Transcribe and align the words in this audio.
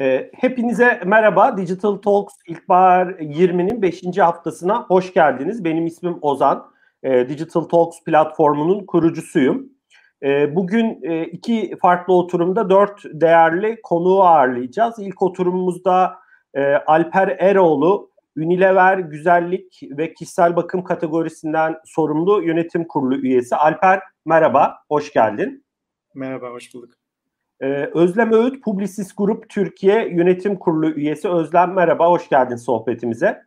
E, 0.00 0.30
hepinize 0.34 1.00
merhaba. 1.06 1.56
Digital 1.56 1.96
Talks 1.96 2.34
İlkbahar 2.46 3.06
20'nin 3.06 3.82
5. 3.82 4.18
haftasına 4.18 4.82
hoş 4.82 5.12
geldiniz. 5.12 5.64
Benim 5.64 5.86
ismim 5.86 6.18
Ozan. 6.20 6.70
E, 7.02 7.28
Digital 7.28 7.60
Talks 7.60 8.04
platformunun 8.04 8.86
kurucusuyum. 8.86 9.72
E, 10.22 10.56
bugün 10.56 11.00
e, 11.02 11.24
iki 11.24 11.76
farklı 11.82 12.14
oturumda 12.14 12.70
dört 12.70 13.00
değerli 13.04 13.80
konuğu 13.82 14.22
ağırlayacağız. 14.22 14.98
İlk 14.98 15.22
oturumumuzda 15.22 16.14
e, 16.54 16.74
Alper 16.74 17.28
Eroğlu, 17.28 18.10
Unilever 18.36 18.98
Güzellik 18.98 19.80
ve 19.82 20.14
Kişisel 20.14 20.56
Bakım 20.56 20.84
kategorisinden 20.84 21.76
sorumlu 21.84 22.42
yönetim 22.42 22.84
kurulu 22.84 23.16
üyesi. 23.16 23.56
Alper 23.56 24.00
merhaba, 24.26 24.78
hoş 24.88 25.12
geldin. 25.12 25.64
Merhaba, 26.14 26.50
hoş 26.50 26.74
bulduk. 26.74 27.07
Ee, 27.60 27.90
Özlem 27.94 28.32
Öğüt, 28.32 28.64
Publicis 28.64 29.14
Group 29.16 29.48
Türkiye 29.48 30.08
Yönetim 30.08 30.56
Kurulu 30.56 30.90
üyesi. 30.90 31.28
Özlem 31.28 31.72
merhaba, 31.72 32.10
hoş 32.10 32.28
geldin 32.28 32.56
sohbetimize. 32.56 33.42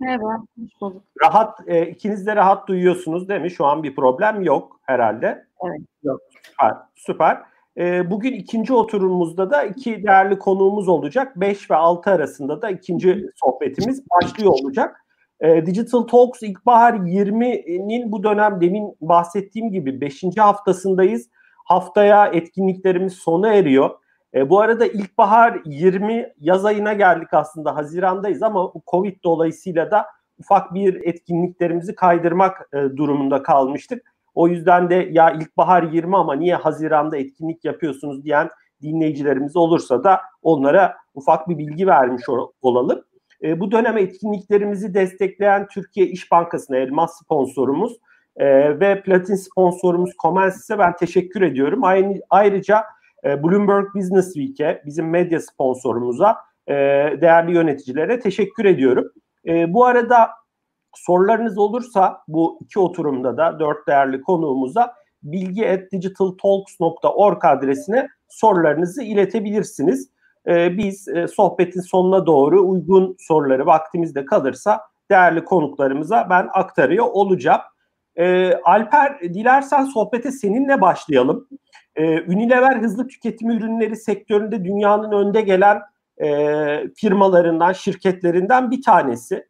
Merhaba, 0.00 0.36
hoş 0.60 0.70
bulduk. 0.80 1.02
Rahat, 1.22 1.58
e, 1.66 1.86
ikiniz 1.86 2.26
de 2.26 2.36
rahat 2.36 2.68
duyuyorsunuz 2.68 3.28
değil 3.28 3.40
mi? 3.40 3.50
Şu 3.50 3.66
an 3.66 3.82
bir 3.82 3.94
problem 3.94 4.42
yok 4.42 4.80
herhalde. 4.82 5.46
Evet. 5.64 5.80
Yok. 6.02 6.20
Süper, 6.42 6.74
süper. 6.94 7.42
E, 7.78 8.10
bugün 8.10 8.32
ikinci 8.32 8.72
oturumumuzda 8.72 9.50
da 9.50 9.64
iki 9.64 10.02
değerli 10.02 10.38
konuğumuz 10.38 10.88
olacak. 10.88 11.40
5 11.40 11.70
ve 11.70 11.76
6 11.76 12.10
arasında 12.10 12.62
da 12.62 12.70
ikinci 12.70 13.26
sohbetimiz 13.36 14.02
başlıyor 14.10 14.52
olacak. 14.62 15.04
E, 15.40 15.66
Digital 15.66 16.02
Talks 16.02 16.42
İlkbahar 16.42 16.94
20'nin 16.94 18.12
bu 18.12 18.22
dönem 18.22 18.60
demin 18.60 18.96
bahsettiğim 19.00 19.70
gibi 19.70 20.00
5. 20.00 20.24
haftasındayız 20.38 21.28
Haftaya 21.70 22.26
etkinliklerimiz 22.26 23.12
sona 23.12 23.54
eriyor. 23.54 23.90
E, 24.34 24.50
bu 24.50 24.60
arada 24.60 24.86
ilkbahar 24.86 25.60
20 25.64 26.32
yaz 26.40 26.64
ayına 26.64 26.92
geldik 26.92 27.34
aslında 27.34 27.76
Haziran'dayız 27.76 28.42
ama 28.42 28.74
bu 28.74 28.82
Covid 28.90 29.16
dolayısıyla 29.24 29.90
da 29.90 30.06
ufak 30.38 30.74
bir 30.74 30.94
etkinliklerimizi 30.94 31.94
kaydırmak 31.94 32.68
e, 32.72 32.96
durumunda 32.96 33.42
kalmıştık. 33.42 34.14
O 34.34 34.48
yüzden 34.48 34.90
de 34.90 35.08
ya 35.10 35.30
ilkbahar 35.30 35.82
20 35.82 36.16
ama 36.16 36.34
niye 36.34 36.54
Haziran'da 36.54 37.16
etkinlik 37.16 37.64
yapıyorsunuz 37.64 38.24
diyen 38.24 38.48
dinleyicilerimiz 38.82 39.56
olursa 39.56 40.04
da 40.04 40.20
onlara 40.42 40.96
ufak 41.14 41.48
bir 41.48 41.58
bilgi 41.58 41.86
vermiş 41.86 42.22
olalım. 42.62 43.02
E, 43.42 43.60
bu 43.60 43.72
dönem 43.72 43.98
etkinliklerimizi 43.98 44.94
destekleyen 44.94 45.68
Türkiye 45.68 46.06
İş 46.06 46.32
Bankası'na 46.32 46.76
elmas 46.76 47.18
sponsorumuz 47.24 47.96
e, 48.40 48.80
ve 48.80 49.02
platin 49.02 49.34
sponsorumuz 49.34 50.10
Comensis'e 50.22 50.78
ben 50.78 50.96
teşekkür 50.96 51.42
ediyorum. 51.42 51.84
Aynı, 51.84 52.20
ayrıca 52.30 52.84
e, 53.24 53.42
Bloomberg 53.42 53.94
Business 53.94 54.34
Week'e, 54.34 54.82
bizim 54.86 55.10
medya 55.10 55.40
sponsorumuza, 55.40 56.36
e, 56.66 56.74
değerli 57.20 57.54
yöneticilere 57.54 58.20
teşekkür 58.20 58.64
ediyorum. 58.64 59.12
E, 59.46 59.74
bu 59.74 59.86
arada 59.86 60.30
sorularınız 60.94 61.58
olursa 61.58 62.22
bu 62.28 62.58
iki 62.60 62.80
oturumda 62.80 63.36
da 63.36 63.58
dört 63.58 63.88
değerli 63.88 64.22
konuğumuza 64.22 64.94
bilgi.digitaltalks.org 65.22 67.44
adresine 67.44 68.08
sorularınızı 68.28 69.02
iletebilirsiniz. 69.02 70.10
Ee, 70.46 70.76
biz 70.76 71.08
e, 71.08 71.28
sohbetin 71.28 71.80
sonuna 71.80 72.26
doğru 72.26 72.68
uygun 72.68 73.16
soruları 73.18 73.66
vaktimizde 73.66 74.24
kalırsa 74.24 74.80
değerli 75.10 75.44
konuklarımıza 75.44 76.26
ben 76.30 76.48
aktarıyor 76.52 77.06
olacağım. 77.12 77.60
E, 78.16 78.54
Alper 78.64 79.20
dilersen 79.20 79.84
sohbete 79.84 80.32
seninle 80.32 80.80
başlayalım. 80.80 81.48
E, 81.96 82.20
Unilever 82.20 82.76
hızlı 82.76 83.08
tüketim 83.08 83.50
ürünleri 83.50 83.96
sektöründe 83.96 84.64
dünyanın 84.64 85.12
önde 85.12 85.40
gelen 85.40 85.80
e, 86.22 86.28
firmalarından, 86.96 87.72
şirketlerinden 87.72 88.70
bir 88.70 88.82
tanesi. 88.82 89.46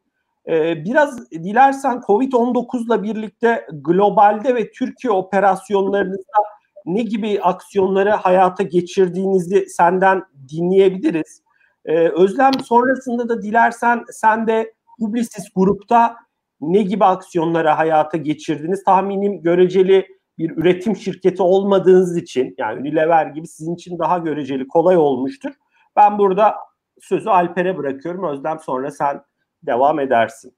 E, 0.48 0.84
biraz 0.84 1.30
dilersen 1.30 1.96
Covid-19 1.96 2.86
ile 2.86 3.02
birlikte 3.02 3.66
globalde 3.72 4.54
ve 4.54 4.70
Türkiye 4.70 5.12
operasyonlarınızda 5.12 6.38
ne 6.86 7.02
gibi 7.02 7.40
aksiyonları 7.42 8.10
hayata 8.10 8.62
geçirdiğinizi 8.62 9.66
senden 9.68 10.22
dinleyebiliriz. 10.48 11.42
Ee, 11.84 12.08
Özlem 12.08 12.52
sonrasında 12.64 13.28
da 13.28 13.42
dilersen 13.42 14.04
sen 14.12 14.46
de 14.46 14.74
Publicis 14.98 15.44
grupta 15.54 16.16
ne 16.60 16.82
gibi 16.82 17.04
aksiyonlara 17.04 17.78
hayata 17.78 18.16
geçirdiniz? 18.16 18.84
Tahminim 18.84 19.42
göreceli 19.42 20.06
bir 20.38 20.56
üretim 20.56 20.96
şirketi 20.96 21.42
olmadığınız 21.42 22.16
için 22.16 22.54
yani 22.58 22.80
Unilever 22.80 23.26
gibi 23.26 23.46
sizin 23.46 23.74
için 23.74 23.98
daha 23.98 24.18
göreceli 24.18 24.68
kolay 24.68 24.96
olmuştur. 24.96 25.50
Ben 25.96 26.18
burada 26.18 26.54
sözü 27.00 27.28
Alper'e 27.28 27.76
bırakıyorum. 27.76 28.24
Özlem 28.24 28.58
sonra 28.60 28.90
sen 28.90 29.22
devam 29.62 30.00
edersin. 30.00 30.54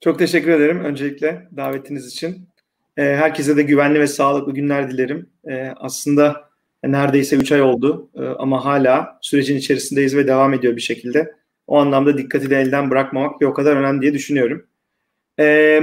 Çok 0.00 0.18
teşekkür 0.18 0.50
ederim 0.50 0.84
öncelikle 0.84 1.48
davetiniz 1.56 2.06
için. 2.06 2.48
Ee, 2.96 3.02
herkese 3.02 3.56
de 3.56 3.62
güvenli 3.62 4.00
ve 4.00 4.06
sağlıklı 4.06 4.54
günler 4.54 4.90
dilerim. 4.90 5.30
Ee, 5.48 5.72
aslında 5.76 6.50
neredeyse 6.84 7.36
3 7.36 7.52
ay 7.52 7.62
oldu 7.62 8.10
ee, 8.14 8.26
ama 8.26 8.64
hala 8.64 9.18
sürecin 9.20 9.56
içerisindeyiz 9.56 10.16
ve 10.16 10.26
devam 10.26 10.54
ediyor 10.54 10.76
bir 10.76 10.80
şekilde. 10.80 11.34
O 11.70 11.78
anlamda 11.78 12.18
dikkati 12.18 12.50
de 12.50 12.60
elden 12.60 12.90
bırakmamak 12.90 13.40
bir 13.40 13.46
o 13.46 13.54
kadar 13.54 13.76
önemli 13.76 14.02
diye 14.02 14.14
düşünüyorum. 14.14 14.66
Ee, 15.38 15.80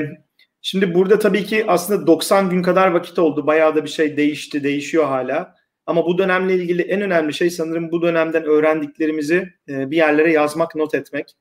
şimdi 0.62 0.94
burada 0.94 1.20
tabii 1.20 1.46
ki 1.46 1.66
aslında 1.68 2.08
90 2.08 2.50
gün 2.50 2.62
kadar 2.62 2.88
vakit 2.88 3.20
oldu. 3.20 3.48
Bayağı 3.48 3.76
da 3.76 3.84
bir 3.84 3.90
şey 3.90 4.18
değişti, 4.18 4.64
değişiyor 4.64 5.06
hala. 5.06 5.56
Ama 5.86 6.06
bu 6.06 6.18
dönemle 6.18 6.56
ilgili 6.56 6.82
en 6.82 7.02
önemli 7.02 7.34
şey 7.34 7.50
sanırım 7.50 7.92
bu 7.92 8.02
dönemden 8.02 8.44
öğrendiklerimizi 8.44 9.54
e, 9.70 9.92
bir 9.92 9.98
yerlere 9.98 10.32
yazmak, 10.32 10.76
not 10.76 10.96
etmek. 10.96 11.36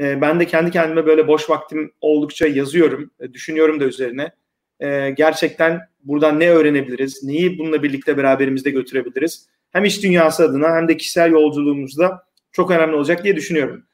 E, 0.00 0.20
ben 0.20 0.40
de 0.40 0.46
kendi 0.46 0.70
kendime 0.70 1.06
böyle 1.06 1.28
boş 1.28 1.50
vaktim 1.50 1.92
oldukça 2.00 2.46
yazıyorum, 2.46 3.10
e, 3.20 3.32
düşünüyorum 3.32 3.80
da 3.80 3.84
üzerine. 3.84 4.32
Gerçekten 5.16 5.80
buradan 6.04 6.40
ne 6.40 6.50
öğrenebiliriz, 6.50 7.24
neyi 7.24 7.58
bununla 7.58 7.82
birlikte 7.82 8.16
beraberimizde 8.16 8.70
götürebiliriz? 8.70 9.48
Hem 9.70 9.84
iş 9.84 10.02
dünyası 10.02 10.44
adına 10.44 10.76
hem 10.76 10.88
de 10.88 10.96
kişisel 10.96 11.30
yolculuğumuzda 11.30 12.22
çok 12.52 12.70
önemli 12.70 12.96
olacak 12.96 13.24
diye 13.24 13.36
düşünüyorum. 13.36 13.84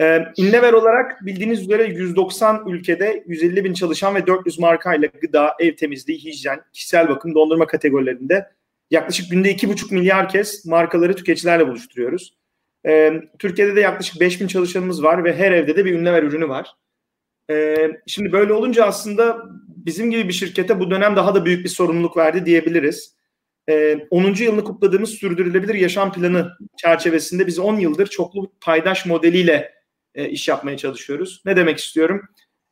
Ee, 0.00 0.24
Inlever 0.36 0.72
olarak 0.72 1.26
bildiğiniz 1.26 1.62
üzere 1.62 1.84
190 1.84 2.64
ülkede 2.68 3.24
150 3.26 3.64
bin 3.64 3.74
çalışan 3.74 4.14
ve 4.14 4.26
400 4.26 4.58
markayla 4.58 5.08
gıda, 5.20 5.54
ev 5.58 5.76
temizliği, 5.76 6.18
hijyen, 6.18 6.60
kişisel 6.72 7.08
bakım, 7.08 7.34
dondurma 7.34 7.66
kategorilerinde 7.66 8.50
yaklaşık 8.90 9.30
günde 9.30 9.52
2,5 9.52 9.94
milyar 9.94 10.28
kez 10.28 10.66
markaları 10.66 11.16
tüketicilerle 11.16 11.68
buluşturuyoruz. 11.68 12.36
Ee, 12.86 13.12
Türkiye'de 13.38 13.76
de 13.76 13.80
yaklaşık 13.80 14.20
5 14.20 14.40
bin 14.40 14.46
çalışanımız 14.46 15.02
var 15.02 15.24
ve 15.24 15.36
her 15.36 15.52
evde 15.52 15.76
de 15.76 15.84
bir 15.84 15.92
Inlever 15.92 16.22
ürünü 16.22 16.48
var. 16.48 16.76
Ee, 17.50 17.90
şimdi 18.06 18.32
böyle 18.32 18.52
olunca 18.52 18.84
aslında 18.84 19.42
bizim 19.68 20.10
gibi 20.10 20.28
bir 20.28 20.32
şirkete 20.32 20.80
bu 20.80 20.90
dönem 20.90 21.16
daha 21.16 21.34
da 21.34 21.44
büyük 21.44 21.64
bir 21.64 21.70
sorumluluk 21.70 22.16
verdi 22.16 22.46
diyebiliriz 22.46 23.16
e, 23.68 23.74
ee, 23.74 24.06
10. 24.10 24.34
yılını 24.34 24.64
kutladığımız 24.64 25.10
sürdürülebilir 25.10 25.74
yaşam 25.74 26.12
planı 26.12 26.52
çerçevesinde 26.76 27.46
biz 27.46 27.58
10 27.58 27.76
yıldır 27.76 28.06
çoklu 28.06 28.52
paydaş 28.60 29.06
modeliyle 29.06 29.75
e, 30.16 30.28
iş 30.28 30.48
yapmaya 30.48 30.76
çalışıyoruz. 30.76 31.42
Ne 31.44 31.56
demek 31.56 31.78
istiyorum? 31.78 32.22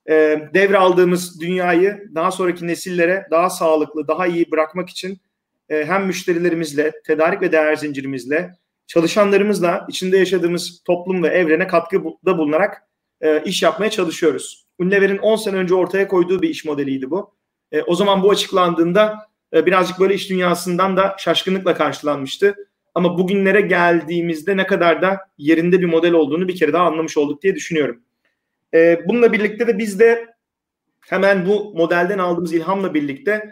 E, 0.08 0.14
devraldığımız 0.54 1.40
dünyayı 1.40 2.10
daha 2.14 2.30
sonraki 2.30 2.66
nesillere 2.66 3.26
daha 3.30 3.50
sağlıklı, 3.50 4.08
daha 4.08 4.26
iyi 4.26 4.50
bırakmak 4.50 4.90
için 4.90 5.20
e, 5.68 5.84
hem 5.84 6.06
müşterilerimizle, 6.06 6.92
tedarik 7.06 7.42
ve 7.42 7.52
değer 7.52 7.76
zincirimizle, 7.76 8.52
çalışanlarımızla 8.86 9.86
içinde 9.88 10.18
yaşadığımız 10.18 10.82
toplum 10.84 11.22
ve 11.22 11.28
evrene 11.28 11.66
katkıda 11.66 12.38
bulunarak 12.38 12.82
e, 13.20 13.42
iş 13.44 13.62
yapmaya 13.62 13.90
çalışıyoruz. 13.90 14.66
Unilever'in 14.78 15.18
10 15.18 15.36
sene 15.36 15.56
önce 15.56 15.74
ortaya 15.74 16.08
koyduğu 16.08 16.42
bir 16.42 16.48
iş 16.48 16.64
modeliydi 16.64 17.10
bu. 17.10 17.34
E, 17.72 17.82
o 17.82 17.94
zaman 17.94 18.22
bu 18.22 18.30
açıklandığında 18.30 19.18
birazcık 19.52 20.00
böyle 20.00 20.14
iş 20.14 20.30
dünyasından 20.30 20.96
da 20.96 21.16
şaşkınlıkla 21.18 21.74
karşılanmıştı. 21.74 22.54
Ama 22.94 23.18
bugünlere 23.18 23.60
geldiğimizde 23.60 24.56
ne 24.56 24.66
kadar 24.66 25.02
da 25.02 25.20
yerinde 25.38 25.80
bir 25.80 25.86
model 25.86 26.12
olduğunu 26.12 26.48
bir 26.48 26.56
kere 26.56 26.72
daha 26.72 26.86
anlamış 26.86 27.16
olduk 27.16 27.42
diye 27.42 27.54
düşünüyorum. 27.54 28.02
E, 28.74 29.00
bununla 29.08 29.32
birlikte 29.32 29.66
de 29.66 29.78
biz 29.78 29.98
de 29.98 30.26
hemen 31.00 31.46
bu 31.46 31.74
modelden 31.74 32.18
aldığımız 32.18 32.52
ilhamla 32.52 32.94
birlikte 32.94 33.50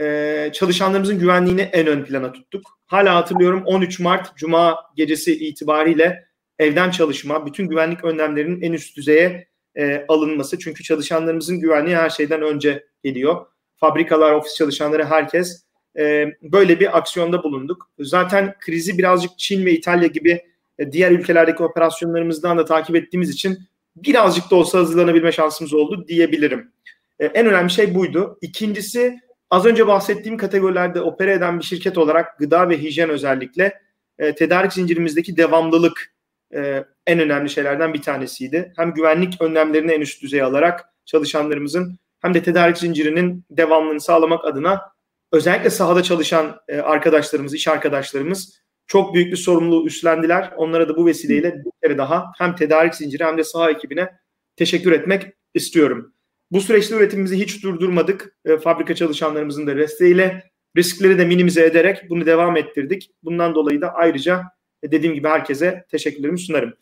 e, 0.00 0.50
çalışanlarımızın 0.52 1.18
güvenliğini 1.18 1.60
en 1.60 1.86
ön 1.86 2.04
plana 2.04 2.32
tuttuk. 2.32 2.78
Hala 2.86 3.14
hatırlıyorum 3.14 3.62
13 3.66 4.00
Mart 4.00 4.36
Cuma 4.36 4.76
gecesi 4.96 5.48
itibariyle 5.48 6.24
evden 6.58 6.90
çalışma, 6.90 7.46
bütün 7.46 7.68
güvenlik 7.68 8.04
önlemlerinin 8.04 8.62
en 8.62 8.72
üst 8.72 8.96
düzeye 8.96 9.48
e, 9.76 10.04
alınması. 10.08 10.58
Çünkü 10.58 10.84
çalışanlarımızın 10.84 11.60
güvenliği 11.60 11.96
her 11.96 12.10
şeyden 12.10 12.42
önce 12.42 12.84
geliyor 13.04 13.46
fabrikalar, 13.76 14.32
ofis 14.32 14.54
çalışanları 14.54 15.04
herkes 15.04 15.64
e, 15.98 16.26
böyle 16.42 16.80
bir 16.80 16.98
aksiyonda 16.98 17.42
bulunduk. 17.42 17.90
Zaten 17.98 18.54
krizi 18.60 18.98
birazcık 18.98 19.38
Çin 19.38 19.66
ve 19.66 19.72
İtalya 19.72 20.06
gibi 20.06 20.42
e, 20.78 20.92
diğer 20.92 21.10
ülkelerdeki 21.10 21.62
operasyonlarımızdan 21.62 22.58
da 22.58 22.64
takip 22.64 22.96
ettiğimiz 22.96 23.30
için 23.30 23.58
birazcık 23.96 24.50
da 24.50 24.56
olsa 24.56 24.78
hazırlanabilme 24.78 25.32
şansımız 25.32 25.74
oldu 25.74 26.04
diyebilirim. 26.08 26.72
E, 27.18 27.26
en 27.26 27.46
önemli 27.46 27.70
şey 27.70 27.94
buydu. 27.94 28.38
İkincisi 28.40 29.20
az 29.50 29.66
önce 29.66 29.86
bahsettiğim 29.86 30.38
kategorilerde 30.38 31.00
opera 31.00 31.32
eden 31.32 31.58
bir 31.58 31.64
şirket 31.64 31.98
olarak 31.98 32.38
gıda 32.38 32.68
ve 32.68 32.82
hijyen 32.82 33.10
özellikle 33.10 33.80
e, 34.18 34.34
tedarik 34.34 34.72
zincirimizdeki 34.72 35.36
devamlılık 35.36 36.14
e, 36.54 36.84
en 37.06 37.20
önemli 37.20 37.50
şeylerden 37.50 37.94
bir 37.94 38.02
tanesiydi. 38.02 38.72
Hem 38.76 38.94
güvenlik 38.94 39.42
önlemlerini 39.42 39.92
en 39.92 40.00
üst 40.00 40.22
düzeye 40.22 40.44
alarak 40.44 40.84
çalışanlarımızın 41.04 41.98
hem 42.20 42.34
de 42.34 42.42
tedarik 42.42 42.78
zincirinin 42.78 43.44
devamlılığını 43.50 44.00
sağlamak 44.00 44.44
adına 44.44 44.93
özellikle 45.34 45.70
sahada 45.70 46.02
çalışan 46.02 46.56
e, 46.68 46.76
arkadaşlarımız, 46.76 47.54
iş 47.54 47.68
arkadaşlarımız 47.68 48.60
çok 48.86 49.14
büyük 49.14 49.32
bir 49.32 49.36
sorumluluğu 49.36 49.86
üstlendiler. 49.86 50.52
Onlara 50.56 50.88
da 50.88 50.96
bu 50.96 51.06
vesileyle 51.06 51.54
bir 51.54 51.70
kere 51.82 51.98
daha 51.98 52.32
hem 52.38 52.56
tedarik 52.56 52.94
zinciri 52.94 53.24
hem 53.24 53.38
de 53.38 53.44
saha 53.44 53.70
ekibine 53.70 54.10
teşekkür 54.56 54.92
etmek 54.92 55.26
istiyorum. 55.54 56.14
Bu 56.50 56.60
süreçte 56.60 56.96
üretimimizi 56.96 57.40
hiç 57.40 57.62
durdurmadık. 57.62 58.36
E, 58.44 58.58
fabrika 58.58 58.94
çalışanlarımızın 58.94 59.66
da 59.66 59.76
desteğiyle 59.76 60.50
riskleri 60.76 61.18
de 61.18 61.24
minimize 61.24 61.64
ederek 61.64 62.10
bunu 62.10 62.26
devam 62.26 62.56
ettirdik. 62.56 63.10
Bundan 63.22 63.54
dolayı 63.54 63.80
da 63.80 63.94
ayrıca 63.94 64.42
e, 64.82 64.90
dediğim 64.90 65.14
gibi 65.14 65.28
herkese 65.28 65.84
teşekkürlerimi 65.90 66.38
sunarım. 66.38 66.74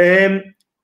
E, 0.00 0.30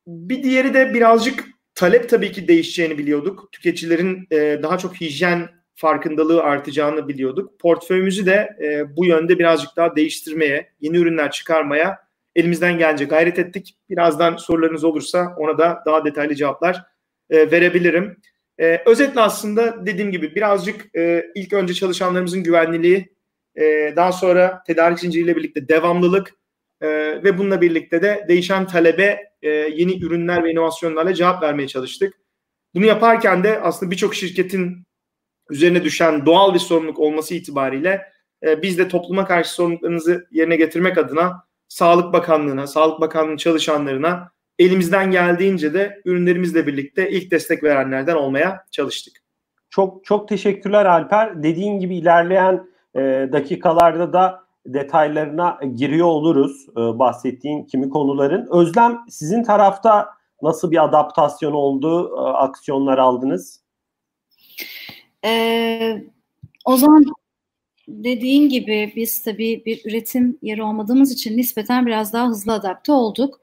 bir 0.07 0.43
diğeri 0.43 0.75
de 0.75 0.95
birazcık 0.95 1.45
talep 1.75 2.09
tabii 2.09 2.33
ki 2.33 2.49
değişeceğini 2.49 2.99
biliyorduk. 2.99 3.53
Tüketicilerin 3.53 4.27
e, 4.31 4.61
daha 4.63 4.79
çok 4.79 5.01
hijyen 5.01 5.64
farkındalığı 5.75 6.43
artacağını 6.43 7.09
biliyorduk. 7.09 7.61
Portföyümüzü 7.61 8.27
de 8.27 8.57
e, 8.63 8.97
bu 8.97 9.07
yönde 9.07 9.39
birazcık 9.39 9.77
daha 9.77 9.97
değiştirmeye, 9.97 10.73
yeni 10.81 10.97
ürünler 10.97 11.31
çıkarmaya 11.31 11.99
elimizden 12.37 12.79
gelince 12.79 13.05
gayret 13.05 13.39
ettik. 13.39 13.77
Birazdan 13.91 14.37
sorularınız 14.37 14.85
olursa 14.85 15.35
ona 15.39 15.59
da 15.59 15.83
daha 15.87 16.05
detaylı 16.05 16.35
cevaplar 16.35 16.83
e, 17.31 17.51
verebilirim. 17.51 18.17
E, 18.61 18.83
özetle 18.87 19.21
aslında 19.21 19.87
dediğim 19.87 20.11
gibi 20.11 20.35
birazcık 20.35 20.97
e, 20.97 21.25
ilk 21.35 21.53
önce 21.53 21.75
çalışanlarımızın 21.75 22.43
güvenliliği, 22.43 23.15
e, 23.57 23.93
daha 23.97 24.13
sonra 24.13 24.63
tedarik 24.67 24.99
zinciriyle 24.99 25.37
birlikte 25.37 25.69
devamlılık 25.69 26.35
e, 26.81 26.89
ve 27.25 27.39
bununla 27.39 27.61
birlikte 27.61 28.03
de 28.03 28.25
değişen 28.29 28.67
talebe 28.67 29.21
e, 29.43 29.49
yeni 29.51 30.05
ürünler 30.05 30.45
ve 30.45 30.51
inovasyonlarla 30.53 31.15
cevap 31.15 31.43
vermeye 31.43 31.69
çalıştık. 31.69 32.15
Bunu 32.75 32.87
yaparken 32.87 33.45
de 33.45 33.61
aslında 33.61 33.91
birçok 33.91 34.15
şirketin 34.15 34.87
üzerine 35.55 35.85
düşen 35.85 36.27
doğal 36.27 36.55
bir 36.55 36.59
sorumluluk 36.59 36.99
olması 36.99 37.35
itibariyle 37.35 38.03
e, 38.43 38.63
biz 38.63 38.79
de 38.79 38.89
topluma 38.89 39.25
karşı 39.27 39.51
sorumluluklarınızı 39.51 40.27
yerine 40.31 40.57
getirmek 40.57 40.99
adına 40.99 41.45
Sağlık 41.69 42.13
Bakanlığı'na, 42.13 42.67
Sağlık 42.67 43.01
Bakanlığı 43.01 43.37
çalışanlarına 43.37 44.31
elimizden 44.59 45.11
geldiğince 45.11 45.75
de 45.75 46.03
ürünlerimizle 46.05 46.67
birlikte 46.67 47.11
ilk 47.11 47.31
destek 47.31 47.63
verenlerden 47.63 48.15
olmaya 48.15 48.65
çalıştık. 48.71 49.15
Çok 49.71 50.05
çok 50.05 50.29
teşekkürler 50.29 50.85
Alper. 50.85 51.43
Dediğin 51.43 51.81
gibi 51.81 51.97
ilerleyen 51.97 52.67
e, 52.95 53.01
dakikalarda 53.33 54.13
da 54.13 54.45
detaylarına 54.67 55.61
giriyor 55.75 56.07
oluruz 56.07 56.67
e, 56.71 56.81
bahsettiğin 56.81 57.65
kimi 57.65 57.89
konuların. 57.89 58.49
Özlem 58.51 58.99
sizin 59.09 59.43
tarafta 59.43 60.09
nasıl 60.43 60.71
bir 60.71 60.85
adaptasyon 60.85 61.53
oldu, 61.53 62.17
e, 62.17 62.21
aksiyonlar 62.21 62.99
aldınız? 62.99 63.64
Ee, 65.25 66.05
o 66.65 66.77
zaman 66.77 67.05
dediğin 67.89 68.49
gibi 68.49 68.93
biz 68.97 69.23
tabii 69.23 69.63
bir 69.67 69.81
üretim 69.85 70.39
yeri 70.43 70.63
olmadığımız 70.63 71.13
için 71.13 71.37
nispeten 71.37 71.87
biraz 71.87 72.13
daha 72.13 72.29
hızlı 72.29 72.53
adapte 72.53 72.93
olduk. 72.93 73.41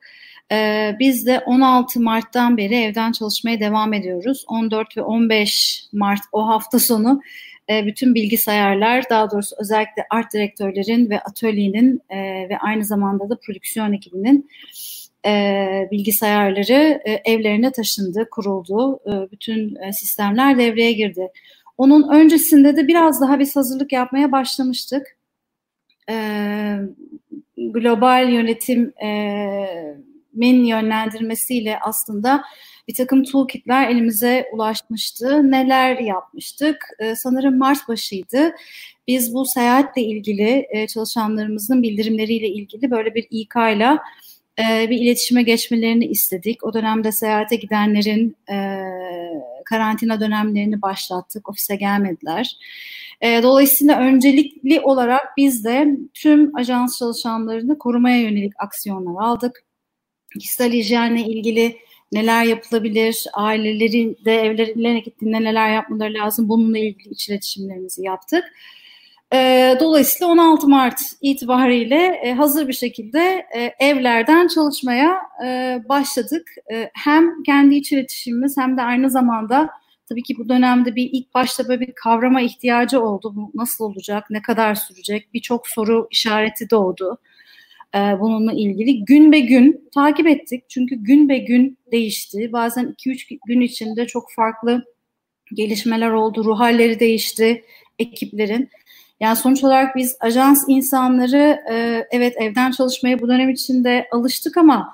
Ee, 0.51 0.95
biz 0.99 1.25
de 1.25 1.39
16 1.39 2.01
Mart'tan 2.01 2.57
beri 2.57 2.75
evden 2.75 3.11
çalışmaya 3.11 3.59
devam 3.59 3.93
ediyoruz. 3.93 4.45
14 4.47 4.97
ve 4.97 5.01
15 5.01 5.83
Mart 5.93 6.21
o 6.31 6.47
hafta 6.47 6.79
sonu 6.79 7.21
e, 7.69 7.85
bütün 7.85 8.15
bilgisayarlar, 8.15 9.09
daha 9.09 9.31
doğrusu 9.31 9.55
özellikle 9.59 10.05
art 10.09 10.33
direktörlerin 10.33 11.09
ve 11.09 11.19
atölyenin 11.19 12.01
e, 12.09 12.17
ve 12.49 12.57
aynı 12.57 12.85
zamanda 12.85 13.29
da 13.29 13.39
prodüksiyon 13.39 13.93
ekibinin 13.93 14.49
e, 15.25 15.87
bilgisayarları 15.91 17.01
e, 17.05 17.11
evlerine 17.25 17.71
taşındı, 17.71 18.27
kuruldu. 18.31 18.99
E, 19.07 19.31
bütün 19.31 19.75
e, 19.75 19.93
sistemler 19.93 20.57
devreye 20.57 20.91
girdi. 20.93 21.27
Onun 21.81 22.09
öncesinde 22.09 22.75
de 22.75 22.87
biraz 22.87 23.21
daha 23.21 23.39
biz 23.39 23.55
hazırlık 23.55 23.91
yapmaya 23.91 24.31
başlamıştık. 24.31 25.17
Ee, 26.09 26.77
global 27.57 28.29
yönetimin 28.29 28.93
yönlendirmesiyle 30.65 31.79
aslında 31.79 32.43
bir 32.87 32.93
takım 32.93 33.23
toolkitler 33.23 33.89
elimize 33.89 34.45
ulaşmıştı. 34.53 35.51
Neler 35.51 35.97
yapmıştık? 35.97 36.77
Ee, 36.99 37.15
sanırım 37.15 37.57
Mart 37.57 37.87
başıydı. 37.87 38.51
Biz 39.07 39.33
bu 39.33 39.45
seyahatle 39.45 40.01
ilgili 40.01 40.67
e, 40.69 40.87
çalışanlarımızın 40.87 41.83
bildirimleriyle 41.83 42.47
ilgili 42.47 42.91
böyle 42.91 43.15
bir 43.15 43.27
İK 43.31 43.55
ile 43.55 43.97
e, 44.59 44.89
bir 44.89 44.97
iletişime 44.97 45.43
geçmelerini 45.43 46.05
istedik. 46.05 46.63
O 46.63 46.73
dönemde 46.73 47.11
seyahate 47.11 47.55
gidenlerin 47.55 48.35
e, 48.51 48.80
karantina 49.71 50.19
dönemlerini 50.19 50.81
başlattık. 50.81 51.49
Ofise 51.49 51.75
gelmediler. 51.75 52.57
E, 53.21 53.43
dolayısıyla 53.43 53.99
öncelikli 53.99 54.79
olarak 54.79 55.37
biz 55.37 55.65
de 55.65 55.97
tüm 56.13 56.55
ajans 56.55 56.99
çalışanlarını 56.99 57.77
korumaya 57.77 58.21
yönelik 58.21 58.53
aksiyonlar 58.59 59.23
aldık. 59.23 59.63
Kişisel 60.39 60.71
hijyenle 60.71 61.21
ilgili 61.21 61.77
neler 62.11 62.43
yapılabilir, 62.43 63.25
ailelerin 63.33 64.17
de 64.25 64.35
evlerine 64.35 64.99
gittiğinde 64.99 65.43
neler 65.43 65.73
yapmaları 65.73 66.13
lazım 66.13 66.49
bununla 66.49 66.77
ilgili 66.77 67.13
iç 67.13 67.29
iletişimlerimizi 67.29 68.03
yaptık. 68.03 68.43
E, 69.33 69.77
dolayısıyla 69.79 70.27
16 70.33 70.67
Mart 70.67 70.99
itibariyle 71.21 72.21
e, 72.23 72.33
hazır 72.33 72.67
bir 72.67 72.73
şekilde 72.73 73.45
e, 73.57 73.75
evlerden 73.79 74.47
çalışmaya 74.47 75.21
e, 75.45 75.79
başladık. 75.89 76.49
E, 76.73 76.89
hem 76.93 77.43
kendi 77.43 77.75
iç 77.75 77.91
iletişimimiz 77.91 78.57
hem 78.57 78.77
de 78.77 78.81
aynı 78.81 79.09
zamanda 79.09 79.69
tabii 80.09 80.23
ki 80.23 80.35
bu 80.37 80.49
dönemde 80.49 80.95
bir 80.95 81.09
ilk 81.13 81.33
başta 81.33 81.67
böyle 81.67 81.81
bir 81.81 81.93
kavrama 81.95 82.41
ihtiyacı 82.41 83.01
oldu. 83.01 83.33
Bu 83.35 83.51
nasıl 83.55 83.85
olacak, 83.85 84.23
ne 84.29 84.41
kadar 84.41 84.75
sürecek 84.75 85.33
birçok 85.33 85.67
soru 85.67 86.07
işareti 86.11 86.69
doğdu. 86.69 87.17
E, 87.95 87.99
bununla 87.99 88.53
ilgili 88.53 89.05
gün 89.05 89.31
be 89.31 89.39
gün 89.39 89.89
takip 89.93 90.27
ettik. 90.27 90.63
Çünkü 90.69 90.95
gün 90.95 91.29
be 91.29 91.37
gün 91.37 91.77
değişti. 91.91 92.49
Bazen 92.53 92.95
2-3 93.07 93.39
gün 93.45 93.61
içinde 93.61 94.07
çok 94.07 94.31
farklı 94.35 94.85
gelişmeler 95.53 96.09
oldu. 96.11 96.43
Ruh 96.45 96.59
halleri 96.59 96.99
değişti 96.99 97.63
ekiplerin. 97.99 98.69
Yani 99.21 99.35
sonuç 99.35 99.63
olarak 99.63 99.95
biz 99.95 100.17
ajans 100.19 100.65
insanları 100.67 101.63
e, 101.71 102.07
evet 102.11 102.35
evden 102.37 102.71
çalışmaya 102.71 103.19
bu 103.19 103.27
dönem 103.27 103.49
içinde 103.49 104.07
alıştık 104.11 104.57
ama 104.57 104.93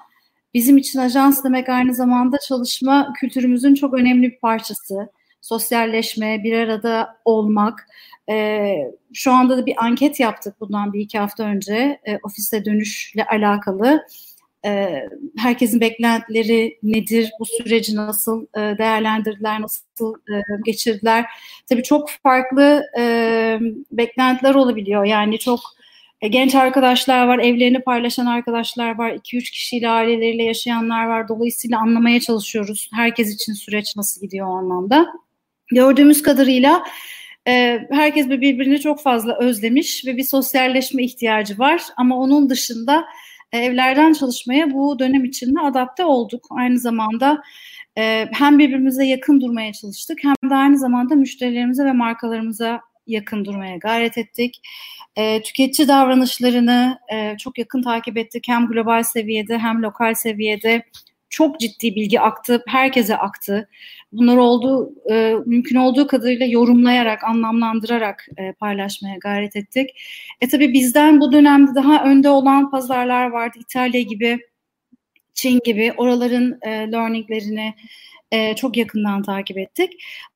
bizim 0.53 0.77
için 0.77 0.99
ajans 0.99 1.43
demek 1.43 1.69
aynı 1.69 1.93
zamanda 1.93 2.37
çalışma 2.47 3.13
kültürümüzün 3.13 3.75
çok 3.75 3.93
önemli 3.93 4.31
bir 4.31 4.39
parçası. 4.39 5.09
Sosyalleşme, 5.41 6.43
bir 6.43 6.53
arada 6.53 7.17
olmak. 7.25 7.87
E, 8.29 8.75
şu 9.13 9.31
anda 9.31 9.57
da 9.57 9.65
bir 9.65 9.85
anket 9.85 10.19
yaptık 10.19 10.55
bundan 10.59 10.93
bir 10.93 10.99
iki 10.99 11.19
hafta 11.19 11.43
önce 11.43 11.99
e, 12.05 12.17
ofiste 12.23 12.65
dönüşle 12.65 13.25
alakalı. 13.25 14.05
E, 14.67 15.03
herkesin 15.37 15.81
beklentileri 15.81 16.79
nedir? 16.83 17.29
Bu 17.39 17.45
süreci 17.45 17.95
nasıl 17.95 18.45
e, 18.45 18.77
değerlendirdiler, 18.77 19.61
nasıl 19.61 20.13
e, 20.13 20.35
geçirdiler? 20.65 21.25
Tabii 21.69 21.83
çok 21.83 22.09
farklı 22.09 22.83
e, 22.97 23.03
beklentiler 23.91 24.55
olabiliyor. 24.55 25.05
Yani 25.05 25.39
çok 25.39 25.59
genç 26.21 26.55
arkadaşlar 26.55 27.27
var, 27.27 27.39
evlerini 27.39 27.79
paylaşan 27.79 28.25
arkadaşlar 28.25 28.97
var, 28.97 29.11
2-3 29.11 29.51
kişiyle 29.51 29.89
aileleriyle 29.89 30.43
yaşayanlar 30.43 31.05
var. 31.05 31.27
Dolayısıyla 31.27 31.79
anlamaya 31.79 32.19
çalışıyoruz. 32.19 32.89
Herkes 32.93 33.35
için 33.35 33.53
süreç 33.53 33.95
nasıl 33.95 34.21
gidiyor 34.21 34.47
o 34.47 34.51
anlamda. 34.51 35.07
Gördüğümüz 35.71 36.21
kadarıyla 36.21 36.83
herkes 37.91 38.29
birbirini 38.29 38.79
çok 38.79 39.01
fazla 39.01 39.37
özlemiş 39.39 40.05
ve 40.05 40.17
bir 40.17 40.23
sosyalleşme 40.23 41.03
ihtiyacı 41.03 41.59
var. 41.59 41.81
Ama 41.97 42.17
onun 42.17 42.49
dışında 42.49 43.05
e, 43.51 43.57
evlerden 43.57 44.13
çalışmaya 44.13 44.73
bu 44.73 44.99
dönem 44.99 45.25
içinde 45.25 45.59
adapte 45.59 46.05
olduk. 46.05 46.47
Aynı 46.49 46.79
zamanda 46.79 47.41
e, 47.97 48.27
hem 48.33 48.59
birbirimize 48.59 49.05
yakın 49.05 49.41
durmaya 49.41 49.73
çalıştık 49.73 50.19
hem 50.23 50.49
de 50.49 50.55
aynı 50.55 50.77
zamanda 50.77 51.15
müşterilerimize 51.15 51.85
ve 51.85 51.91
markalarımıza 51.91 52.81
yakın 53.07 53.45
durmaya 53.45 53.77
gayret 53.77 54.17
ettik. 54.17 54.61
E, 55.15 55.41
tüketici 55.41 55.87
davranışlarını 55.87 56.99
e, 57.13 57.37
çok 57.37 57.57
yakın 57.57 57.81
takip 57.81 58.17
ettik. 58.17 58.43
Hem 58.47 58.67
global 58.67 59.03
seviyede 59.03 59.57
hem 59.57 59.83
lokal 59.83 60.13
seviyede 60.13 60.83
çok 61.29 61.59
ciddi 61.59 61.95
bilgi 61.95 62.21
aktı, 62.21 62.63
herkese 62.67 63.17
aktı. 63.17 63.69
Bunları 64.11 64.41
olduğu 64.41 64.93
e, 65.11 65.35
mümkün 65.45 65.75
olduğu 65.75 66.07
kadarıyla 66.07 66.45
yorumlayarak, 66.45 67.23
anlamlandırarak 67.23 68.27
e, 68.37 68.53
paylaşmaya 68.53 69.15
gayret 69.17 69.55
ettik. 69.55 69.89
E 70.41 70.49
tabii 70.49 70.73
bizden 70.73 71.21
bu 71.21 71.31
dönemde 71.31 71.75
daha 71.75 72.03
önde 72.03 72.29
olan 72.29 72.71
pazarlar 72.71 73.29
vardı. 73.29 73.57
İtalya 73.61 74.01
gibi, 74.01 74.39
Çin 75.33 75.59
gibi 75.63 75.93
oraların 75.97 76.59
e, 76.61 76.69
learninglerini 76.69 77.73
e, 78.31 78.55
çok 78.55 78.77
yakından 78.77 79.23
takip 79.23 79.57
ettik. 79.57 79.93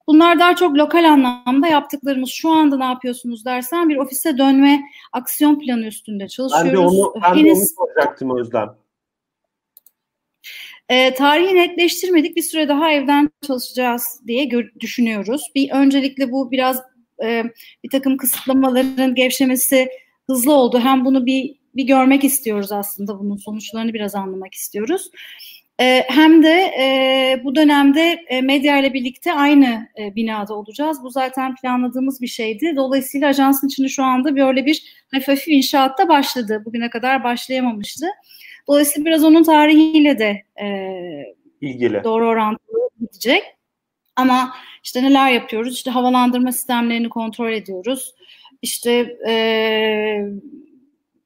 Bunlar 0.07 0.39
daha 0.39 0.55
çok 0.55 0.77
lokal 0.77 1.03
anlamda 1.03 1.67
yaptıklarımız. 1.67 2.29
Şu 2.29 2.49
anda 2.49 2.77
ne 2.77 2.83
yapıyorsunuz 2.83 3.45
dersen 3.45 3.89
bir 3.89 3.97
ofise 3.97 4.37
dönme 4.37 4.81
aksiyon 5.13 5.59
planı 5.59 5.85
üstünde 5.85 6.27
çalışıyoruz. 6.27 6.67
Ben 6.67 6.73
de 6.73 6.79
onu, 6.79 7.13
ben 7.23 7.35
Henüz, 7.35 7.45
de 7.45 7.51
onu 7.51 7.87
soracaktım 7.87 8.39
Özlem. 8.39 8.80
E, 10.91 11.13
tarihi 11.13 11.55
netleştirmedik. 11.55 12.35
Bir 12.35 12.41
süre 12.41 12.67
daha 12.67 12.91
evden 12.91 13.29
çalışacağız 13.47 14.21
diye 14.27 14.49
düşünüyoruz. 14.79 15.41
Bir 15.55 15.71
öncelikle 15.71 16.31
bu 16.31 16.51
biraz 16.51 16.81
e, 17.23 17.43
bir 17.83 17.89
takım 17.89 18.17
kısıtlamaların 18.17 19.15
gevşemesi 19.15 19.89
hızlı 20.27 20.53
oldu. 20.53 20.79
Hem 20.79 21.05
bunu 21.05 21.25
bir 21.25 21.55
bir 21.75 21.83
görmek 21.83 22.23
istiyoruz 22.23 22.71
aslında 22.71 23.19
bunun 23.19 23.37
sonuçlarını 23.37 23.93
biraz 23.93 24.15
anlamak 24.15 24.53
istiyoruz. 24.53 25.09
E, 25.79 26.03
hem 26.07 26.43
de 26.43 26.71
e, 26.79 27.41
bu 27.43 27.55
dönemde 27.55 28.25
e, 28.27 28.41
medya 28.41 28.79
ile 28.79 28.93
birlikte 28.93 29.33
aynı 29.33 29.87
e, 29.99 30.15
binada 30.15 30.53
olacağız. 30.53 30.97
Bu 31.03 31.09
zaten 31.09 31.55
planladığımız 31.55 32.21
bir 32.21 32.27
şeydi. 32.27 32.73
Dolayısıyla 32.75 33.27
ajansın 33.27 33.67
içinde 33.67 33.87
şu 33.87 34.03
anda 34.03 34.35
böyle 34.35 34.65
bir 34.65 34.83
hafif 35.11 35.27
hafif 35.27 35.47
inşaatta 35.47 36.09
başladı. 36.09 36.61
Bugüne 36.65 36.89
kadar 36.89 37.23
başlayamamıştı. 37.23 38.05
Dolayısıyla 38.67 39.05
biraz 39.05 39.23
onun 39.23 39.43
tarihiyle 39.43 40.19
de 40.19 40.43
e, 40.61 40.67
ilgili 41.61 42.03
doğru 42.03 42.27
orantılı 42.27 42.89
gidecek. 43.01 43.43
Ama 44.15 44.53
işte 44.83 45.03
neler 45.03 45.31
yapıyoruz? 45.31 45.73
İşte 45.73 45.91
havalandırma 45.91 46.51
sistemlerini 46.51 47.09
kontrol 47.09 47.51
ediyoruz. 47.51 48.15
İşte 48.61 49.17
e, 49.27 49.35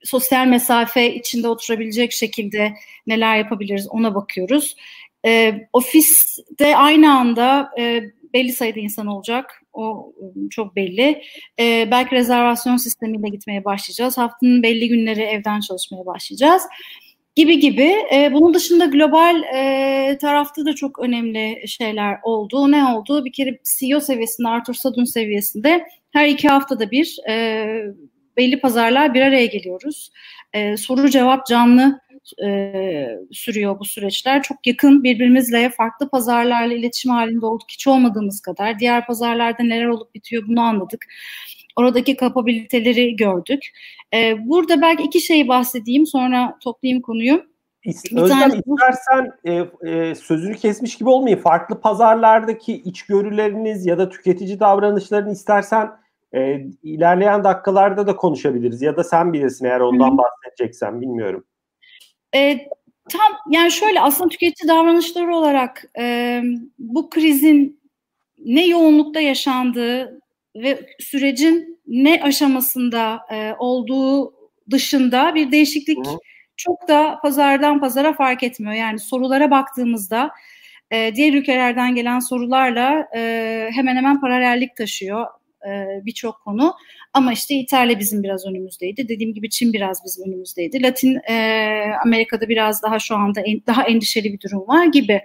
sosyal 0.04 0.48
mesafe 0.48 1.16
içinde 1.16 1.48
oturabilecek 1.48 2.12
şekilde 2.12 2.74
neler 3.08 3.38
yapabiliriz 3.38 3.88
ona 3.90 4.16
bakıyoruz. 4.16 4.76
E, 5.26 5.54
ofiste 5.74 6.76
aynı 6.76 7.18
anda 7.18 7.72
e, 7.80 8.04
belli 8.34 8.54
sayıda 8.54 8.80
insan 8.80 9.08
olacak. 9.08 9.62
O 9.74 10.14
çok 10.50 10.76
belli. 10.76 11.22
E, 11.60 11.88
belki 11.92 12.16
rezervasyon 12.16 12.78
sistemiyle 12.78 13.30
gitmeye 13.30 13.66
başlayacağız. 13.66 14.18
Haftanın 14.18 14.64
belli 14.64 14.88
günleri 14.88 15.22
evden 15.22 15.60
çalışmaya 15.60 16.06
başlayacağız 16.06 16.64
gibi 17.36 17.60
gibi. 17.60 17.94
E, 18.14 18.34
bunun 18.34 18.54
dışında 18.54 18.86
global 18.86 19.44
e, 19.44 20.18
tarafta 20.22 20.66
da 20.66 20.76
çok 20.76 21.00
önemli 21.00 21.68
şeyler 21.68 22.18
oldu. 22.24 22.72
Ne 22.72 22.86
oldu? 22.86 23.26
Bir 23.26 23.32
kere 23.34 23.60
CEO 23.80 24.00
seviyesinde, 24.00 24.48
Arthur 24.48 24.74
Sadun 24.74 25.04
seviyesinde 25.04 25.88
her 26.12 26.28
iki 26.28 26.48
haftada 26.48 26.92
bir 26.92 27.18
e, 27.30 27.66
belli 28.38 28.60
pazarlar 28.60 29.14
bir 29.14 29.22
araya 29.22 29.46
geliyoruz. 29.46 30.12
E, 30.54 30.78
soru 30.78 31.10
cevap 31.10 31.48
canlı 31.48 32.00
e, 32.46 33.08
sürüyor 33.32 33.80
bu 33.80 33.86
süreçler. 33.86 34.44
Çok 34.44 34.68
yakın 34.68 35.04
birbirimizle 35.04 35.70
farklı 35.70 36.10
pazarlarla 36.10 36.74
iletişim 36.74 37.12
halinde 37.12 37.46
olduk. 37.46 37.68
Hiç 37.70 37.88
olmadığımız 37.88 38.42
kadar. 38.42 38.80
Diğer 38.80 39.06
pazarlarda 39.06 39.64
neler 39.64 39.86
olup 39.86 40.16
bitiyor 40.16 40.44
bunu 40.48 40.62
anladık. 40.62 41.06
Oradaki 41.76 42.16
kapabiliteleri 42.16 43.16
gördük. 43.16 43.64
E, 44.14 44.48
burada 44.48 44.82
belki 44.82 45.04
iki 45.04 45.22
şeyi 45.22 45.48
bahsedeyim 45.48 46.06
sonra 46.06 46.58
toplayayım 46.64 47.02
konuyu. 47.02 47.44
Özlem 48.12 48.40
tane... 48.40 48.62
istersen 48.66 49.32
e, 49.44 49.54
e, 49.90 50.16
sözünü 50.16 50.56
kesmiş 50.56 50.98
gibi 50.98 51.10
olmayayım. 51.10 51.44
Farklı 51.44 51.82
pazarlardaki 51.82 52.74
içgörüleriniz 52.74 53.86
ya 53.86 53.98
da 53.98 54.10
tüketici 54.10 54.60
davranışlarını 54.60 55.32
istersen 55.32 55.92
e, 56.36 56.66
ilerleyen 56.84 57.44
dakikalarda 57.44 58.08
da 58.08 58.16
konuşabiliriz. 58.16 58.82
Ya 58.82 58.98
da 58.98 59.04
sen 59.04 59.34
bilirsin 59.34 59.66
eğer 59.66 59.80
ondan 59.80 60.10
Hı-hı. 60.10 60.18
bahsedeceksen 60.18 61.02
bilmiyorum. 61.02 61.46
E, 62.36 62.58
tam 63.10 63.32
yani 63.50 63.72
şöyle 63.72 64.02
aslında 64.02 64.30
tüketici 64.30 64.70
davranışları 64.70 65.36
olarak 65.36 65.86
e, 66.00 66.42
bu 66.80 67.10
krizin 67.10 67.82
ne 68.46 68.66
yoğunlukta 68.66 69.20
yaşandığı 69.20 70.22
ve 70.56 70.80
sürecin 71.00 71.80
ne 71.88 72.24
aşamasında 72.24 73.20
e, 73.32 73.54
olduğu 73.60 74.34
dışında 74.72 75.36
bir 75.36 75.52
değişiklik 75.52 76.08
Hı. 76.08 76.18
çok 76.58 76.88
da 76.88 77.20
pazardan 77.22 77.80
pazara 77.80 78.14
fark 78.14 78.44
etmiyor. 78.44 78.74
Yani 78.74 79.00
sorulara 79.00 79.52
baktığımızda 79.52 80.32
e, 80.92 81.16
diğer 81.16 81.34
ülkelerden 81.34 81.96
gelen 81.96 82.20
sorularla 82.20 83.08
e, 83.16 83.70
hemen 83.74 83.96
hemen 83.96 84.22
paralellik 84.22 84.76
taşıyor 84.76 85.26
e, 85.68 86.06
birçok 86.06 86.42
konu. 86.44 86.74
Ama 87.14 87.34
işte 87.34 87.56
İtalya 87.56 88.00
bizim 88.00 88.24
biraz 88.24 88.46
önümüzdeydi. 88.46 89.08
Dediğim 89.08 89.34
gibi 89.34 89.50
Çin 89.50 89.74
biraz 89.74 90.02
bizim 90.06 90.28
önümüzdeydi. 90.28 90.84
Latin 90.84 91.20
e, 91.30 91.36
Amerika'da 92.06 92.50
biraz 92.50 92.84
daha 92.84 93.00
şu 93.00 93.16
anda 93.16 93.42
en, 93.42 93.62
daha 93.68 93.84
endişeli 93.84 94.34
bir 94.34 94.40
durum 94.40 94.68
var 94.68 94.86
gibi. 94.86 95.22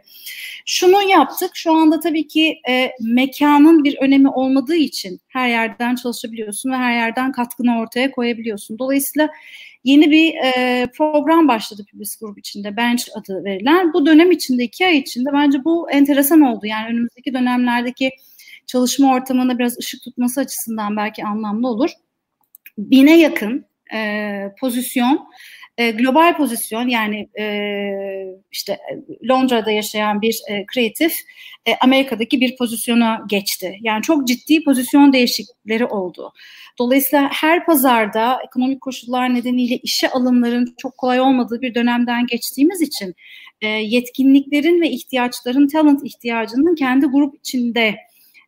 Şunu 0.67 1.03
yaptık. 1.03 1.51
Şu 1.55 1.73
anda 1.73 2.01
tabii 2.01 2.29
ki 2.29 2.61
e, 2.69 2.91
mekanın 3.01 3.85
bir 3.85 3.97
önemi 4.01 4.29
olmadığı 4.29 4.77
için 4.77 5.21
her 5.29 5.49
yerden 5.49 5.95
çalışabiliyorsun 5.95 6.71
ve 6.71 6.77
her 6.77 6.93
yerden 6.93 7.33
katkını 7.33 7.81
ortaya 7.81 8.11
koyabiliyorsun. 8.11 8.79
Dolayısıyla 8.79 9.29
yeni 9.85 10.11
bir 10.11 10.35
e, 10.35 10.87
program 10.97 11.49
başladı 11.49 11.87
Publis 11.91 12.17
Grup 12.17 12.39
içinde. 12.39 12.77
Bench 12.77 13.05
adı 13.15 13.45
verilen. 13.45 13.93
Bu 13.93 14.07
dönem 14.07 14.31
içinde, 14.31 14.65
iki 14.65 14.87
ay 14.87 14.99
içinde 14.99 15.31
bence 15.33 15.65
bu 15.65 15.91
enteresan 15.91 16.41
oldu. 16.41 16.67
Yani 16.67 16.89
önümüzdeki 16.89 17.35
dönemlerdeki 17.35 18.11
çalışma 18.67 19.15
ortamına 19.15 19.59
biraz 19.59 19.79
ışık 19.79 20.03
tutması 20.03 20.41
açısından 20.41 20.97
belki 20.97 21.25
anlamlı 21.25 21.69
olur. 21.69 21.91
Bine 22.79 23.19
yakın 23.19 23.65
e, 23.95 24.53
pozisyon, 24.61 25.29
e, 25.81 25.91
global 25.91 26.37
pozisyon 26.37 26.89
yani 26.89 27.29
e, 27.39 27.45
işte 28.53 28.79
Londra'da 29.31 29.71
yaşayan 29.71 30.23
bir 30.23 30.41
e, 30.49 30.67
kreatif 30.67 31.17
e, 31.67 31.75
Amerika'daki 31.81 32.41
bir 32.41 32.57
pozisyona 32.57 33.23
geçti. 33.29 33.79
Yani 33.81 34.03
çok 34.03 34.29
ciddi 34.29 34.65
pozisyon 34.65 35.13
değişiklikleri 35.13 35.87
oldu. 35.87 36.33
Dolayısıyla 36.79 37.29
her 37.33 37.67
pazarda 37.67 38.39
ekonomik 38.47 38.81
koşullar 38.81 39.35
nedeniyle 39.35 39.77
işe 39.77 40.11
alımların 40.11 40.75
çok 40.79 40.99
kolay 40.99 41.21
olmadığı 41.21 41.61
bir 41.61 41.75
dönemden 41.75 42.27
geçtiğimiz 42.27 42.81
için 42.81 43.15
e, 43.61 43.67
yetkinliklerin 43.67 44.81
ve 44.81 44.91
ihtiyaçların, 44.91 45.69
talent 45.69 46.01
ihtiyacının 46.05 46.75
kendi 46.75 47.07
grup 47.07 47.35
içinde 47.35 47.97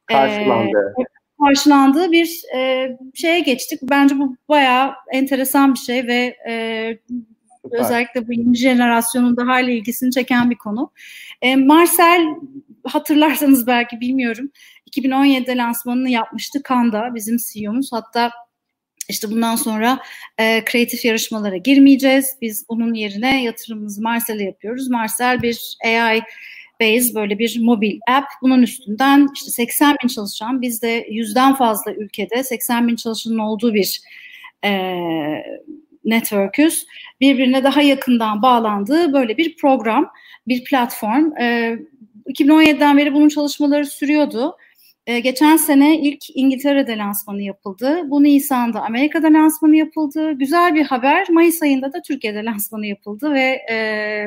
karşılandı. 0.06 0.94
E, 0.98 1.12
karşılandığı 1.44 2.12
bir 2.12 2.42
e, 2.56 2.88
şeye 3.14 3.40
geçtik. 3.40 3.80
Bence 3.82 4.18
bu 4.18 4.37
bayağı 4.49 4.92
enteresan 5.12 5.75
bir 5.75 5.78
şey 5.78 6.06
ve 6.06 6.37
e, 6.49 6.99
özellikle 7.70 8.28
bu 8.28 8.32
yeni 8.32 8.54
jenerasyonun 8.54 9.37
da 9.37 9.46
hala 9.46 9.70
ilgisini 9.70 10.11
çeken 10.11 10.50
bir 10.50 10.56
konu. 10.56 10.92
E, 11.42 11.56
Marcel 11.56 12.22
hatırlarsanız 12.84 13.66
belki 13.66 14.00
bilmiyorum 14.00 14.50
2017'de 14.90 15.56
lansmanını 15.56 16.11
yapmıştı 16.11 16.62
Kanda 16.62 17.14
bizim 17.14 17.37
CEO'muz. 17.37 17.92
Hatta 17.92 18.30
işte 19.08 19.30
bundan 19.30 19.56
sonra 19.56 19.99
e, 20.38 20.64
kreatif 20.64 21.04
yarışmalara 21.04 21.56
girmeyeceğiz. 21.56 22.37
Biz 22.42 22.66
bunun 22.68 22.94
yerine 22.94 23.42
yatırımımızı 23.42 24.02
Marcel'e 24.02 24.44
yapıyoruz. 24.44 24.90
Marcel 24.90 25.42
bir 25.42 25.76
AI 25.84 26.22
Base 26.82 27.14
böyle 27.14 27.38
bir 27.38 27.60
mobil 27.60 27.98
app. 28.08 28.26
Bunun 28.42 28.62
üstünden 28.62 29.28
işte 29.34 29.50
80 29.50 29.96
bin 30.02 30.08
çalışan 30.08 30.62
bizde 30.62 31.06
yüzden 31.10 31.54
fazla 31.54 31.92
ülkede 31.94 32.44
80 32.44 32.88
bin 32.88 32.96
çalışanın 32.96 33.38
olduğu 33.38 33.74
bir 33.74 34.00
e, 34.64 34.72
network'üz. 36.04 36.86
Birbirine 37.20 37.64
daha 37.64 37.82
yakından 37.82 38.42
bağlandığı 38.42 39.12
böyle 39.12 39.36
bir 39.36 39.56
program, 39.56 40.10
bir 40.48 40.64
platform. 40.64 41.36
E, 41.40 41.76
2017'den 42.26 42.98
beri 42.98 43.14
bunun 43.14 43.28
çalışmaları 43.28 43.86
sürüyordu. 43.86 44.56
E, 45.06 45.20
geçen 45.20 45.56
sene 45.56 45.98
ilk 45.98 46.24
İngiltere'de 46.34 46.96
lansmanı 46.96 47.42
yapıldı. 47.42 48.02
Bu 48.10 48.22
Nisan'da 48.22 48.82
Amerika'da 48.82 49.32
lansmanı 49.32 49.76
yapıldı. 49.76 50.32
Güzel 50.32 50.74
bir 50.74 50.84
haber. 50.84 51.26
Mayıs 51.30 51.62
ayında 51.62 51.92
da 51.92 52.02
Türkiye'de 52.02 52.44
lansmanı 52.44 52.86
yapıldı 52.86 53.32
ve 53.32 53.60
e, 53.70 54.24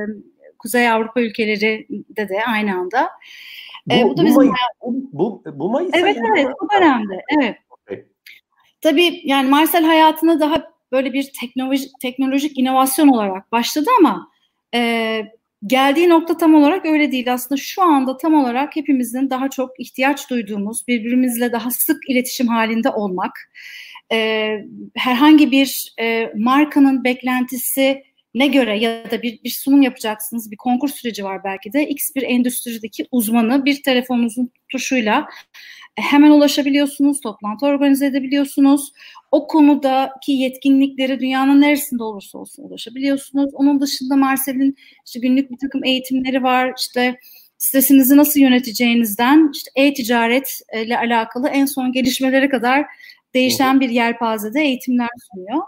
Kuzey 0.66 0.90
Avrupa 0.90 1.22
ülkeleri 1.22 1.88
de 2.18 2.30
de 2.30 2.44
aynı 2.48 2.76
anda. 2.76 3.10
Bu, 3.88 3.94
e, 3.94 4.04
bu 4.04 4.18
da 4.18 4.26
bizim 4.26 4.36
Mayıs, 4.36 4.54
bu, 5.14 5.44
bu 5.54 5.70
Mayıs 5.70 5.92
Evet 5.94 6.18
evet 6.32 6.48
bu 6.62 6.68
dönemde. 6.76 7.22
Evet. 7.40 7.58
Okay. 7.70 8.06
Tabii 8.82 9.22
yani 9.24 9.50
Marcel 9.50 9.84
hayatına 9.84 10.40
daha 10.40 10.72
böyle 10.92 11.14
bir 11.14 11.32
teknolojik 11.42 11.92
teknolojik 12.02 12.58
inovasyon 12.58 13.08
olarak 13.08 13.52
başladı 13.52 13.90
ama 14.00 14.32
e, 14.76 15.22
geldiği 15.66 16.10
nokta 16.10 16.38
tam 16.38 16.56
olarak 16.56 16.86
öyle 16.86 17.12
değil. 17.12 17.34
Aslında 17.34 17.62
şu 17.62 17.84
anda 17.84 18.18
tam 18.18 18.34
olarak 18.34 18.76
hepimizin 18.76 19.30
daha 19.30 19.50
çok 19.50 19.80
ihtiyaç 19.80 20.30
duyduğumuz, 20.30 20.88
birbirimizle 20.88 21.52
daha 21.52 21.72
sık 21.72 22.10
iletişim 22.10 22.48
halinde 22.48 22.90
olmak, 22.90 23.32
e, 24.12 24.50
herhangi 24.96 25.52
bir 25.52 25.94
e, 26.00 26.32
markanın 26.36 27.04
beklentisi 27.04 28.04
ne 28.36 28.48
göre 28.48 28.80
ya 28.80 29.12
da 29.12 29.22
bir, 29.22 29.44
bir 29.44 29.50
sunum 29.50 29.82
yapacaksınız, 29.82 30.52
bir 30.52 30.58
konkur 30.58 30.90
süreci 30.90 31.24
var 31.24 31.44
belki 31.44 31.74
de. 31.74 31.88
X 31.88 32.16
bir 32.16 32.24
endüstrideki 32.24 33.08
uzmanı 33.12 33.66
bir 33.66 33.84
telefonunuzun 33.84 34.52
tuşuyla 34.70 35.28
e, 35.98 36.02
hemen 36.02 36.32
ulaşabiliyorsunuz, 36.32 37.22
toplantı 37.22 37.66
organize 37.66 38.06
edebiliyorsunuz. 38.06 38.92
O 39.32 39.48
konudaki 39.48 40.32
yetkinlikleri 40.32 41.20
dünyanın 41.20 41.62
neresinde 41.62 42.04
olursa 42.04 42.38
olsun 42.38 42.64
ulaşabiliyorsunuz. 42.64 43.54
Onun 43.54 43.82
dışında 43.82 44.16
Marcel'in 44.16 44.76
işte 45.06 45.20
günlük 45.20 45.52
bir 45.52 45.58
takım 45.58 45.84
eğitimleri 45.84 46.44
var. 46.44 46.74
İşte 46.78 47.20
stresinizi 47.58 48.18
nasıl 48.18 48.40
yöneteceğinizden 48.40 49.52
işte 49.54 49.72
e-ticaret 49.76 50.62
ile 50.86 50.98
alakalı 50.98 51.50
en 51.50 51.66
son 51.66 51.92
gelişmelere 51.92 52.50
kadar 52.50 52.86
değişen 53.34 53.80
bir 53.80 53.90
yelpazede 53.90 54.62
eğitimler 54.62 55.10
sunuyor. 55.32 55.64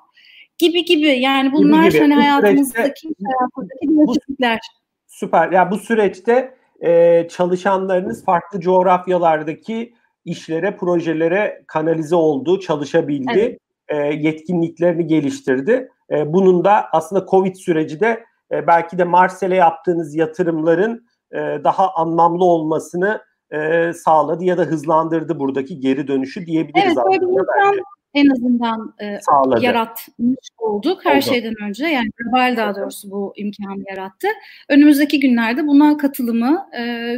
Gibi 0.57 0.85
gibi 0.85 1.07
yani 1.07 1.51
bunlar 1.53 1.83
gibi 1.83 1.91
gibi. 1.91 2.01
hani 2.01 2.15
bu 2.15 2.19
hayatımızdaki, 2.19 2.99
süreçte, 2.99 3.23
hayatımızdaki 3.25 3.87
değişiklikler. 3.87 4.59
Süper. 5.07 5.51
Ya 5.51 5.71
bu 5.71 5.77
süreçte 5.77 6.57
e, 6.81 7.27
çalışanlarınız 7.27 8.25
farklı 8.25 8.59
coğrafyalardaki 8.59 9.93
işlere, 10.25 10.77
projelere 10.77 11.63
kanalize 11.67 12.15
oldu, 12.15 12.59
çalışabildi, 12.59 13.31
evet. 13.33 13.59
e, 13.87 13.95
yetkinliklerini 14.27 15.07
geliştirdi. 15.07 15.89
E, 16.11 16.33
bunun 16.33 16.63
da 16.63 16.85
aslında 16.91 17.25
Covid 17.31 17.55
süreci 17.55 17.99
de 17.99 18.23
e, 18.51 18.67
belki 18.67 18.97
de 18.97 19.03
Marsel'e 19.03 19.55
yaptığınız 19.55 20.15
yatırımların 20.15 21.07
e, 21.31 21.37
daha 21.37 21.93
anlamlı 21.93 22.45
olmasını 22.45 23.21
e, 23.51 23.93
sağladı 23.93 24.43
ya 24.43 24.57
da 24.57 24.61
hızlandırdı 24.61 25.39
buradaki 25.39 25.79
geri 25.79 26.07
dönüşü 26.07 26.45
diyebiliriz. 26.45 26.97
Evet, 26.97 26.97
böyle 27.05 27.21
bir 27.21 27.39
imkan 27.39 27.83
en 28.13 28.29
azından 28.29 28.93
e, 28.99 29.19
yaratmış 29.59 30.49
olduk 30.57 31.05
her 31.05 31.17
Oldu. 31.17 31.25
şeyden 31.25 31.53
önce. 31.67 31.85
Yani 31.85 32.09
global 32.17 32.57
daha 32.57 32.75
doğrusu 32.75 33.11
bu 33.11 33.33
imkanı 33.35 33.83
yarattı. 33.89 34.27
Önümüzdeki 34.69 35.19
günlerde 35.19 35.67
buna 35.67 35.97
katılımı 35.97 36.67
e, 36.79 37.13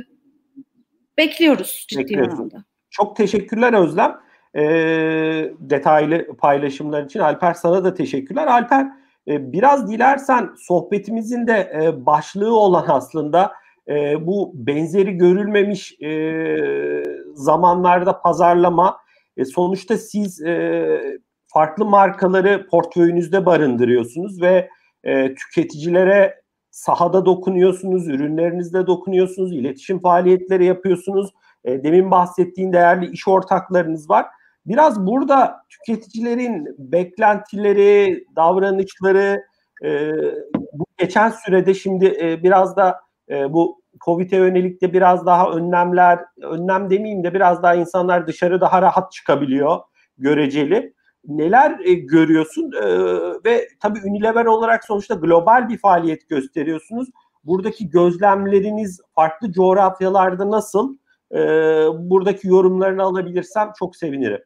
bekliyoruz 1.18 1.86
ciddi 1.90 2.22
anlamda. 2.22 2.64
Çok 2.90 3.16
teşekkürler 3.16 3.74
Özlem. 3.74 4.16
E, 4.56 4.62
detaylı 5.60 6.38
paylaşımlar 6.38 7.04
için. 7.04 7.20
Alper 7.20 7.54
sana 7.54 7.84
da 7.84 7.94
teşekkürler. 7.94 8.48
Alper 8.48 8.88
e, 9.28 9.54
biraz 9.54 9.92
dilersen 9.92 10.50
sohbetimizin 10.58 11.48
de 11.48 11.72
e, 11.82 12.06
başlığı 12.06 12.56
olan 12.56 12.86
aslında 12.88 13.52
e, 13.88 14.28
bu 14.28 14.52
benzeri 14.54 15.12
görülmemiş 15.12 16.02
e, 16.02 17.04
zamanlarda 17.34 18.22
pazarlama. 18.22 18.98
E, 19.38 19.46
sonuçta 19.46 19.98
siz 19.98 20.42
e, 20.42 21.20
farklı 21.48 21.86
markaları 21.86 22.68
portföyünüzde 22.68 23.46
barındırıyorsunuz 23.46 24.42
ve 24.42 24.70
e, 25.04 25.36
tüketicilere 25.36 26.42
sahada 26.72 27.26
dokunuyorsunuz, 27.26 28.08
ürünlerinizde 28.08 28.88
dokunuyorsunuz, 28.88 29.54
iletişim 29.54 30.00
faaliyetleri 30.00 30.66
yapıyorsunuz. 30.66 31.34
E, 31.64 31.84
demin 31.84 32.12
bahsettiğin 32.12 32.74
değerli 32.74 33.12
iş 33.12 33.28
ortaklarınız 33.28 34.10
var. 34.10 34.26
Biraz 34.66 35.08
burada 35.08 35.58
tüketicilerin 35.70 36.76
beklentileri, 36.78 38.26
davranışları 38.36 39.44
e, 39.84 40.12
bu 40.74 40.86
geçen 40.98 41.30
sürede 41.30 41.74
şimdi 41.74 42.18
e, 42.22 42.44
biraz 42.44 42.78
da 42.78 43.00
e, 43.30 43.54
bu 43.54 43.82
Covid'e 44.06 44.38
yönelik 44.38 44.82
de 44.82 44.94
biraz 44.94 45.26
daha 45.26 45.52
önlemler, 45.52 46.20
önlem 46.42 46.90
demeyeyim 46.90 47.24
de 47.24 47.34
biraz 47.34 47.64
daha 47.64 47.76
insanlar 47.76 48.28
dışarı 48.28 48.62
daha 48.62 48.82
rahat 48.82 49.12
çıkabiliyor 49.12 49.80
göreceli. 50.18 50.94
Neler 51.28 51.80
e, 51.86 51.94
görüyorsun 51.94 52.72
e, 52.72 52.88
ve 53.46 53.68
tabii 53.80 54.00
Unilever 54.06 54.46
olarak 54.46 54.86
sonuçta 54.86 55.16
global 55.16 55.70
bir 55.70 55.78
faaliyet 55.78 56.30
gösteriyorsunuz. 56.30 57.10
Buradaki 57.44 57.90
gözlemleriniz 57.90 59.02
farklı 59.16 59.52
coğrafyalarda 59.52 60.52
nasıl? 60.52 60.98
E, 61.32 61.38
buradaki 61.94 62.48
yorumlarını 62.48 63.04
alabilirsem 63.04 63.72
çok 63.80 63.96
sevinirim. 63.96 64.42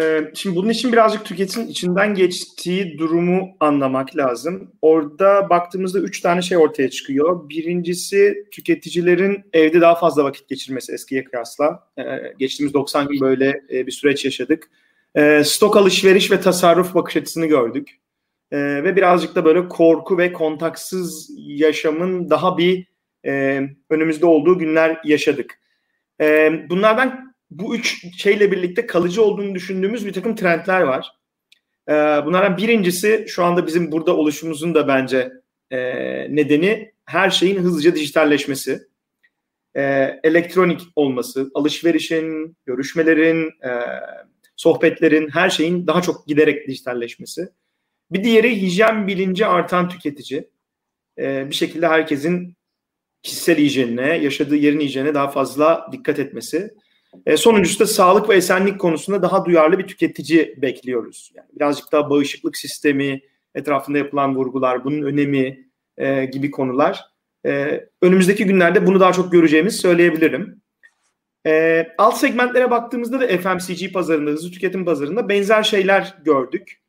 Ee, 0.00 0.30
şimdi 0.34 0.56
bunun 0.56 0.68
için 0.68 0.92
birazcık 0.92 1.24
tüketim 1.24 1.68
içinden 1.68 2.14
geçtiği 2.14 2.98
durumu 2.98 3.56
anlamak 3.60 4.16
lazım. 4.16 4.72
Orada 4.82 5.50
baktığımızda 5.50 5.98
üç 5.98 6.20
tane 6.20 6.42
şey 6.42 6.58
ortaya 6.58 6.90
çıkıyor. 6.90 7.48
Birincisi 7.48 8.44
tüketicilerin 8.50 9.44
evde 9.52 9.80
daha 9.80 9.94
fazla 9.94 10.24
vakit 10.24 10.48
geçirmesi 10.48 10.92
eskiye 10.92 11.24
kıyasla. 11.24 11.88
Ee, 11.98 12.02
geçtiğimiz 12.38 12.74
90 12.74 13.08
gün 13.08 13.20
böyle 13.20 13.62
e, 13.72 13.86
bir 13.86 13.92
süreç 13.92 14.24
yaşadık. 14.24 14.70
Ee, 15.16 15.42
stok 15.44 15.76
alışveriş 15.76 16.30
ve 16.30 16.40
tasarruf 16.40 16.94
bakış 16.94 17.16
açısını 17.16 17.46
gördük. 17.46 17.90
Ve 18.52 18.96
birazcık 18.96 19.34
da 19.34 19.44
böyle 19.44 19.68
korku 19.68 20.18
ve 20.18 20.32
kontaksız 20.32 21.30
yaşamın 21.38 22.30
daha 22.30 22.58
bir 22.58 22.86
e, 23.26 23.62
önümüzde 23.90 24.26
olduğu 24.26 24.58
günler 24.58 25.00
yaşadık. 25.04 25.58
Bunlardan 26.70 27.33
bu 27.58 27.76
üç 27.76 28.06
şeyle 28.18 28.52
birlikte 28.52 28.86
kalıcı 28.86 29.22
olduğunu 29.22 29.54
düşündüğümüz 29.54 30.06
bir 30.06 30.12
takım 30.12 30.36
trendler 30.36 30.80
var. 30.80 31.10
Ee, 31.88 31.92
bunlardan 31.92 32.56
birincisi 32.56 33.24
şu 33.28 33.44
anda 33.44 33.66
bizim 33.66 33.92
burada 33.92 34.16
oluşumuzun 34.16 34.74
da 34.74 34.88
bence 34.88 35.32
e, 35.70 35.78
nedeni 36.36 36.92
her 37.04 37.30
şeyin 37.30 37.56
hızlıca 37.56 37.94
dijitalleşmesi. 37.94 38.88
E, 39.76 39.82
elektronik 40.24 40.80
olması, 40.96 41.50
alışverişin, 41.54 42.56
görüşmelerin, 42.66 43.46
e, 43.46 43.70
sohbetlerin, 44.56 45.28
her 45.28 45.50
şeyin 45.50 45.86
daha 45.86 46.02
çok 46.02 46.26
giderek 46.26 46.68
dijitalleşmesi. 46.68 47.48
Bir 48.10 48.24
diğeri 48.24 48.62
hijyen 48.62 49.06
bilinci 49.06 49.46
artan 49.46 49.88
tüketici. 49.88 50.50
E, 51.18 51.50
bir 51.50 51.54
şekilde 51.54 51.88
herkesin 51.88 52.56
kişisel 53.22 53.58
hijyenine, 53.58 54.16
yaşadığı 54.16 54.56
yerin 54.56 54.80
hijyenine 54.80 55.14
daha 55.14 55.28
fazla 55.28 55.88
dikkat 55.92 56.18
etmesi. 56.18 56.74
E, 57.26 57.36
sonuncusu 57.36 57.80
da 57.80 57.86
sağlık 57.86 58.28
ve 58.28 58.34
esenlik 58.34 58.80
konusunda 58.80 59.22
daha 59.22 59.44
duyarlı 59.44 59.78
bir 59.78 59.86
tüketici 59.86 60.54
bekliyoruz. 60.62 61.32
Yani 61.34 61.48
birazcık 61.52 61.92
daha 61.92 62.10
bağışıklık 62.10 62.56
sistemi, 62.56 63.20
etrafında 63.54 63.98
yapılan 63.98 64.36
vurgular, 64.36 64.84
bunun 64.84 65.02
önemi 65.02 65.68
e, 65.96 66.24
gibi 66.24 66.50
konular. 66.50 67.04
E, 67.46 67.84
önümüzdeki 68.02 68.44
günlerde 68.44 68.86
bunu 68.86 69.00
daha 69.00 69.12
çok 69.12 69.32
göreceğimizi 69.32 69.78
söyleyebilirim. 69.78 70.60
E, 71.46 71.86
alt 71.98 72.16
segmentlere 72.16 72.70
baktığımızda 72.70 73.20
da 73.20 73.28
FMCG 73.28 73.92
pazarında, 73.92 74.30
hızlı 74.30 74.50
tüketim 74.50 74.84
pazarında 74.84 75.28
benzer 75.28 75.62
şeyler 75.62 76.14
gördük. 76.24 76.80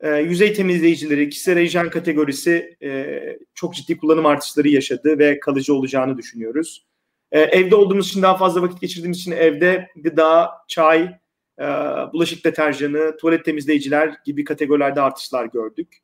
E, 0.00 0.16
yüzey 0.16 0.52
temizleyicileri, 0.52 1.28
kişisel 1.28 1.58
hijyen 1.58 1.90
kategorisi 1.90 2.76
e, 2.82 3.20
çok 3.54 3.74
ciddi 3.74 3.96
kullanım 3.96 4.26
artışları 4.26 4.68
yaşadı 4.68 5.18
ve 5.18 5.40
kalıcı 5.40 5.74
olacağını 5.74 6.18
düşünüyoruz. 6.18 6.86
E, 7.32 7.40
evde 7.40 7.76
olduğumuz 7.76 8.08
için 8.08 8.22
daha 8.22 8.36
fazla 8.36 8.62
vakit 8.62 8.80
geçirdiğimiz 8.80 9.18
için 9.18 9.32
evde 9.32 9.88
gıda, 9.96 10.50
çay, 10.68 11.02
e, 11.60 11.64
bulaşık 12.12 12.44
deterjanı, 12.44 13.16
tuvalet 13.16 13.44
temizleyiciler 13.44 14.14
gibi 14.24 14.44
kategorilerde 14.44 15.00
artışlar 15.00 15.44
gördük. 15.44 15.98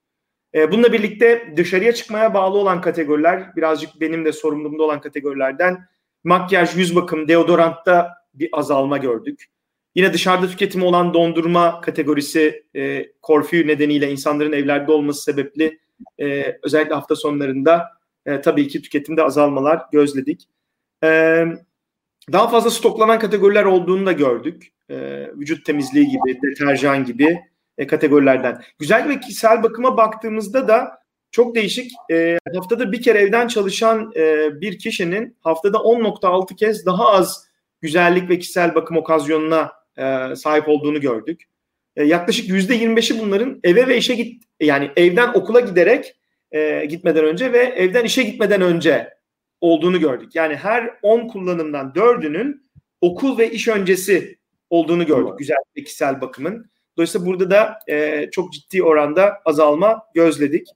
E, 0.55 0.73
bununla 0.73 0.93
birlikte 0.93 1.55
dışarıya 1.57 1.95
çıkmaya 1.95 2.35
bağlı 2.35 2.59
olan 2.59 2.81
kategoriler, 2.81 3.57
birazcık 3.57 4.01
benim 4.01 4.25
de 4.25 4.33
sorumluluğumda 4.33 4.83
olan 4.83 5.01
kategorilerden 5.01 5.79
makyaj, 6.25 6.77
yüz 6.77 6.97
bakım, 6.97 7.29
deodorantta 7.29 8.11
bir 8.35 8.49
azalma 8.53 8.99
gördük. 8.99 9.45
Yine 9.95 10.13
dışarıda 10.13 10.49
tüketimi 10.49 10.85
olan 10.85 11.15
dondurma 11.15 11.81
kategorisi 11.81 12.65
e, 12.77 13.13
korfü 13.23 13.67
nedeniyle 13.67 14.11
insanların 14.11 14.53
evlerde 14.53 14.93
olması 14.93 15.23
sebepli 15.23 15.79
e, 16.19 16.59
özellikle 16.63 16.95
hafta 16.95 17.17
sonlarında 17.17 17.85
e, 18.27 18.41
tabii 18.41 18.69
ki 18.69 18.83
tüketimde 18.83 19.23
azalmalar 19.23 19.83
gözledik. 19.93 20.49
Daha 22.33 22.49
fazla 22.49 22.71
stoklanan 22.71 23.19
kategoriler 23.19 23.65
olduğunu 23.65 24.07
da 24.07 24.13
gördük. 24.13 24.73
Vücut 25.35 25.67
temizliği 25.67 26.09
gibi, 26.09 26.43
deterjan 26.43 27.05
gibi 27.05 27.41
e, 27.79 27.87
kategorilerden. 27.87 28.63
Güzel 28.79 29.09
ve 29.09 29.21
kişisel 29.21 29.63
bakıma 29.63 29.97
baktığımızda 29.97 30.69
da 30.69 30.99
çok 31.31 31.55
değişik. 31.55 31.93
Haftada 32.55 32.93
bir 32.93 33.03
kere 33.03 33.19
evden 33.19 33.49
çalışan 33.49 34.13
bir 34.61 34.79
kişinin 34.79 35.37
haftada 35.41 35.77
10.6 35.79 36.57
kez 36.57 36.87
daha 36.87 37.07
az 37.09 37.49
güzellik 37.81 38.31
ve 38.31 38.39
kişisel 38.39 38.75
bakım 38.75 38.97
okazyonuna 38.97 39.73
sahip 40.37 40.69
olduğunu 40.69 41.01
gördük. 41.01 41.43
Yaklaşık 41.97 42.49
%25'i 42.49 43.21
bunların 43.21 43.61
eve 43.65 43.89
ve 43.89 43.97
işe 43.97 44.15
git 44.15 44.45
yani 44.61 44.91
evden 44.97 45.33
okula 45.35 45.61
giderek 45.61 46.15
e, 46.53 46.85
gitmeden 46.85 47.25
önce 47.25 47.53
ve 47.53 47.59
evden 47.59 48.05
işe 48.05 48.23
gitmeden 48.23 48.63
önce 48.63 49.15
olduğunu 49.65 50.01
gördük. 50.01 50.35
Yani 50.35 50.57
her 50.57 50.91
10 51.03 51.29
kullanımdan 51.29 51.93
4'ünün 51.95 52.63
okul 53.01 53.39
ve 53.39 53.51
iş 53.51 53.69
öncesi 53.69 54.39
olduğunu 54.71 55.07
gördük 55.07 55.29
evet. 55.29 55.39
güzel 55.39 55.57
kişisel 55.77 56.21
bakımın. 56.21 56.71
Dolayısıyla 56.97 57.27
burada 57.27 57.51
da 57.51 57.79
e, 57.89 58.29
çok 58.31 58.53
ciddi 58.53 58.83
oranda 58.83 59.41
azalma 59.45 60.03
gözledik. 60.15 60.69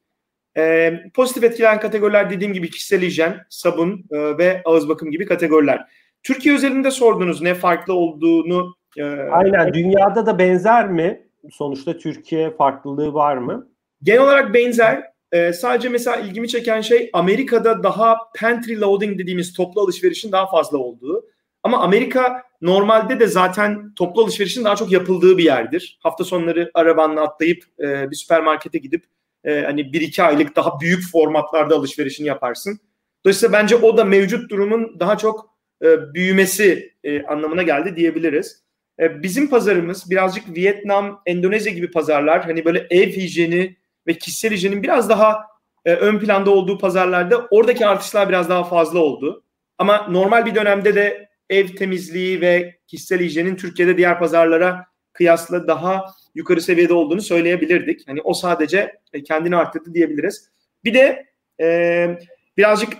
E, 0.56 0.92
pozitif 1.14 1.44
etkileyen 1.44 1.80
kategoriler 1.80 2.30
dediğim 2.30 2.52
gibi 2.52 2.70
kişisel 2.70 3.02
hijyen, 3.02 3.46
sabun 3.50 4.04
e, 4.10 4.38
ve 4.38 4.62
ağız 4.64 4.88
bakım 4.88 5.10
gibi 5.10 5.26
kategoriler. 5.26 5.86
Türkiye 6.22 6.54
özelinde 6.54 6.90
sordunuz 6.90 7.42
ne 7.42 7.54
farklı 7.54 7.94
olduğunu. 7.94 8.74
E, 8.96 9.04
Aynen 9.30 9.74
dünyada 9.74 10.26
da 10.26 10.38
benzer 10.38 10.88
mi? 10.88 11.22
Sonuçta 11.50 11.98
Türkiye 11.98 12.50
farklılığı 12.50 13.14
var 13.14 13.36
mı? 13.36 13.68
Genel 14.02 14.22
olarak 14.22 14.54
benzer. 14.54 15.17
E, 15.32 15.52
sadece 15.52 15.88
mesela 15.88 16.16
ilgimi 16.16 16.48
çeken 16.48 16.80
şey 16.80 17.10
Amerika'da 17.12 17.82
daha 17.82 18.16
pantry 18.40 18.80
loading 18.80 19.18
dediğimiz 19.18 19.52
toplu 19.52 19.80
alışverişin 19.80 20.32
daha 20.32 20.50
fazla 20.50 20.78
olduğu. 20.78 21.24
Ama 21.62 21.78
Amerika 21.78 22.42
normalde 22.60 23.20
de 23.20 23.26
zaten 23.26 23.94
toplu 23.94 24.22
alışverişin 24.22 24.64
daha 24.64 24.76
çok 24.76 24.92
yapıldığı 24.92 25.38
bir 25.38 25.44
yerdir. 25.44 25.98
Hafta 26.02 26.24
sonları 26.24 26.70
arabanla 26.74 27.22
atlayıp 27.22 27.64
e, 27.80 28.10
bir 28.10 28.16
süpermarkete 28.16 28.78
gidip 28.78 29.04
e, 29.44 29.60
hani 29.60 29.92
bir 29.92 30.00
iki 30.00 30.22
aylık 30.22 30.56
daha 30.56 30.80
büyük 30.80 31.10
formatlarda 31.12 31.76
alışverişini 31.76 32.26
yaparsın. 32.26 32.80
Dolayısıyla 33.24 33.52
bence 33.52 33.76
o 33.76 33.96
da 33.96 34.04
mevcut 34.04 34.50
durumun 34.50 34.96
daha 35.00 35.18
çok 35.18 35.58
e, 35.84 36.14
büyümesi 36.14 36.92
e, 37.04 37.22
anlamına 37.22 37.62
geldi 37.62 37.96
diyebiliriz. 37.96 38.62
E, 39.00 39.22
bizim 39.22 39.50
pazarımız 39.50 40.10
birazcık 40.10 40.56
Vietnam, 40.56 41.22
Endonezya 41.26 41.72
gibi 41.72 41.90
pazarlar 41.90 42.44
hani 42.44 42.64
böyle 42.64 42.86
ev 42.90 43.06
hijyeni 43.06 43.76
ve 44.08 44.14
kişisel 44.14 44.52
hijyenin 44.52 44.82
biraz 44.82 45.08
daha 45.08 45.46
e, 45.84 45.92
ön 45.94 46.18
planda 46.18 46.50
olduğu 46.50 46.78
pazarlarda 46.78 47.46
oradaki 47.50 47.86
artışlar 47.86 48.28
biraz 48.28 48.48
daha 48.48 48.64
fazla 48.64 48.98
oldu. 48.98 49.44
Ama 49.78 50.06
normal 50.08 50.46
bir 50.46 50.54
dönemde 50.54 50.94
de 50.94 51.28
ev 51.50 51.68
temizliği 51.68 52.40
ve 52.40 52.78
kişisel 52.86 53.20
hijyenin 53.20 53.56
Türkiye'de 53.56 53.96
diğer 53.96 54.18
pazarlara 54.18 54.86
kıyasla 55.12 55.66
daha 55.66 56.04
yukarı 56.34 56.60
seviyede 56.60 56.94
olduğunu 56.94 57.20
söyleyebilirdik. 57.20 58.08
Hani 58.08 58.22
o 58.22 58.34
sadece 58.34 58.98
e, 59.12 59.22
kendini 59.22 59.56
arttırdı 59.56 59.94
diyebiliriz. 59.94 60.50
Bir 60.84 60.94
de 60.94 61.26
e, 61.60 62.18
birazcık 62.56 62.92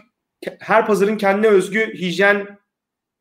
her 0.59 0.87
pazarın 0.87 1.17
kendine 1.17 1.47
özgü 1.49 1.95
hijyen 1.95 2.59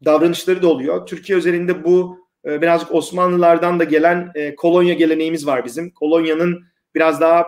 davranışları 0.06 0.62
da 0.62 0.68
oluyor. 0.68 1.06
Türkiye 1.06 1.38
özelinde 1.38 1.84
bu 1.84 2.28
e, 2.46 2.62
birazcık 2.62 2.96
Osmanlılardan 2.96 3.80
da 3.80 3.84
gelen 3.84 4.32
e, 4.36 4.56
kolonya 4.56 4.94
geleneğimiz 4.94 5.48
var 5.48 5.66
bizim. 5.66 5.92
Kolonyanın 5.92 6.64
biraz 6.96 7.22
daha 7.22 7.46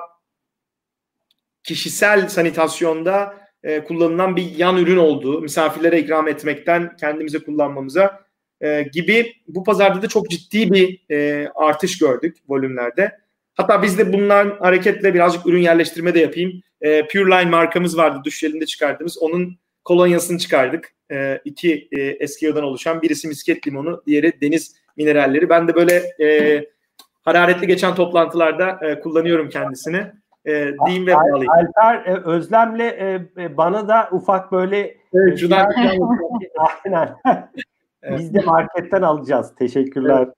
kişisel 1.64 2.30
sanitasyonda 2.30 3.34
e, 3.64 3.84
kullanılan 3.84 4.36
bir 4.36 4.56
yan 4.58 4.78
ürün 4.78 4.98
olduğu, 4.98 5.42
misafirlere 5.42 6.00
ikram 6.00 6.28
etmekten 6.28 6.96
kendimize 6.98 7.40
kullanmamıza 7.40 8.26
e, 8.62 8.82
gibi 8.82 9.34
bu 9.48 9.64
pazarda 9.64 10.02
da 10.02 10.08
çok 10.08 10.30
ciddi 10.30 10.72
bir 10.72 11.00
e, 11.12 11.50
artış 11.56 11.98
gördük 11.98 12.38
volümlerde. 12.48 13.18
Hatta 13.54 13.84
biz 13.84 13.98
de 13.98 14.14
bundan 14.14 14.58
hareketle 14.60 15.14
birazcık 15.14 15.46
ürün 15.46 15.62
yerleştirme 15.62 16.14
de 16.14 16.20
yapayım. 16.20 16.62
E, 16.82 17.08
Pure 17.08 17.26
Line 17.26 17.50
markamız 17.50 17.98
vardı 17.98 18.22
duş 18.26 18.40
jelinde 18.40 18.66
çıkardığımız. 18.66 19.18
Onun 19.18 19.58
kolonyasını 19.84 20.38
çıkardık. 20.38 20.94
E, 21.12 21.42
iki 21.46 21.88
e, 21.92 22.02
eski 22.02 22.46
yıldan 22.46 22.64
oluşan. 22.64 23.02
Birisi 23.02 23.28
misket 23.28 23.68
limonu, 23.68 24.04
diğeri 24.08 24.42
deniz 24.42 24.76
mineralleri. 24.98 25.50
Ben 25.50 25.68
de 25.68 25.76
böyle 25.76 26.04
e, 26.22 26.66
hararetli 27.22 27.68
geçen 27.68 27.96
toplantılarda 27.96 28.80
e, 28.82 29.00
kullanıyorum 29.00 29.50
kendisini. 29.50 30.12
E, 30.46 30.74
diyeyim 30.86 31.08
ve 31.08 31.16
bağlayayım. 31.16 31.52
Alper 31.52 32.06
e, 32.06 32.24
Özlem'le 32.24 32.80
e, 32.80 33.30
e, 33.38 33.58
bana 33.58 33.88
da 33.88 34.10
ufak 34.12 34.52
böyle 34.52 34.98
evet, 35.14 35.40
Cudan 35.40 35.72
Aynen. 36.86 37.16
Biz 38.18 38.34
de 38.34 38.40
marketten 38.40 39.02
alacağız. 39.02 39.56
Teşekkürler. 39.56 40.24
Evet. 40.26 40.36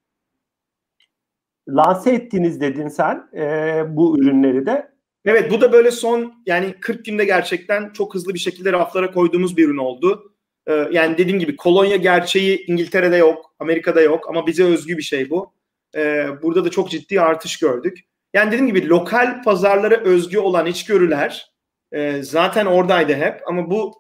Lanse 1.69 2.11
ettiniz 2.11 2.61
dedin 2.61 2.87
sen 2.87 3.29
e, 3.33 3.83
bu 3.87 4.19
ürünleri 4.19 4.65
de. 4.65 4.91
Evet 5.25 5.51
bu 5.51 5.61
da 5.61 5.71
böyle 5.71 5.91
son 5.91 6.33
yani 6.45 6.73
40 6.79 7.05
günde 7.05 7.25
gerçekten 7.25 7.89
çok 7.89 8.15
hızlı 8.15 8.33
bir 8.33 8.39
şekilde 8.39 8.73
raflara 8.73 9.11
koyduğumuz 9.11 9.57
bir 9.57 9.67
ürün 9.67 9.77
oldu. 9.77 10.31
Ee, 10.67 10.87
yani 10.91 11.17
dediğim 11.17 11.39
gibi 11.39 11.55
kolonya 11.55 11.95
gerçeği 11.95 12.65
İngiltere'de 12.67 13.17
yok, 13.17 13.55
Amerika'da 13.59 14.01
yok 14.01 14.29
ama 14.29 14.47
bize 14.47 14.63
özgü 14.63 14.97
bir 14.97 15.03
şey 15.03 15.29
bu. 15.29 15.53
Ee, 15.95 16.27
burada 16.41 16.65
da 16.65 16.71
çok 16.71 16.89
ciddi 16.91 17.21
artış 17.21 17.59
gördük. 17.59 17.99
Yani 18.34 18.48
dediğim 18.48 18.67
gibi 18.67 18.89
lokal 18.89 19.44
pazarlara 19.44 19.96
özgü 19.96 20.39
olan 20.39 20.65
içgörüler 20.65 21.52
e, 21.91 22.24
zaten 22.24 22.65
oradaydı 22.65 23.13
hep 23.13 23.41
ama 23.48 23.72
bu 23.72 23.94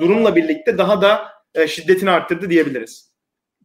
durumla 0.00 0.36
birlikte 0.36 0.78
daha 0.78 1.02
da 1.02 1.28
e, 1.54 1.68
şiddetini 1.68 2.10
arttırdı 2.10 2.50
diyebiliriz. 2.50 3.12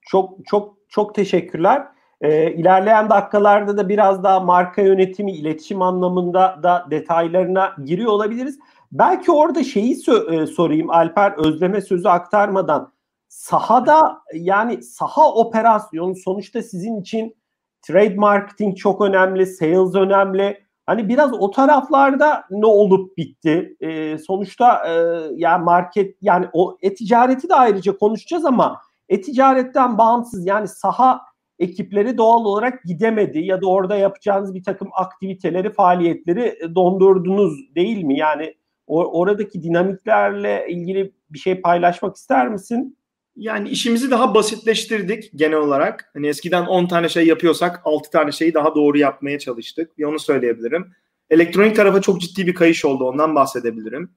Çok 0.02 0.46
çok 0.46 0.78
çok 0.90 1.16
teşekkürler. 1.16 1.88
E, 2.22 2.52
ilerleyen 2.54 3.10
dakikalarda 3.10 3.78
da 3.78 3.90
biraz 3.90 4.24
daha 4.24 4.40
marka 4.40 4.82
yönetimi, 4.82 5.32
iletişim 5.32 5.82
anlamında 5.82 6.60
da 6.64 6.88
detaylarına 6.92 7.76
giriyor 7.86 8.12
olabiliriz. 8.12 8.60
Belki 8.92 9.32
orada 9.32 9.64
şeyi 9.64 9.96
sö- 9.96 10.44
e, 10.44 10.48
sorayım 10.48 10.90
Alper 10.90 11.34
Özlem'e 11.46 11.82
sözü 11.82 12.08
aktarmadan. 12.08 12.94
Sahada 13.28 14.22
yani 14.34 14.84
saha 14.84 15.34
operasyonu 15.34 16.16
sonuçta 16.16 16.62
sizin 16.62 17.02
için 17.02 17.36
trade 17.82 18.16
marketing 18.16 18.78
çok 18.78 19.02
önemli, 19.02 19.46
sales 19.46 19.96
önemli. 19.96 20.64
Hani 20.86 21.10
biraz 21.10 21.34
o 21.34 21.52
taraflarda 21.52 22.44
ne 22.50 22.66
olup 22.66 23.18
bitti? 23.18 23.76
E, 23.82 24.18
sonuçta 24.18 24.90
e, 24.90 24.94
yani 25.36 25.64
market 25.64 26.18
yani 26.22 26.46
o 26.54 26.78
e-ticareti 26.82 27.50
de 27.50 27.56
ayrıca 27.56 27.98
konuşacağız 27.98 28.46
ama 28.46 28.82
e-ticaretten 29.10 29.98
bağımsız 29.98 30.48
yani 30.48 30.68
saha 30.68 31.22
ekipleri 31.60 32.18
doğal 32.18 32.46
olarak 32.46 32.84
gidemedi 32.84 33.40
ya 33.40 33.62
da 33.62 33.68
orada 33.68 33.96
yapacağınız 33.96 34.54
bir 34.54 34.64
takım 34.64 34.90
aktiviteleri, 34.94 35.74
faaliyetleri 35.74 36.76
dondurdunuz 36.76 37.76
değil 37.76 38.04
mi? 38.04 38.18
Yani 38.18 38.54
o, 38.88 39.20
oradaki 39.20 39.64
dinamiklerle 39.64 40.66
ilgili 40.70 41.14
bir 41.30 41.40
şey 41.40 41.62
paylaşmak 41.62 42.16
ister 42.16 42.48
misin? 42.48 42.98
Yani 43.36 43.70
işimizi 43.70 44.12
daha 44.12 44.36
basitleştirdik 44.36 45.32
genel 45.36 45.58
olarak. 45.58 46.10
Hani 46.14 46.28
eskiden 46.28 46.66
10 46.66 46.88
tane 46.88 47.10
şey 47.10 47.28
yapıyorsak 47.28 47.82
6 47.84 48.10
tane 48.12 48.32
şeyi 48.32 48.54
daha 48.54 48.76
doğru 48.76 48.98
yapmaya 48.98 49.40
çalıştık. 49.40 49.98
Bir 49.98 50.04
onu 50.04 50.20
söyleyebilirim. 50.20 50.92
Elektronik 51.30 51.76
tarafa 51.76 52.02
çok 52.02 52.22
ciddi 52.22 52.48
bir 52.48 52.54
kayış 52.54 52.86
oldu. 52.86 53.04
Ondan 53.04 53.36
bahsedebilirim. 53.36 54.12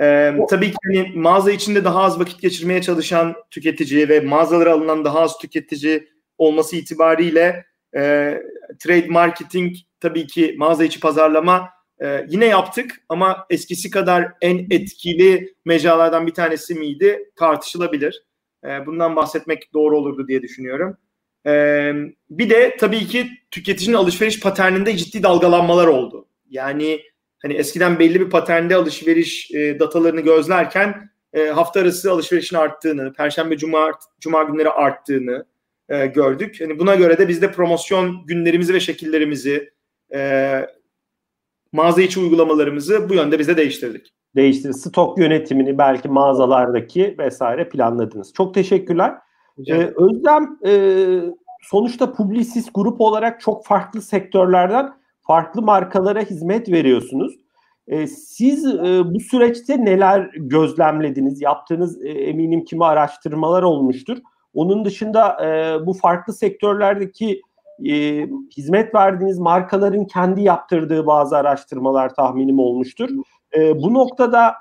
Ee, 0.00 0.34
tabii 0.50 0.70
ki 0.70 0.76
hani 0.86 1.12
mağaza 1.14 1.50
içinde 1.50 1.84
daha 1.84 2.02
az 2.02 2.20
vakit 2.20 2.42
geçirmeye 2.42 2.82
çalışan 2.82 3.34
tüketici 3.50 4.08
ve 4.08 4.20
mağazalara 4.20 4.72
alınan 4.72 5.04
daha 5.04 5.20
az 5.20 5.38
tüketici 5.38 6.08
olması 6.38 6.76
itibariyle 6.76 7.64
e, 7.96 8.34
trade 8.78 9.06
marketing 9.06 9.76
tabii 10.00 10.26
ki 10.26 10.54
mağaza 10.58 10.84
içi 10.84 11.00
pazarlama 11.00 11.68
e, 12.02 12.26
yine 12.28 12.46
yaptık 12.46 13.00
ama 13.08 13.46
eskisi 13.50 13.90
kadar 13.90 14.32
en 14.40 14.66
etkili 14.70 15.54
mecralardan 15.64 16.26
bir 16.26 16.34
tanesi 16.34 16.74
miydi 16.74 17.30
tartışılabilir. 17.36 18.27
E, 18.64 18.86
bundan 18.86 19.16
bahsetmek 19.16 19.74
doğru 19.74 19.98
olurdu 19.98 20.28
diye 20.28 20.42
düşünüyorum. 20.42 20.96
E, 21.46 21.92
bir 22.30 22.50
de 22.50 22.76
tabii 22.80 23.06
ki 23.06 23.28
tüketicinin 23.50 23.96
alışveriş 23.96 24.40
paterninde 24.40 24.96
ciddi 24.96 25.22
dalgalanmalar 25.22 25.86
oldu. 25.86 26.28
Yani 26.50 27.02
hani 27.42 27.54
eskiden 27.54 27.98
belli 27.98 28.20
bir 28.20 28.30
paternde 28.30 28.76
alışveriş 28.76 29.50
e, 29.50 29.80
datalarını 29.80 30.20
gözlerken 30.20 31.10
e, 31.32 31.46
hafta 31.46 31.80
arası 31.80 32.12
alışverişin 32.12 32.56
arttığını, 32.56 33.12
perşembe 33.12 33.56
cuma 33.56 33.92
cuma 34.20 34.42
günleri 34.42 34.70
arttığını 34.70 35.44
e, 35.88 36.06
gördük. 36.06 36.60
Hani 36.60 36.78
buna 36.78 36.94
göre 36.94 37.18
de 37.18 37.28
biz 37.28 37.42
de 37.42 37.52
promosyon 37.52 38.26
günlerimizi 38.26 38.74
ve 38.74 38.80
şekillerimizi 38.80 39.72
mağaza 41.72 42.02
içi 42.02 42.20
uygulamalarımızı 42.20 43.08
bu 43.08 43.14
yönde 43.14 43.38
bize 43.38 43.56
değiştirdik. 43.56 44.14
Değiştir. 44.38 44.72
Stok 44.72 45.18
yönetimini 45.18 45.78
belki 45.78 46.08
mağazalardaki 46.08 47.14
vesaire 47.18 47.68
planladınız. 47.68 48.32
Çok 48.32 48.54
teşekkürler. 48.54 49.14
Ee, 49.66 49.74
Özlem 49.74 50.58
e, 50.66 50.72
sonuçta 51.62 52.12
Publicis 52.12 52.68
grup 52.74 53.00
olarak 53.00 53.40
çok 53.40 53.66
farklı 53.66 54.02
sektörlerden 54.02 54.92
farklı 55.20 55.62
markalara 55.62 56.20
hizmet 56.20 56.72
veriyorsunuz. 56.72 57.34
E, 57.88 58.06
siz 58.06 58.66
e, 58.66 59.14
bu 59.14 59.20
süreçte 59.20 59.84
neler 59.84 60.30
gözlemlediniz? 60.36 61.42
Yaptığınız 61.42 62.04
e, 62.04 62.08
eminim 62.08 62.64
kimi 62.64 62.84
araştırmalar 62.84 63.62
olmuştur. 63.62 64.18
Onun 64.54 64.84
dışında 64.84 65.46
e, 65.46 65.86
bu 65.86 65.92
farklı 65.92 66.32
sektörlerdeki 66.32 67.40
e, 67.88 68.26
hizmet 68.56 68.94
verdiğiniz 68.94 69.38
markaların 69.38 70.04
kendi 70.04 70.42
yaptırdığı 70.42 71.06
bazı 71.06 71.36
araştırmalar 71.36 72.14
tahminim 72.14 72.58
olmuştur. 72.58 73.10
E, 73.56 73.82
bu 73.82 73.94
noktada 73.94 74.54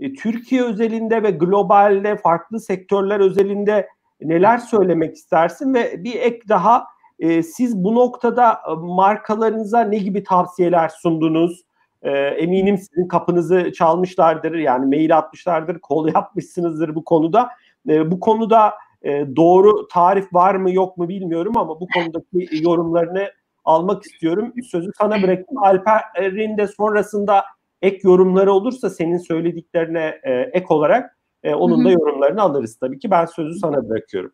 e, 0.00 0.14
Türkiye 0.14 0.62
özelinde 0.62 1.22
ve 1.22 1.30
globalde 1.30 2.16
farklı 2.16 2.60
sektörler 2.60 3.20
özelinde 3.20 3.88
neler 4.20 4.58
söylemek 4.58 5.14
istersin 5.14 5.74
ve 5.74 6.04
bir 6.04 6.14
ek 6.14 6.40
daha 6.48 6.86
e, 7.18 7.42
siz 7.42 7.84
bu 7.84 7.94
noktada 7.94 8.52
e, 8.52 8.74
markalarınıza 8.74 9.80
ne 9.80 9.98
gibi 9.98 10.24
tavsiyeler 10.24 10.88
sundunuz? 10.88 11.64
E, 12.02 12.10
eminim 12.10 12.78
sizin 12.78 13.08
kapınızı 13.08 13.72
çalmışlardır 13.72 14.54
yani 14.54 14.86
mail 14.86 15.18
atmışlardır, 15.18 15.78
kol 15.78 16.08
yapmışsınızdır 16.14 16.94
bu 16.94 17.04
konuda. 17.04 17.48
E, 17.88 18.10
bu 18.10 18.20
konuda 18.20 18.74
e, 19.02 19.36
doğru 19.36 19.88
tarif 19.88 20.34
var 20.34 20.54
mı 20.54 20.72
yok 20.72 20.96
mu 20.96 21.08
bilmiyorum 21.08 21.56
ama 21.56 21.80
bu 21.80 21.86
konudaki 21.94 22.64
yorumlarını 22.64 23.28
almak 23.64 24.02
istiyorum. 24.02 24.52
Sözü 24.70 24.90
sana 24.98 25.22
bırakayım. 25.22 25.62
Alper'in 25.62 26.56
de 26.56 26.66
sonrasında 26.66 27.44
ek 27.82 28.00
yorumları 28.02 28.52
olursa 28.52 28.90
senin 28.90 29.18
söylediklerine 29.18 30.20
e, 30.22 30.32
ek 30.32 30.66
olarak 30.68 31.18
e, 31.42 31.54
onun 31.54 31.84
da 31.84 31.90
yorumlarını 31.90 32.42
alırız 32.42 32.76
tabii 32.76 32.98
ki. 32.98 33.10
Ben 33.10 33.26
sözü 33.26 33.58
sana 33.58 33.88
bırakıyorum. 33.88 34.32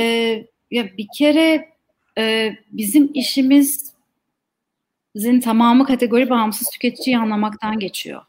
Ee, 0.00 0.46
ya 0.70 0.96
bir 0.98 1.06
kere 1.18 1.68
e, 2.18 2.52
bizim 2.72 3.10
işimizin 3.14 3.94
tamamı 5.42 5.86
kategori 5.86 6.30
bağımsız 6.30 6.70
tüketiciyi 6.70 7.18
anlamaktan 7.18 7.78
geçiyor. 7.78 8.22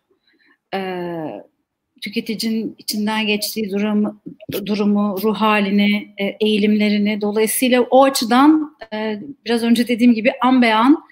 Ee, 0.74 1.44
tüketicinin 2.02 2.76
içinden 2.78 3.28
geçtiği 3.28 3.72
durumu, 3.72 4.22
durumu 4.66 5.18
ruh 5.24 5.36
halini, 5.36 6.14
e, 6.18 6.26
eğilimlerini 6.26 7.22
dolayısıyla 7.22 7.82
o 7.82 8.04
açıdan 8.04 8.78
e, 8.94 9.20
biraz 9.46 9.64
önce 9.64 9.88
dediğim 9.88 10.14
gibi 10.14 10.32
an 10.42 10.62
be 10.62 10.76
an 10.76 11.04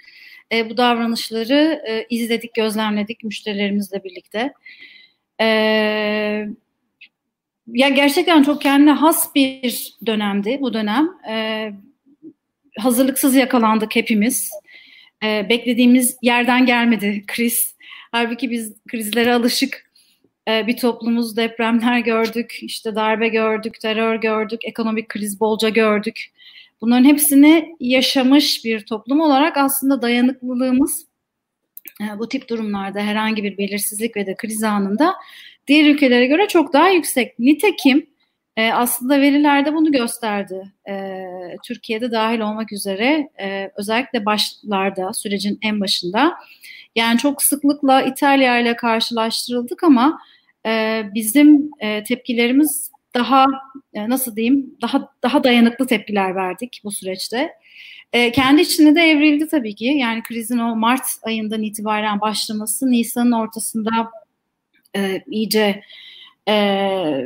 e, 0.54 0.70
bu 0.70 0.78
davranışları 0.78 1.84
izledik, 2.10 2.54
gözlemledik 2.54 3.24
müşterilerimizle 3.24 4.04
birlikte. 4.04 4.54
E, 5.42 5.46
ya 7.68 7.89
gerçekten 7.89 8.44
çok 8.44 8.62
kendine 8.62 8.92
has 8.92 9.36
bir 9.36 9.94
dönemdi 10.06 10.58
bu 10.62 10.74
dönem. 10.74 11.10
E, 11.30 11.70
hazırlıksız 12.78 13.36
yakalandık 13.36 13.96
hepimiz. 13.96 14.52
E, 15.24 15.50
beklediğimiz 15.50 16.18
yerden 16.22 16.66
gelmedi 16.66 17.24
kriz. 17.28 17.76
Halbuki 18.12 18.52
biz 18.52 18.74
krizlere 18.88 19.34
alışık 19.34 19.92
e, 20.48 20.68
bir 20.68 20.78
toplumuz 20.78 21.38
depremler 21.38 22.00
gördük, 22.00 22.60
işte 22.62 22.96
darbe 22.96 23.28
gördük, 23.28 23.80
terör 23.82 24.16
gördük, 24.16 24.66
ekonomik 24.66 25.10
kriz 25.10 25.39
bolca 25.39 25.70
gördük. 25.70 26.34
Bunların 26.84 27.06
hepsini 27.06 27.76
yaşamış 27.80 28.65
bir 28.65 28.86
toplum 28.86 29.19
olarak 29.19 29.58
aslında 29.58 30.02
dayanıklılığımız 30.02 31.06
e, 32.02 32.19
bu 32.19 32.30
tip 32.30 32.50
durumlarda 32.50 33.00
herhangi 33.00 33.43
bir 33.43 33.58
belirsizlik 33.58 34.17
ve 34.17 34.26
de 34.26 34.36
kriz 34.36 34.63
anında 34.63 35.15
diğer 35.67 35.86
ülkelere 35.86 36.26
göre 36.26 36.48
çok 36.48 36.74
daha 36.74 36.89
yüksek. 36.89 37.39
Nitekim 37.39 38.06
e, 38.58 38.72
aslında 38.72 39.22
verilerde 39.22 39.74
bunu 39.74 39.91
gösterdi. 39.91 40.74
E, 40.89 41.24
Türkiye'de 41.65 42.12
dahil 42.12 42.39
olmak 42.39 42.72
üzere 42.72 43.30
e, 43.39 43.72
özellikle 43.78 44.26
başlarda 44.26 45.13
sürecin 45.13 45.60
en 45.62 45.82
başında 45.82 46.34
yani 46.96 47.17
çok 47.17 47.43
sıklıkla 47.43 48.02
İtalya 48.02 48.60
ile 48.60 48.76
karşılaştırıldık 48.76 49.84
ama 49.84 50.19
bizim 51.15 51.72
tepkilerimiz 52.08 52.91
daha 53.15 53.45
e, 53.93 54.10
nasıl 54.10 54.36
diyeyim 54.36 54.78
daha 54.82 55.10
daha 55.23 55.43
dayanıklı 55.43 55.88
tepkiler 55.88 56.36
verdik 56.36 56.82
bu 56.84 56.91
süreçte. 56.91 57.54
E, 58.13 58.32
kendi 58.32 58.62
içinde 58.62 58.95
de 58.95 59.02
evrildi 59.02 59.47
tabii 59.47 59.76
ki. 59.76 59.86
Yani 59.86 60.23
krizin 60.23 60.58
o 60.58 60.76
Mart 60.76 61.04
ayından 61.23 61.63
itibaren 61.63 62.21
başlaması 62.21 62.91
Nisan'ın 62.91 63.32
ortasında 63.32 64.12
e, 64.95 65.21
iyice 65.28 65.84
e, 66.47 66.54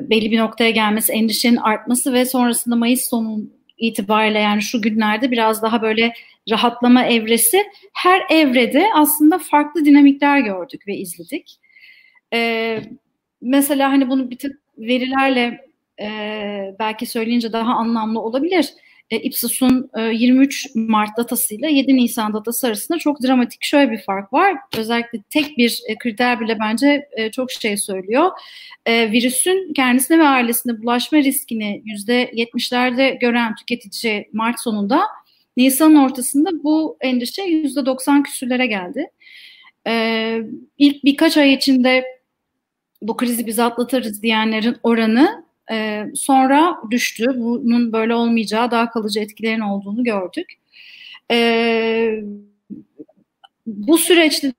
belli 0.01 0.31
bir 0.31 0.39
noktaya 0.39 0.71
gelmesi, 0.71 1.13
endişenin 1.13 1.57
artması 1.57 2.13
ve 2.13 2.25
sonrasında 2.25 2.75
Mayıs 2.75 3.09
sonu 3.09 3.41
itibariyle 3.77 4.39
yani 4.39 4.61
şu 4.61 4.81
günlerde 4.81 5.31
biraz 5.31 5.61
daha 5.61 5.81
böyle 5.81 6.13
rahatlama 6.49 7.05
evresi 7.05 7.63
her 7.93 8.21
evrede 8.29 8.87
aslında 8.95 9.37
farklı 9.37 9.85
dinamikler 9.85 10.39
gördük 10.39 10.87
ve 10.87 10.97
izledik. 10.97 11.59
E, 12.33 12.81
mesela 13.41 13.91
hani 13.91 14.09
bunu 14.09 14.29
bir 14.29 14.37
tık 14.37 14.61
verilerle 14.77 15.66
e, 16.01 16.75
belki 16.79 17.05
söyleyince 17.05 17.53
daha 17.53 17.73
anlamlı 17.73 18.19
olabilir. 18.19 18.73
E, 19.09 19.17
Ipsos'un 19.19 19.89
e, 19.97 20.01
23 20.01 20.67
Mart 20.75 21.17
datasıyla 21.17 21.69
7 21.69 21.95
Nisan 21.95 22.33
datası 22.33 22.67
arasında 22.67 22.97
çok 22.97 23.23
dramatik 23.23 23.63
şöyle 23.63 23.91
bir 23.91 24.01
fark 24.01 24.33
var. 24.33 24.57
Özellikle 24.77 25.21
tek 25.29 25.57
bir 25.57 25.81
e, 25.87 25.95
kriter 25.95 26.39
bile 26.39 26.59
bence 26.59 27.09
e, 27.11 27.31
çok 27.31 27.51
şey 27.51 27.77
söylüyor. 27.77 28.31
E, 28.85 29.11
virüsün 29.11 29.73
kendisine 29.73 30.19
ve 30.19 30.27
ailesine 30.27 30.81
bulaşma 30.81 31.17
riskini 31.17 31.83
%70'lerde 31.85 33.19
gören 33.19 33.55
tüketici 33.55 34.29
Mart 34.33 34.59
sonunda 34.59 35.01
Nisan'ın 35.57 35.95
ortasında 35.95 36.63
bu 36.63 36.97
endişe 37.01 37.41
%90 37.41 38.23
küsürlere 38.23 38.67
geldi. 38.67 39.05
E, 39.87 40.41
ilk 40.77 41.03
birkaç 41.03 41.37
ay 41.37 41.53
içinde 41.53 42.03
bu 43.01 43.17
krizi 43.17 43.47
biz 43.47 43.59
atlatırız 43.59 44.23
diyenlerin 44.23 44.77
oranı 44.83 45.46
e, 45.71 46.05
sonra 46.15 46.77
düştü. 46.91 47.25
Bunun 47.35 47.93
böyle 47.93 48.15
olmayacağı, 48.15 48.71
daha 48.71 48.89
kalıcı 48.89 49.19
etkilerin 49.19 49.59
olduğunu 49.59 50.03
gördük. 50.03 50.53
E, 51.31 52.21
bu 53.67 53.97
süreçte 53.97 54.53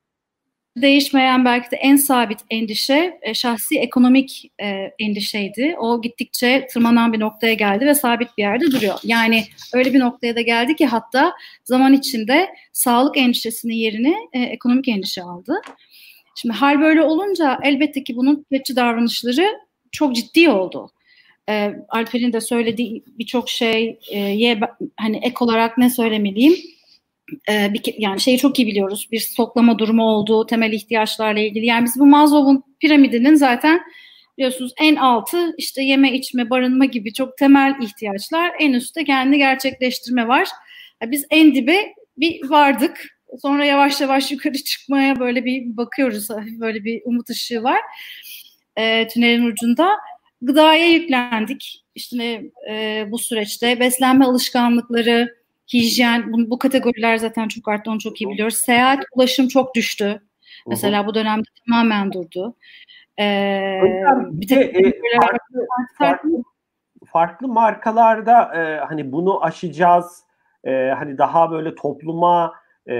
değişmeyen 0.83 1.45
belki 1.45 1.71
de 1.71 1.77
en 1.77 1.97
sabit 1.97 2.39
endişe 2.51 3.19
e, 3.23 3.35
şahsi 3.35 3.79
ekonomik 3.79 4.53
e, 4.63 4.67
endişeydi. 4.99 5.77
O 5.79 6.03
gittikçe 6.03 6.67
tırmanan 6.73 7.13
bir 7.13 7.21
noktaya 7.21 7.55
geldi 7.55 7.87
ve 7.87 7.95
sabit 7.95 8.29
bir 8.39 8.43
yerde 8.43 8.67
duruyor. 8.67 8.99
Yani 9.05 9.45
öyle 9.75 9.95
bir 9.95 10.01
noktaya 10.01 10.37
da 10.37 10.41
geldi 10.41 10.77
ki 10.77 10.87
hatta 10.87 11.33
zaman 11.65 11.93
içinde 11.93 12.49
sağlık 12.73 13.17
endişesinin 13.17 13.75
yerini 13.75 14.17
e, 14.33 14.41
ekonomik 14.41 14.89
endişe 14.89 15.23
aldı. 15.23 15.55
Şimdi 16.35 16.55
hal 16.55 16.81
böyle 16.81 17.03
olunca 17.03 17.59
elbette 17.63 18.05
ki 18.05 18.17
bunun 18.17 18.43
tüketici 18.43 18.77
davranışları 18.77 19.47
çok 19.93 20.17
ciddi 20.17 20.51
oldu. 20.51 20.91
E, 21.49 21.75
Alper'in 21.89 22.33
de 22.33 22.41
söylediği 22.41 23.05
birçok 23.07 23.49
şey 23.49 23.99
e, 24.11 24.19
ye, 24.19 24.61
hani 24.97 25.17
ek 25.17 25.35
olarak 25.41 25.79
ne 25.79 25.91
söylemeliyim? 25.91 26.55
E, 27.51 27.73
bir, 27.75 27.95
yani 27.99 28.21
şeyi 28.21 28.39
çok 28.39 28.59
iyi 28.59 28.67
biliyoruz. 28.67 29.09
Bir 29.13 29.21
stoklama 29.21 29.79
durumu 29.79 30.03
olduğu 30.03 30.47
temel 30.47 30.73
ihtiyaçlarla 30.73 31.41
ilgili. 31.41 31.67
Yani 31.67 31.85
biz 31.85 31.99
bu 31.99 32.07
Maslow'un 32.07 32.65
piramidinin 32.81 33.35
zaten 33.35 33.81
biliyorsunuz 34.39 34.73
en 34.81 34.97
altı 34.97 35.55
işte 35.59 35.83
yeme 35.83 36.13
içme 36.13 36.51
barınma 36.51 36.85
gibi 36.85 37.13
çok 37.13 37.37
temel 37.37 37.75
ihtiyaçlar. 37.83 38.53
En 38.61 38.73
üstte 38.73 39.05
kendi 39.05 39.39
gerçekleştirme 39.39 40.29
var. 40.29 40.49
Biz 41.05 41.27
en 41.31 41.55
dibe 41.55 41.95
bir 42.17 42.51
vardık. 42.51 43.19
Sonra 43.43 43.65
yavaş 43.65 44.01
yavaş 44.01 44.33
yukarı 44.33 44.55
çıkmaya 44.55 45.21
böyle 45.21 45.45
bir 45.45 45.77
bakıyoruz. 45.77 46.29
Böyle 46.61 46.85
bir 46.85 47.03
umut 47.05 47.31
ışığı 47.31 47.63
var. 47.63 47.81
E, 48.77 49.09
tünelin 49.09 49.47
ucunda 49.47 49.91
gıdaya 50.43 50.87
yüklendik. 50.87 51.85
İşte 51.95 52.43
e, 52.71 53.07
bu 53.11 53.19
süreçte 53.19 53.81
beslenme 53.81 54.25
alışkanlıkları, 54.25 55.37
hijyen, 55.73 56.33
bu, 56.33 56.51
bu 56.51 56.59
kategoriler 56.59 57.17
zaten 57.17 57.49
çok 57.49 57.69
arttı, 57.69 57.91
onu 57.91 57.99
çok 57.99 58.21
iyi 58.21 58.31
biliyoruz. 58.31 58.57
Seyahat, 58.57 59.05
ulaşım 59.13 59.49
çok 59.49 59.75
düştü. 59.75 60.23
Mesela 60.67 61.07
bu 61.07 61.15
dönemde 61.15 61.49
tamamen 61.67 62.13
durdu. 62.13 62.57
Ee, 63.21 63.81
bir 64.21 64.49
de, 64.49 64.55
e, 64.55 64.83
farklı, 65.21 65.67
farklı, 65.99 66.31
farklı 67.07 67.49
markalarda 67.49 68.55
e, 68.55 68.85
hani 68.85 69.13
bunu 69.13 69.45
aşacağız, 69.45 70.23
e, 70.65 70.71
hani 70.99 71.19
daha 71.19 71.51
böyle 71.51 71.75
topluma 71.75 72.53
e, 72.89 72.95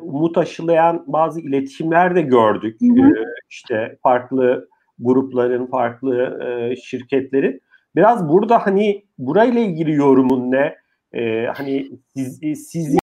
umut 0.00 0.38
aşılayan 0.38 1.04
bazı 1.06 1.40
iletişimler 1.40 2.14
de 2.14 2.22
gördük. 2.22 2.80
Hı 2.80 2.86
hı. 2.86 3.08
E, 3.08 3.24
işte 3.50 3.98
farklı 4.02 4.68
grupların, 4.98 5.66
farklı 5.66 6.38
e, 6.44 6.76
şirketlerin. 6.76 7.60
Biraz 7.96 8.28
burada 8.28 8.66
hani 8.66 9.04
burayla 9.18 9.60
ilgili 9.60 9.92
yorumun 9.92 10.50
ne? 10.50 10.76
E, 11.12 11.46
hani 11.46 11.88
siz, 12.14 12.42
e, 12.42 12.54
sizin 12.54 12.98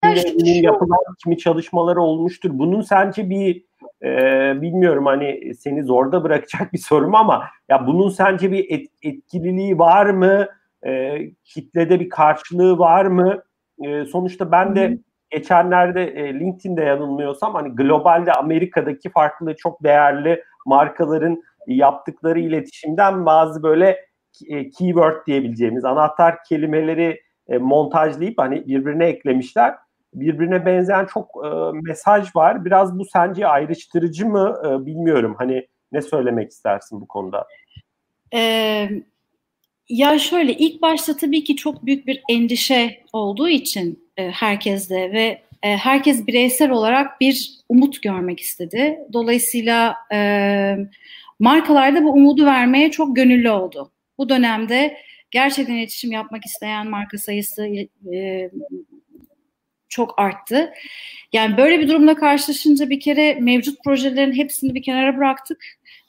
yapılan 0.62 0.98
kimi 1.22 1.38
çalışmaları 1.38 2.00
olmuştur. 2.00 2.50
Bunun 2.52 2.80
sence 2.80 3.30
bir 3.30 3.64
e, 4.02 4.10
bilmiyorum 4.62 5.06
hani 5.06 5.54
seni 5.54 5.84
zorda 5.84 6.24
bırakacak 6.24 6.72
bir 6.72 6.78
sorum 6.78 7.14
ama 7.14 7.44
ya 7.68 7.86
bunun 7.86 8.08
sence 8.08 8.52
bir 8.52 8.70
et, 8.70 8.86
etkililiği 9.02 9.78
var 9.78 10.06
mı? 10.06 10.46
E, 10.86 11.18
kitlede 11.44 12.00
bir 12.00 12.08
karşılığı 12.08 12.78
var 12.78 13.04
mı? 13.04 13.42
E, 13.84 14.04
sonuçta 14.04 14.52
ben 14.52 14.76
de 14.76 14.98
geçenlerde 15.30 16.04
e, 16.04 16.40
LinkedIn'de 16.40 16.82
yanılmıyorsam 16.82 17.54
hani 17.54 17.68
globalde 17.68 18.32
Amerika'daki 18.32 19.10
farklı 19.10 19.56
çok 19.56 19.82
değerli 19.82 20.42
markaların 20.66 21.42
yaptıkları 21.66 22.40
iletişimden 22.40 23.26
bazı 23.26 23.62
böyle 23.62 24.06
e, 24.48 24.70
keyword 24.70 25.26
diyebileceğimiz 25.26 25.84
anahtar 25.84 26.44
kelimeleri 26.48 27.20
e, 27.48 27.58
montajlayıp 27.58 28.38
hani 28.38 28.66
birbirine 28.66 29.06
eklemişler. 29.06 29.74
Birbirine 30.14 30.66
benzeyen 30.66 31.06
çok 31.06 31.30
e, 31.44 31.48
mesaj 31.82 32.36
var. 32.36 32.64
Biraz 32.64 32.98
bu 32.98 33.04
sence 33.04 33.46
ayrıştırıcı 33.46 34.26
mı 34.26 34.60
bilmiyorum. 34.86 35.34
Hani 35.38 35.66
ne 35.92 36.02
söylemek 36.02 36.50
istersin 36.50 37.00
bu 37.00 37.08
konuda? 37.08 37.46
Ee, 38.34 38.88
ya 39.88 40.18
şöyle 40.18 40.52
ilk 40.52 40.82
başta 40.82 41.16
tabii 41.16 41.44
ki 41.44 41.56
çok 41.56 41.86
büyük 41.86 42.06
bir 42.06 42.22
endişe 42.30 43.02
olduğu 43.12 43.48
için 43.48 44.08
e, 44.16 44.30
herkeste 44.30 45.12
ve 45.12 45.42
e, 45.62 45.76
herkes 45.76 46.26
bireysel 46.26 46.70
olarak 46.70 47.20
bir 47.20 47.50
umut 47.68 48.02
görmek 48.02 48.40
istedi. 48.40 48.98
Dolayısıyla 49.12 49.96
e, 50.12 50.18
Markalar 51.42 51.94
da 51.94 52.04
bu 52.04 52.12
umudu 52.12 52.46
vermeye 52.46 52.90
çok 52.90 53.16
gönüllü 53.16 53.50
oldu. 53.50 53.92
Bu 54.18 54.28
dönemde 54.28 54.96
gerçekten 55.30 55.74
iletişim 55.74 56.12
yapmak 56.12 56.46
isteyen 56.46 56.86
marka 56.90 57.18
sayısı 57.18 57.66
e, 58.14 58.50
çok 59.88 60.18
arttı. 60.18 60.72
Yani 61.32 61.56
böyle 61.56 61.80
bir 61.80 61.88
durumla 61.88 62.14
karşılaşınca 62.14 62.90
bir 62.90 63.00
kere 63.00 63.34
mevcut 63.34 63.84
projelerin 63.84 64.32
hepsini 64.32 64.74
bir 64.74 64.82
kenara 64.82 65.16
bıraktık. 65.16 65.64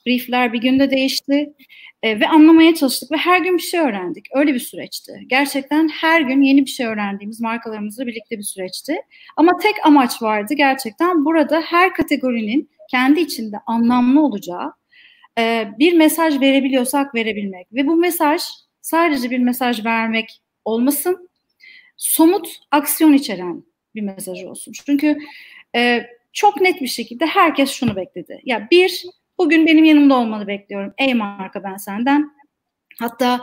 Briefler 0.05 0.53
bir 0.53 0.61
günde 0.61 0.91
değişti 0.91 1.53
e, 2.03 2.19
ve 2.19 2.27
anlamaya 2.27 2.75
çalıştık 2.75 3.11
ve 3.11 3.17
her 3.17 3.39
gün 3.41 3.57
bir 3.57 3.63
şey 3.63 3.79
öğrendik. 3.79 4.25
Öyle 4.33 4.53
bir 4.53 4.59
süreçti. 4.59 5.19
Gerçekten 5.27 5.87
her 5.87 6.21
gün 6.21 6.41
yeni 6.41 6.65
bir 6.65 6.71
şey 6.71 6.85
öğrendiğimiz 6.85 7.41
markalarımızla 7.41 8.07
birlikte 8.07 8.37
bir 8.37 8.43
süreçti. 8.43 8.97
Ama 9.37 9.51
tek 9.57 9.75
amaç 9.85 10.21
vardı 10.21 10.53
gerçekten 10.53 11.25
burada 11.25 11.61
her 11.61 11.93
kategorinin 11.93 12.69
kendi 12.91 13.19
içinde 13.19 13.57
anlamlı 13.65 14.21
olacağı 14.21 14.73
e, 15.39 15.67
bir 15.79 15.93
mesaj 15.93 16.41
verebiliyorsak 16.41 17.15
verebilmek 17.15 17.67
ve 17.73 17.87
bu 17.87 17.95
mesaj 17.95 18.41
sadece 18.81 19.31
bir 19.31 19.39
mesaj 19.39 19.85
vermek 19.85 20.41
olmasın, 20.65 21.29
somut 21.97 22.47
aksiyon 22.71 23.13
içeren 23.13 23.63
bir 23.95 24.01
mesaj 24.01 24.43
olsun. 24.43 24.73
Çünkü 24.85 25.17
e, 25.75 26.05
çok 26.33 26.61
net 26.61 26.81
bir 26.81 26.87
şekilde 26.87 27.25
herkes 27.25 27.71
şunu 27.71 27.95
bekledi. 27.95 28.41
Ya 28.45 28.67
bir 28.71 29.03
Bugün 29.37 29.65
benim 29.65 29.83
yanımda 29.83 30.15
olmanı 30.15 30.47
bekliyorum. 30.47 30.93
Ey 30.97 31.13
marka 31.13 31.63
ben 31.63 31.77
senden. 31.77 32.31
Hatta 32.99 33.41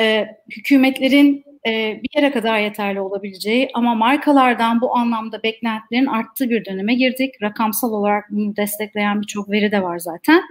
e, 0.00 0.26
hükümetlerin 0.50 1.44
e, 1.66 2.00
bir 2.02 2.08
yere 2.16 2.32
kadar 2.32 2.58
yeterli 2.58 3.00
olabileceği 3.00 3.70
ama 3.74 3.94
markalardan 3.94 4.80
bu 4.80 4.96
anlamda 4.96 5.42
beklentilerin 5.42 6.06
arttığı 6.06 6.50
bir 6.50 6.64
döneme 6.64 6.94
girdik. 6.94 7.42
Rakamsal 7.42 7.92
olarak 7.92 8.30
bunu 8.30 8.56
destekleyen 8.56 9.20
birçok 9.20 9.50
veri 9.50 9.72
de 9.72 9.82
var 9.82 9.98
zaten. 9.98 10.42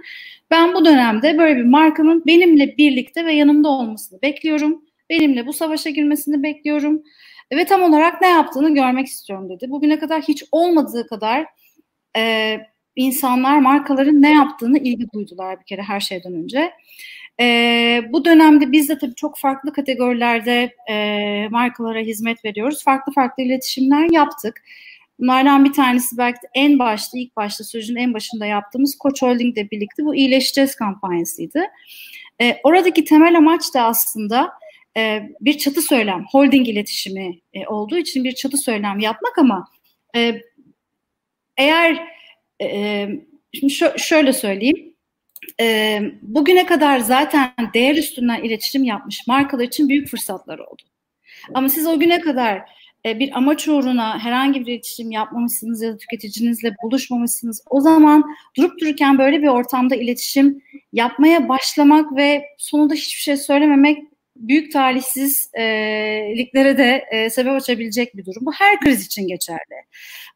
Ben 0.50 0.74
bu 0.74 0.84
dönemde 0.84 1.38
böyle 1.38 1.56
bir 1.56 1.64
markanın 1.64 2.22
benimle 2.26 2.76
birlikte 2.78 3.26
ve 3.26 3.32
yanımda 3.32 3.68
olmasını 3.68 4.22
bekliyorum. 4.22 4.82
Benimle 5.10 5.46
bu 5.46 5.52
savaşa 5.52 5.90
girmesini 5.90 6.42
bekliyorum. 6.42 7.02
Ve 7.52 7.64
tam 7.64 7.82
olarak 7.82 8.20
ne 8.20 8.28
yaptığını 8.28 8.74
görmek 8.74 9.06
istiyorum 9.06 9.48
dedi. 9.48 9.70
Bugüne 9.70 9.98
kadar 9.98 10.22
hiç 10.22 10.44
olmadığı 10.52 11.06
kadar 11.06 11.46
e, 12.16 12.56
insanlar 12.96 13.58
markaların 13.58 14.22
ne 14.22 14.32
yaptığını 14.32 14.78
ilgi 14.78 15.06
duydular 15.14 15.60
bir 15.60 15.64
kere 15.64 15.82
her 15.82 16.00
şeyden 16.00 16.34
önce. 16.34 16.72
E, 17.40 18.00
bu 18.08 18.24
dönemde 18.24 18.72
biz 18.72 18.88
de 18.88 18.98
tabii 18.98 19.14
çok 19.14 19.38
farklı 19.38 19.72
kategorilerde 19.72 20.74
e, 20.90 21.48
markalara 21.50 22.00
hizmet 22.00 22.44
veriyoruz. 22.44 22.84
Farklı 22.84 23.12
farklı 23.12 23.42
iletişimler 23.42 24.10
yaptık. 24.10 24.62
Bunlardan 25.18 25.64
bir 25.64 25.72
tanesi 25.72 26.18
belki 26.18 26.42
de 26.42 26.46
en 26.54 26.78
başta, 26.78 27.18
ilk 27.18 27.36
başta 27.36 27.64
sürecin 27.64 27.96
en 27.96 28.14
başında 28.14 28.46
yaptığımız 28.46 28.98
Koç 28.98 29.22
Holding 29.22 29.56
birlikte 29.56 30.04
bu 30.04 30.14
iyileşeceğiz 30.14 30.76
kampanyasıydı. 30.76 31.62
E, 32.42 32.60
oradaki 32.64 33.04
temel 33.04 33.36
amaç 33.36 33.74
da 33.74 33.82
aslında 33.82 34.52
e, 34.96 35.30
bir 35.40 35.58
çatı 35.58 35.82
söylem, 35.82 36.24
holding 36.30 36.68
iletişimi 36.68 37.38
e, 37.54 37.66
olduğu 37.66 37.98
için 37.98 38.24
bir 38.24 38.32
çatı 38.32 38.56
söylem 38.56 38.98
yapmak 38.98 39.38
ama 39.38 39.68
e, 40.16 40.40
eğer 41.56 42.08
e, 42.62 43.08
şimdi 43.54 43.72
şö- 43.72 43.98
şöyle 43.98 44.32
söyleyeyim, 44.32 44.91
e, 45.60 46.00
bugüne 46.22 46.66
kadar 46.66 46.98
zaten 46.98 47.52
değer 47.74 47.94
üstünden 47.94 48.42
iletişim 48.42 48.84
yapmış 48.84 49.26
markalar 49.26 49.64
için 49.64 49.88
büyük 49.88 50.08
fırsatlar 50.08 50.58
oldu. 50.58 50.82
Ama 51.54 51.68
siz 51.68 51.86
o 51.86 51.98
güne 51.98 52.20
kadar 52.20 52.62
e, 53.06 53.18
bir 53.18 53.38
amaç 53.38 53.68
uğruna 53.68 54.18
herhangi 54.18 54.60
bir 54.60 54.72
iletişim 54.72 55.10
yapmamışsınız 55.10 55.82
ya 55.82 55.92
da 55.92 55.96
tüketicinizle 55.96 56.74
buluşmamışsınız. 56.82 57.62
O 57.70 57.80
zaman 57.80 58.24
durup 58.56 58.80
dururken 58.80 59.18
böyle 59.18 59.42
bir 59.42 59.48
ortamda 59.48 59.96
iletişim 59.96 60.62
yapmaya 60.92 61.48
başlamak 61.48 62.16
ve 62.16 62.44
sonunda 62.58 62.94
hiçbir 62.94 63.20
şey 63.20 63.36
söylememek 63.36 64.11
büyük 64.42 64.72
talihsizliklere 64.72 66.78
de 66.78 67.04
e, 67.10 67.30
sebep 67.30 67.52
açabilecek 67.52 68.16
bir 68.16 68.24
durum. 68.24 68.46
Bu 68.46 68.52
her 68.52 68.80
kriz 68.80 69.06
için 69.06 69.28
geçerli. 69.28 69.84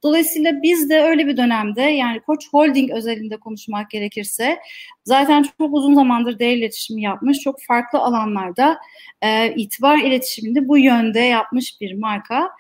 Dolayısıyla 0.03 0.63
biz 0.63 0.91
de 0.91 1.03
öyle 1.03 1.27
bir 1.27 1.37
dönemde 1.37 1.83
yani 1.83 2.21
Koç 2.21 2.49
Holding 2.51 2.91
özelinde 2.91 3.37
konuşmak 3.37 3.91
gerekirse 3.91 4.59
zaten 5.05 5.47
çok 5.59 5.75
uzun 5.75 5.95
zamandır 5.95 6.39
değer 6.39 6.57
iletişimi 6.57 7.03
yapmış, 7.03 7.39
çok 7.39 7.63
farklı 7.63 7.99
alanlarda 7.99 8.79
e, 9.23 9.55
itibar 9.55 9.99
iletişiminde 9.99 10.69
bu 10.69 10.79
yönde 10.79 11.21
yapmış 11.21 11.81
bir 11.81 11.95
marka. 11.95 12.51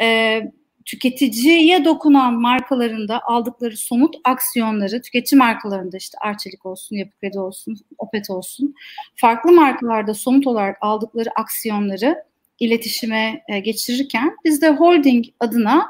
E, 0.00 0.40
tüketiciye 0.84 1.84
dokunan 1.84 2.34
markalarında 2.34 3.20
aldıkları 3.24 3.76
somut 3.76 4.16
aksiyonları, 4.24 5.02
tüketici 5.02 5.38
markalarında 5.38 5.96
işte 5.96 6.18
Arçelik 6.20 6.66
olsun, 6.66 6.96
Yapı 6.96 7.20
Kredi 7.20 7.38
olsun, 7.38 7.76
Opet 7.98 8.30
olsun, 8.30 8.74
farklı 9.16 9.52
markalarda 9.52 10.14
somut 10.14 10.46
olarak 10.46 10.78
aldıkları 10.80 11.30
aksiyonları 11.36 12.24
iletişime 12.60 13.42
e, 13.48 13.58
geçirirken 13.58 14.36
biz 14.44 14.62
de 14.62 14.68
holding 14.68 15.24
adına 15.40 15.86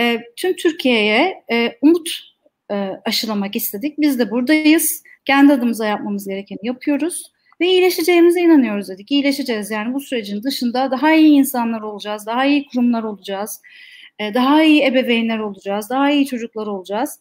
e, 0.00 0.20
tüm 0.36 0.56
Türkiye'ye 0.56 1.44
e, 1.52 1.78
umut 1.82 2.08
e, 2.70 2.74
aşılamak 3.04 3.56
istedik. 3.56 3.98
Biz 3.98 4.18
de 4.18 4.30
buradayız. 4.30 5.02
Kendi 5.24 5.52
adımıza 5.52 5.86
yapmamız 5.86 6.28
gerekeni 6.28 6.58
yapıyoruz 6.62 7.32
ve 7.60 7.66
iyileşeceğimize 7.66 8.40
inanıyoruz 8.40 8.88
dedik. 8.88 9.10
İyileşeceğiz 9.10 9.70
yani 9.70 9.94
bu 9.94 10.00
sürecin 10.00 10.42
dışında 10.42 10.90
daha 10.90 11.14
iyi 11.14 11.30
insanlar 11.30 11.80
olacağız, 11.80 12.26
daha 12.26 12.44
iyi 12.44 12.66
kurumlar 12.66 13.02
olacağız 13.02 13.60
e, 14.20 14.34
daha 14.34 14.62
iyi 14.62 14.84
ebeveynler 14.84 15.38
olacağız, 15.38 15.90
daha 15.90 16.10
iyi 16.10 16.26
çocuklar 16.26 16.66
olacağız 16.66 17.20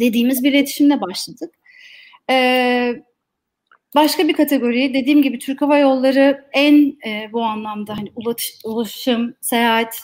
dediğimiz 0.00 0.44
bir 0.44 0.52
iletişimle 0.52 1.00
başladık. 1.00 1.54
E, 2.30 2.94
başka 3.94 4.28
bir 4.28 4.32
kategori 4.32 4.94
dediğim 4.94 5.22
gibi 5.22 5.38
Türk 5.38 5.62
Hava 5.62 5.78
Yolları 5.78 6.44
en 6.52 6.96
e, 7.06 7.32
bu 7.32 7.42
anlamda 7.42 7.98
hani 7.98 8.12
ulaşım, 8.64 9.34
seyahat 9.40 10.02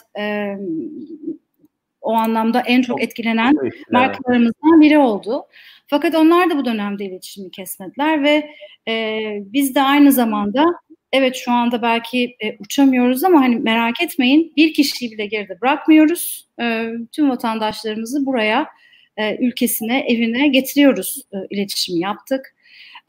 o 2.01 2.13
anlamda 2.13 2.61
en 2.61 2.81
çok 2.81 3.03
etkilenen 3.03 3.53
markalarımızdan 3.91 4.81
biri 4.81 4.97
oldu. 4.97 5.45
Fakat 5.87 6.15
onlar 6.15 6.49
da 6.49 6.57
bu 6.57 6.65
dönemde 6.65 7.05
iletişimi 7.05 7.51
kesmediler 7.51 8.23
ve 8.23 8.51
e, 8.87 9.19
biz 9.45 9.75
de 9.75 9.81
aynı 9.81 10.11
zamanda 10.11 10.65
evet 11.11 11.35
şu 11.35 11.51
anda 11.51 11.81
belki 11.81 12.35
e, 12.39 12.57
uçamıyoruz 12.59 13.23
ama 13.23 13.41
hani 13.41 13.55
merak 13.55 14.01
etmeyin 14.01 14.53
bir 14.57 14.73
kişiyi 14.73 15.11
bile 15.11 15.25
geride 15.25 15.61
bırakmıyoruz. 15.61 16.47
E, 16.61 16.87
tüm 17.11 17.29
vatandaşlarımızı 17.29 18.25
buraya 18.25 18.67
e, 19.17 19.37
ülkesine, 19.37 19.99
evine 19.99 20.47
getiriyoruz 20.47 21.21
e, 21.33 21.37
iletişimi 21.49 21.99
yaptık. 21.99 22.55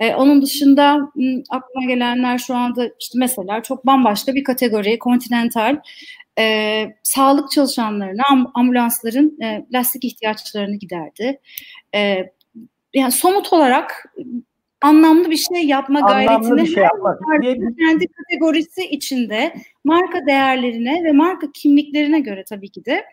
E, 0.01 0.15
onun 0.15 0.43
dışında 0.43 0.99
m, 1.15 1.43
aklıma 1.51 1.87
gelenler 1.87 2.39
şu 2.39 2.55
anda 2.55 2.91
işte 3.01 3.19
mesela 3.19 3.63
çok 3.63 3.87
bambaşka 3.87 4.35
bir 4.35 4.45
kategori, 4.45 4.99
Continental 5.05 5.77
e, 6.39 6.87
sağlık 7.03 7.51
çalışanlarına, 7.51 8.23
ambulansların 8.55 9.41
e, 9.43 9.67
lastik 9.73 10.05
ihtiyaçlarını 10.05 10.77
giderdi. 10.77 11.41
E, 11.95 12.31
yani 12.95 13.13
somut 13.13 13.53
olarak 13.53 14.15
anlamlı 14.83 15.31
bir 15.31 15.37
şey 15.37 15.63
yapma 15.63 16.09
bir 16.57 16.67
şey 16.67 16.83
yapmak. 16.83 17.21
kendi 17.79 18.07
kategorisi 18.07 18.85
içinde 18.85 19.55
marka 19.85 20.27
değerlerine 20.27 21.05
ve 21.05 21.13
marka 21.13 21.53
kimliklerine 21.55 22.21
göre 22.21 22.45
tabii 22.49 22.69
ki 22.69 22.85
de 22.85 23.05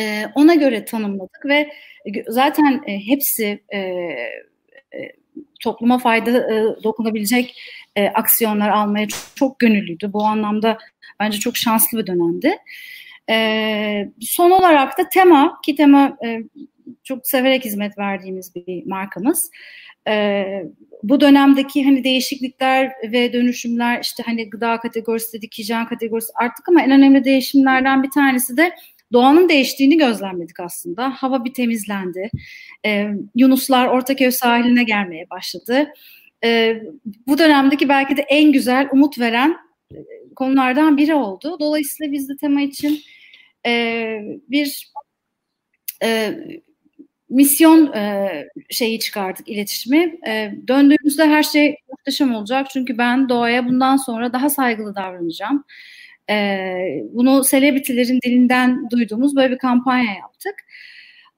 e, 0.00 0.26
ona 0.34 0.54
göre 0.54 0.84
tanımladık 0.84 1.46
ve 1.46 1.70
zaten 2.28 2.82
e, 2.86 3.06
hepsi 3.06 3.62
e, 3.68 3.78
e, 3.78 5.12
topluma 5.60 5.98
fayda 5.98 6.30
e, 6.30 6.82
dokunabilecek 6.84 7.56
e, 7.96 8.08
aksiyonlar 8.08 8.68
almaya 8.68 9.08
çok, 9.08 9.20
çok 9.34 9.58
gönüllüydü. 9.58 10.12
Bu 10.12 10.24
anlamda 10.24 10.78
bence 11.20 11.38
çok 11.38 11.56
şanslı 11.56 11.98
bir 11.98 12.06
dönemdi. 12.06 12.56
E, 13.30 14.08
son 14.20 14.50
olarak 14.50 14.98
da 14.98 15.08
Tema 15.08 15.60
ki 15.64 15.76
Tema 15.76 16.16
e, 16.24 16.42
çok 17.04 17.26
severek 17.26 17.64
hizmet 17.64 17.98
verdiğimiz 17.98 18.54
bir 18.54 18.86
markamız. 18.86 19.50
E, 20.08 20.44
bu 21.02 21.20
dönemdeki 21.20 21.84
hani 21.84 22.04
değişiklikler 22.04 22.92
ve 23.12 23.32
dönüşümler 23.32 24.00
işte 24.02 24.22
hani 24.26 24.50
gıda 24.50 24.80
kategorisi 24.80 25.38
dedik, 25.38 25.58
hijyen 25.58 25.86
kategorisi 25.86 26.32
arttık 26.34 26.68
ama 26.68 26.82
en 26.82 26.90
önemli 26.90 27.24
değişimlerden 27.24 28.02
bir 28.02 28.10
tanesi 28.10 28.56
de 28.56 28.72
doğanın 29.12 29.48
değiştiğini 29.48 29.98
gözlemledik 29.98 30.60
aslında. 30.60 31.10
Hava 31.10 31.44
bir 31.44 31.54
temizlendi. 31.54 32.30
E, 32.86 33.08
Yunuslar 33.34 33.88
Ortaköy 33.88 34.30
sahiline 34.30 34.84
gelmeye 34.84 35.30
başladı. 35.30 35.88
E, 36.44 36.82
bu 37.26 37.38
dönemdeki 37.38 37.88
belki 37.88 38.16
de 38.16 38.22
en 38.22 38.52
güzel 38.52 38.88
umut 38.92 39.18
veren 39.18 39.56
konulardan 40.36 40.96
biri 40.96 41.14
oldu. 41.14 41.56
Dolayısıyla 41.60 42.12
biz 42.12 42.28
de 42.28 42.32
tema 42.40 42.60
için 42.60 43.00
e, 43.66 44.04
bir 44.48 44.92
e, 46.02 46.34
misyon 47.34 47.92
e, 47.92 48.28
şeyi 48.70 48.98
çıkardık 49.00 49.48
iletişimi. 49.48 50.18
E, 50.28 50.52
döndüğümüzde 50.68 51.26
her 51.26 51.42
şey 51.42 51.76
muhteşem 51.90 52.34
olacak 52.34 52.66
çünkü 52.72 52.98
ben 52.98 53.28
doğaya 53.28 53.68
bundan 53.68 53.96
sonra 53.96 54.32
daha 54.32 54.50
saygılı 54.50 54.94
davranacağım. 54.94 55.64
E, 56.30 56.66
bunu 57.12 57.44
selebritilerin 57.44 58.20
dilinden 58.24 58.90
duyduğumuz 58.90 59.36
böyle 59.36 59.54
bir 59.54 59.58
kampanya 59.58 60.14
yaptık. 60.14 60.54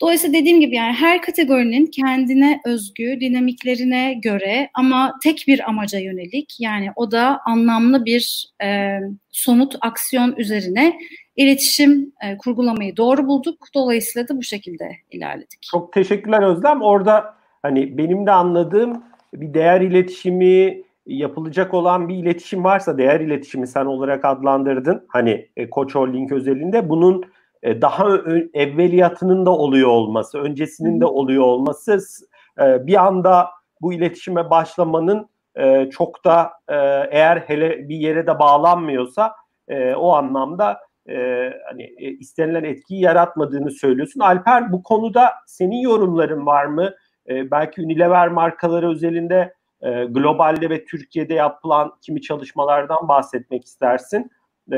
Dolayısıyla 0.00 0.40
dediğim 0.40 0.60
gibi 0.60 0.74
yani 0.74 0.92
her 0.92 1.22
kategorinin 1.22 1.86
kendine 1.86 2.60
özgü 2.66 3.20
dinamiklerine 3.20 4.14
göre 4.14 4.70
ama 4.74 5.14
tek 5.22 5.44
bir 5.46 5.68
amaca 5.68 5.98
yönelik 5.98 6.56
yani 6.60 6.90
o 6.96 7.10
da 7.10 7.40
anlamlı 7.46 8.04
bir 8.04 8.46
e, 8.62 8.98
somut 9.32 9.76
aksiyon 9.80 10.34
üzerine 10.36 10.98
iletişim 11.36 12.12
e, 12.24 12.36
kurgulamayı 12.36 12.96
doğru 12.96 13.26
bulduk. 13.26 13.66
Dolayısıyla 13.74 14.28
da 14.28 14.36
bu 14.36 14.42
şekilde 14.42 14.90
ilerledik. 15.10 15.62
Çok 15.62 15.92
teşekkürler 15.92 16.42
Özlem. 16.42 16.82
Orada 16.82 17.34
hani 17.62 17.98
benim 17.98 18.26
de 18.26 18.30
anladığım 18.30 19.02
bir 19.34 19.54
değer 19.54 19.80
iletişimi 19.80 20.82
yapılacak 21.06 21.74
olan 21.74 22.08
bir 22.08 22.14
iletişim 22.14 22.64
varsa 22.64 22.98
değer 22.98 23.20
iletişimi 23.20 23.66
sen 23.66 23.84
olarak 23.84 24.24
adlandırdın. 24.24 25.06
Hani 25.08 25.48
e, 25.56 25.70
Koç 25.70 25.94
Holding 25.94 26.32
özelinde 26.32 26.88
bunun 26.88 27.24
e, 27.62 27.80
daha 27.80 28.08
evveliyatının 28.54 29.46
da 29.46 29.50
oluyor 29.50 29.88
olması, 29.88 30.38
öncesinin 30.38 31.00
de 31.00 31.06
oluyor 31.06 31.42
olması 31.42 31.98
e, 32.60 32.86
bir 32.86 33.06
anda 33.06 33.50
bu 33.80 33.92
iletişime 33.92 34.50
başlamanın 34.50 35.28
e, 35.56 35.90
çok 35.90 36.24
da 36.24 36.52
e, 36.68 36.76
eğer 37.10 37.36
hele 37.36 37.88
bir 37.88 37.96
yere 37.96 38.26
de 38.26 38.38
bağlanmıyorsa 38.38 39.34
e, 39.68 39.94
o 39.94 40.12
anlamda 40.12 40.78
e, 41.08 41.52
hani 41.68 41.82
e, 41.82 42.10
istenilen 42.10 42.64
etkiyi 42.64 43.00
yaratmadığını 43.00 43.70
söylüyorsun. 43.70 44.20
Alper 44.20 44.72
bu 44.72 44.82
konuda 44.82 45.32
senin 45.46 45.80
yorumların 45.80 46.46
var 46.46 46.64
mı? 46.64 46.94
e, 47.28 47.50
belki 47.50 47.82
Unilever 47.82 48.28
markaları 48.28 48.90
özelinde 48.90 49.54
e, 49.80 50.04
globalde 50.04 50.70
ve 50.70 50.84
Türkiye'de 50.84 51.34
yapılan 51.34 51.92
kimi 52.02 52.22
çalışmalardan 52.22 53.08
bahsetmek 53.08 53.64
istersin. 53.64 54.30
E, 54.72 54.76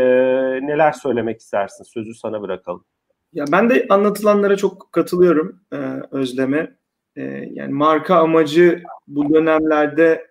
neler 0.63 0.93
söylemek 0.93 1.41
istersin? 1.41 1.85
Sözü 1.85 2.15
sana 2.15 2.43
bırakalım. 2.43 2.85
Ya 3.33 3.45
ben 3.53 3.71
de 3.71 3.87
anlatılanlara 3.91 4.57
çok 4.57 4.93
katılıyorum 4.93 5.61
e, 5.73 5.77
Özlem'e. 6.11 6.77
E, 7.17 7.23
yani 7.53 7.73
marka 7.73 8.17
amacı 8.17 8.83
bu 9.09 9.35
dönemlerde 9.35 10.27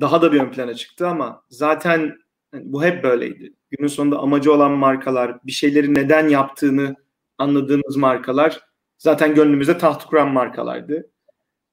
daha 0.00 0.22
da 0.22 0.32
bir 0.32 0.40
ön 0.40 0.50
plana 0.50 0.74
çıktı 0.74 1.08
ama 1.08 1.42
zaten 1.48 2.16
yani 2.54 2.72
bu 2.72 2.84
hep 2.84 3.04
böyleydi. 3.04 3.52
Günün 3.70 3.88
sonunda 3.88 4.18
amacı 4.18 4.52
olan 4.52 4.72
markalar, 4.72 5.38
bir 5.44 5.52
şeyleri 5.52 5.94
neden 5.94 6.28
yaptığını 6.28 6.96
anladığımız 7.38 7.96
markalar 7.96 8.60
zaten 8.98 9.34
gönlümüzde 9.34 9.78
taht 9.78 10.04
kuran 10.04 10.32
markalardı. 10.32 11.10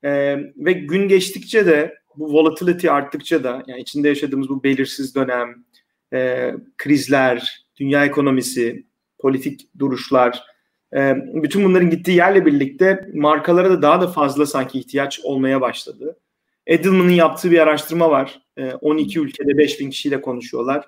E, 0.03 0.37
ve 0.57 0.73
gün 0.73 1.07
geçtikçe 1.07 1.65
de 1.65 1.97
bu 2.15 2.33
volatility 2.33 2.89
arttıkça 2.89 3.43
da 3.43 3.63
yani 3.67 3.81
içinde 3.81 4.07
yaşadığımız 4.07 4.49
bu 4.49 4.63
belirsiz 4.63 5.15
dönem, 5.15 5.65
e, 6.13 6.51
krizler, 6.77 7.65
dünya 7.79 8.05
ekonomisi, 8.05 8.85
politik 9.19 9.79
duruşlar, 9.79 10.43
e, 10.95 11.15
bütün 11.33 11.63
bunların 11.63 11.89
gittiği 11.89 12.17
yerle 12.17 12.45
birlikte 12.45 13.09
markalara 13.13 13.69
da 13.69 13.81
daha 13.81 14.01
da 14.01 14.07
fazla 14.07 14.45
sanki 14.45 14.79
ihtiyaç 14.79 15.19
olmaya 15.23 15.61
başladı. 15.61 16.19
Edelman'ın 16.67 17.09
yaptığı 17.09 17.51
bir 17.51 17.59
araştırma 17.59 18.09
var. 18.09 18.40
E, 18.57 18.73
12 18.73 19.19
ülkede 19.19 19.57
5000 19.57 19.89
kişiyle 19.89 20.21
konuşuyorlar. 20.21 20.87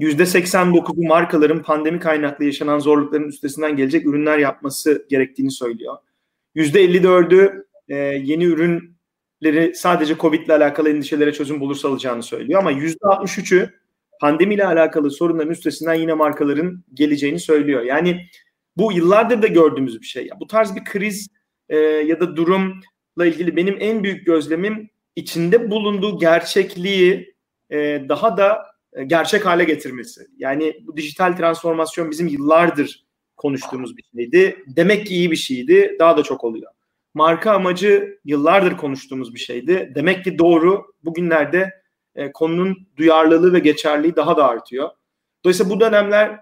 %89'u 0.00 1.06
markaların 1.06 1.62
pandemi 1.62 2.00
kaynaklı 2.00 2.44
yaşanan 2.44 2.78
zorlukların 2.78 3.28
üstesinden 3.28 3.76
gelecek 3.76 4.06
ürünler 4.06 4.38
yapması 4.38 5.06
gerektiğini 5.10 5.50
söylüyor. 5.50 5.96
%54'ü 6.56 7.66
e, 7.88 7.96
yeni 7.96 8.44
ürünleri 8.44 9.74
sadece 9.74 10.16
Covid 10.16 10.46
ile 10.46 10.52
alakalı 10.52 10.90
endişelere 10.90 11.32
çözüm 11.32 11.60
bulursa 11.60 11.88
alacağını 11.88 12.22
söylüyor. 12.22 12.60
Ama 12.60 12.72
%63'ü 12.72 13.70
pandemiyle 14.20 14.66
alakalı 14.66 15.10
sorunların 15.10 15.52
üstesinden 15.52 15.94
yine 15.94 16.14
markaların 16.14 16.84
geleceğini 16.94 17.40
söylüyor. 17.40 17.82
Yani 17.82 18.26
bu 18.76 18.92
yıllardır 18.92 19.42
da 19.42 19.46
gördüğümüz 19.46 20.00
bir 20.00 20.06
şey. 20.06 20.30
Bu 20.40 20.46
tarz 20.46 20.76
bir 20.76 20.84
kriz 20.84 21.28
e, 21.68 21.76
ya 21.78 22.20
da 22.20 22.36
durumla 22.36 23.26
ilgili 23.26 23.56
benim 23.56 23.76
en 23.80 24.04
büyük 24.04 24.26
gözlemim 24.26 24.90
içinde 25.18 25.70
bulunduğu 25.70 26.18
gerçekliği 26.18 27.34
e, 27.70 27.76
daha 28.08 28.36
da 28.36 28.66
e, 28.92 29.04
gerçek 29.04 29.46
hale 29.46 29.64
getirmesi. 29.64 30.26
Yani 30.36 30.76
bu 30.82 30.96
dijital 30.96 31.36
transformasyon 31.36 32.10
bizim 32.10 32.28
yıllardır 32.28 33.04
konuştuğumuz 33.36 33.96
bir 33.96 34.04
şeydi. 34.14 34.64
Demek 34.66 35.06
ki 35.06 35.14
iyi 35.14 35.30
bir 35.30 35.36
şeydi. 35.36 35.96
Daha 35.98 36.16
da 36.16 36.22
çok 36.22 36.44
oluyor. 36.44 36.72
Marka 37.14 37.52
amacı 37.52 38.18
yıllardır 38.24 38.76
konuştuğumuz 38.76 39.34
bir 39.34 39.40
şeydi. 39.40 39.92
Demek 39.94 40.24
ki 40.24 40.38
doğru. 40.38 40.86
Bugünlerde 41.04 41.82
e, 42.14 42.32
konunun 42.32 42.88
duyarlılığı 42.96 43.52
ve 43.52 43.58
geçerliği 43.58 44.16
daha 44.16 44.36
da 44.36 44.48
artıyor. 44.48 44.90
Dolayısıyla 45.44 45.72
bu 45.72 45.80
dönemler 45.80 46.40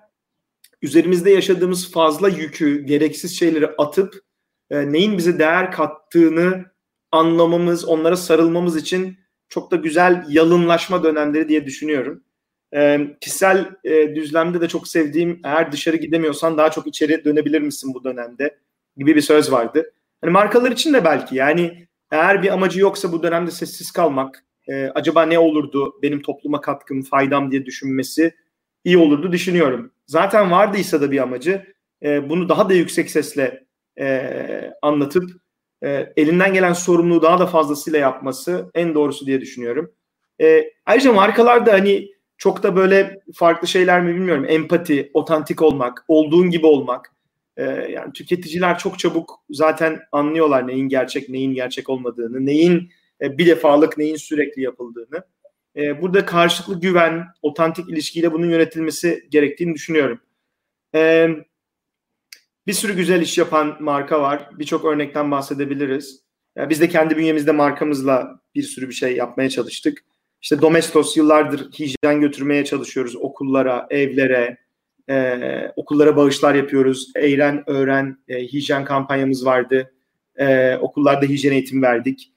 üzerimizde 0.83 1.31
yaşadığımız 1.31 1.93
fazla 1.93 2.29
yükü, 2.29 2.83
gereksiz 2.83 3.39
şeyleri 3.39 3.67
atıp 3.67 4.21
e, 4.71 4.93
neyin 4.93 5.19
bize 5.19 5.39
değer 5.39 5.73
kattığını 5.73 6.65
anlamamız, 7.17 7.85
onlara 7.85 8.17
sarılmamız 8.17 8.77
için 8.77 9.17
çok 9.49 9.71
da 9.71 9.77
güzel 9.77 10.25
yalınlaşma 10.29 11.03
dönemleri 11.03 11.49
diye 11.49 11.67
düşünüyorum. 11.67 12.23
E, 12.75 13.01
kişisel 13.21 13.71
e, 13.85 14.15
düzlemde 14.15 14.61
de 14.61 14.69
çok 14.69 14.89
sevdiğim 14.89 15.41
eğer 15.45 15.73
dışarı 15.73 15.97
gidemiyorsan 15.97 16.59
daha 16.59 16.71
çok 16.71 16.87
içeri 16.87 17.25
dönebilir 17.25 17.61
misin 17.61 17.95
bu 17.95 18.05
dönemde 18.05 18.59
gibi 18.97 19.17
bir 19.17 19.21
söz 19.21 19.53
vardı. 19.53 19.93
Hani 20.21 20.31
markalar 20.31 20.71
için 20.71 20.95
de 20.95 21.05
belki 21.05 21.37
yani 21.37 21.87
eğer 22.11 22.43
bir 22.43 22.53
amacı 22.53 22.81
yoksa 22.81 23.13
bu 23.13 23.23
dönemde 23.23 23.51
sessiz 23.51 23.91
kalmak, 23.91 24.45
e, 24.69 24.87
acaba 24.87 25.23
ne 25.23 25.39
olurdu 25.39 25.95
benim 26.03 26.23
topluma 26.23 26.61
katkım, 26.61 27.03
faydam 27.03 27.51
diye 27.51 27.67
düşünmesi 27.67 28.35
iyi 28.85 28.99
olurdu 28.99 29.33
düşünüyorum. 29.33 29.93
Zaten 30.07 30.51
vardıysa 30.51 31.01
da 31.01 31.11
bir 31.11 31.23
amacı 31.23 31.67
e, 32.03 32.29
bunu 32.29 32.49
daha 32.49 32.69
da 32.69 32.75
yüksek 32.75 33.11
sesle 33.11 33.67
e, 33.99 34.73
anlatıp 34.83 35.31
e, 35.85 36.13
elinden 36.17 36.55
gelen 36.55 36.73
sorumluluğu 36.73 37.23
daha 37.23 37.39
da 37.39 37.47
fazlasıyla 37.47 37.99
yapması 37.99 38.71
en 38.75 38.95
doğrusu 38.95 39.27
diye 39.27 39.41
düşünüyorum. 39.41 39.93
E, 40.41 40.73
ayrıca 40.87 41.13
markalar 41.13 41.67
da 41.67 41.73
hani 41.73 42.09
çok 42.39 42.63
da 42.63 42.77
böyle 42.77 43.21
farklı 43.35 43.69
şeyler 43.69 44.03
mi 44.03 44.15
bilmiyorum. 44.15 44.47
Empati, 44.49 45.11
otantik 45.15 45.63
olmak, 45.63 46.05
olduğun 46.09 46.51
gibi 46.51 46.67
olmak. 46.67 47.13
E, 47.57 47.65
yani 47.65 48.13
tüketiciler 48.13 48.79
çok 48.79 48.99
çabuk 48.99 49.41
zaten 49.51 50.01
anlıyorlar 50.13 50.67
neyin 50.67 50.89
gerçek, 50.89 51.29
neyin 51.29 51.55
gerçek 51.55 51.89
olmadığını, 51.91 52.47
neyin 52.47 52.91
e, 53.21 53.39
bir 53.39 53.47
defalık, 53.47 53.99
neyin 53.99 54.17
sürekli 54.17 54.63
yapıldığını. 54.63 55.25
E, 55.77 56.03
burada 56.03 56.27
karşılıklı 56.27 56.81
güven, 56.81 57.25
otantik 57.43 57.89
ilişkiyle 57.89 58.33
bunun 58.33 58.51
yönetilmesi 58.51 59.27
gerektiğini 59.31 59.75
düşünüyorum. 59.75 60.21
E, 60.95 61.29
bir 62.67 62.73
sürü 62.73 62.97
güzel 62.97 63.21
iş 63.21 63.39
yapan 63.39 63.77
marka 63.81 64.23
var. 64.23 64.51
Birçok 64.59 64.85
örnekten 64.85 65.31
bahsedebiliriz. 65.31 66.21
Yani 66.57 66.71
biz 66.71 66.81
de 66.81 66.89
kendi 66.89 67.17
bünyemizde 67.17 67.53
markamızla 67.53 68.41
bir 68.55 68.63
sürü 68.63 68.89
bir 68.89 68.95
şey 68.95 69.17
yapmaya 69.17 69.51
çalıştık. 69.51 69.99
İşte 70.43 70.61
Domestos 70.61 71.17
yıllardır 71.17 71.73
hijyen 71.73 72.21
götürmeye 72.21 72.65
çalışıyoruz 72.65 73.17
okullara, 73.17 73.87
evlere, 73.91 74.59
e, 75.11 75.39
okullara 75.77 76.17
bağışlar 76.17 76.55
yapıyoruz. 76.55 77.13
Eğren, 77.17 77.65
öğren, 77.67 78.19
e, 78.29 78.43
hijyen 78.43 78.85
kampanyamız 78.85 79.47
vardı. 79.47 79.93
E, 80.37 80.77
okullarda 80.77 81.27
hijyen 81.27 81.53
eğitim 81.53 81.83
verdik. 81.83 82.33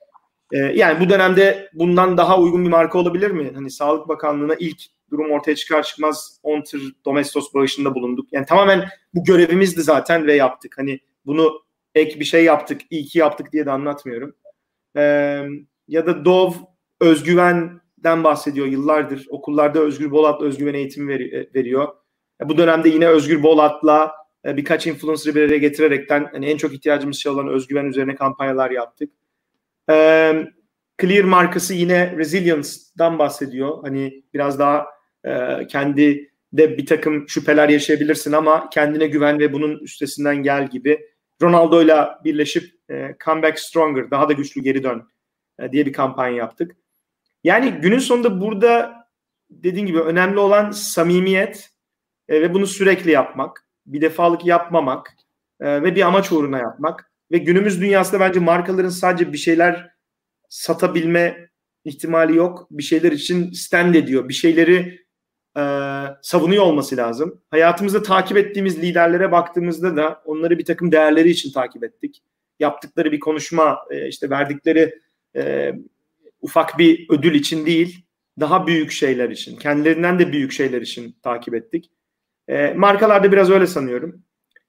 E, 0.52 0.58
yani 0.58 1.00
bu 1.00 1.10
dönemde 1.10 1.70
bundan 1.74 2.18
daha 2.18 2.40
uygun 2.40 2.66
bir 2.66 2.70
marka 2.70 3.00
olabilir 3.00 3.32
mi? 3.32 3.52
Hani 3.56 3.72
Sağlık 3.72 4.08
Bakanlığı'na 4.08 4.56
ilk 4.60 4.82
durum 5.12 5.32
ortaya 5.32 5.56
çıkar 5.56 5.84
çıkmaz 5.84 6.40
10 6.44 6.62
tır 6.62 6.96
Domestos 7.06 7.54
bağışında 7.54 7.96
bulunduk. 7.96 8.28
Yani 8.32 8.46
tamamen 8.46 8.90
bu 9.14 9.24
görevimizdi 9.24 9.82
zaten 9.82 10.28
ve 10.28 10.34
yaptık. 10.34 10.78
Hani 10.78 11.00
bunu 11.26 11.62
ek 11.96 12.20
bir 12.20 12.26
şey 12.26 12.44
yaptık, 12.44 12.82
iyi 12.90 13.06
ki 13.06 13.20
yaptık 13.20 13.54
diye 13.54 13.66
de 13.66 13.72
anlatmıyorum. 13.72 14.36
Ee, 14.98 15.46
ya 15.88 16.06
da 16.06 16.26
Dove 16.26 16.56
özgüvenden 17.02 18.24
bahsediyor 18.24 18.68
yıllardır. 18.68 19.26
Okullarda 19.30 19.80
Özgür 19.80 20.12
Bolat'la 20.12 20.46
özgüven 20.46 20.74
eğitimi 20.74 21.08
veri, 21.08 21.50
veriyor. 21.56 21.88
bu 22.46 22.58
dönemde 22.58 22.90
yine 22.90 23.08
Özgür 23.08 23.44
Bolat'la 23.44 24.12
e, 24.46 24.58
birkaç 24.58 24.88
influencer'ı 24.88 25.36
bir 25.36 25.42
araya 25.42 25.58
getirerekten 25.58 26.30
hani 26.32 26.46
en 26.46 26.58
çok 26.58 26.74
ihtiyacımız 26.74 27.18
şey 27.18 27.32
olan 27.32 27.48
özgüven 27.48 27.86
üzerine 27.86 28.16
kampanyalar 28.16 28.72
yaptık. 28.72 29.10
Ee, 29.90 30.46
Clear 31.02 31.24
markası 31.24 31.74
yine 31.74 32.18
resilience'dan 32.18 33.20
bahsediyor. 33.20 33.84
Hani 33.84 34.24
biraz 34.34 34.60
daha 34.60 34.86
e, 35.24 35.68
kendi 35.68 36.29
de 36.54 36.78
bir 36.78 36.86
takım 36.86 37.30
şüpheler 37.30 37.70
yaşayabilirsin 37.70 38.32
ama 38.32 38.70
kendine 38.70 39.08
güven 39.08 39.40
ve 39.40 39.54
bunun 39.54 39.80
üstesinden 39.80 40.36
gel 40.36 40.70
gibi. 40.70 41.10
Ronaldo'yla 41.42 42.22
birleşip 42.24 42.74
e, 42.90 43.16
comeback 43.26 43.60
stronger, 43.60 44.12
daha 44.12 44.30
da 44.30 44.34
güçlü 44.34 44.62
geri 44.62 44.84
dön 44.84 45.08
e, 45.60 45.72
diye 45.72 45.86
bir 45.86 45.94
kampanya 45.94 46.36
yaptık. 46.36 46.76
Yani 47.44 47.72
günün 47.72 48.00
sonunda 48.00 48.42
burada 48.42 48.94
dediğim 49.50 49.88
gibi 49.88 50.00
önemli 50.00 50.40
olan 50.40 50.72
samimiyet 50.72 51.70
e, 52.28 52.42
ve 52.42 52.54
bunu 52.54 52.68
sürekli 52.68 53.12
yapmak, 53.12 53.68
bir 53.86 54.02
defalık 54.02 54.46
yapmamak 54.46 55.16
e, 55.60 55.84
ve 55.84 55.96
bir 55.96 56.02
amaç 56.02 56.32
uğruna 56.32 56.58
yapmak. 56.58 57.12
Ve 57.32 57.38
günümüz 57.38 57.82
dünyasında 57.82 58.20
bence 58.20 58.40
markaların 58.40 58.90
sadece 58.90 59.34
bir 59.34 59.38
şeyler 59.38 59.90
satabilme 60.50 61.50
ihtimali 61.86 62.38
yok. 62.38 62.68
Bir 62.72 62.84
şeyler 62.84 63.12
için 63.12 63.52
stand 63.52 63.96
ediyor. 63.96 64.30
Bir 64.30 64.34
şeyleri 64.34 65.00
e, 65.60 65.62
savunuyor 66.22 66.64
olması 66.64 66.98
lazım. 66.98 67.42
Hayatımızda 67.52 68.04
takip 68.04 68.38
ettiğimiz 68.38 68.84
liderlere 68.84 69.32
baktığımızda 69.32 69.98
da 69.98 70.22
onları 70.26 70.58
bir 70.58 70.66
takım 70.66 70.92
değerleri 70.92 71.30
için 71.30 71.52
takip 71.52 71.84
ettik. 71.84 72.22
Yaptıkları 72.60 73.12
bir 73.12 73.20
konuşma, 73.20 73.80
e, 73.90 74.08
işte 74.08 74.30
verdikleri 74.30 75.00
e, 75.36 75.74
ufak 76.42 76.78
bir 76.78 77.06
ödül 77.10 77.36
için 77.36 77.66
değil, 77.66 78.06
daha 78.40 78.68
büyük 78.68 78.92
şeyler 78.92 79.30
için, 79.30 79.58
kendilerinden 79.58 80.20
de 80.20 80.32
büyük 80.32 80.52
şeyler 80.52 80.82
için 80.82 81.16
takip 81.24 81.54
ettik. 81.54 81.92
E, 82.48 82.74
markalarda 82.74 83.32
biraz 83.32 83.50
öyle 83.50 83.68
sanıyorum. 83.68 84.24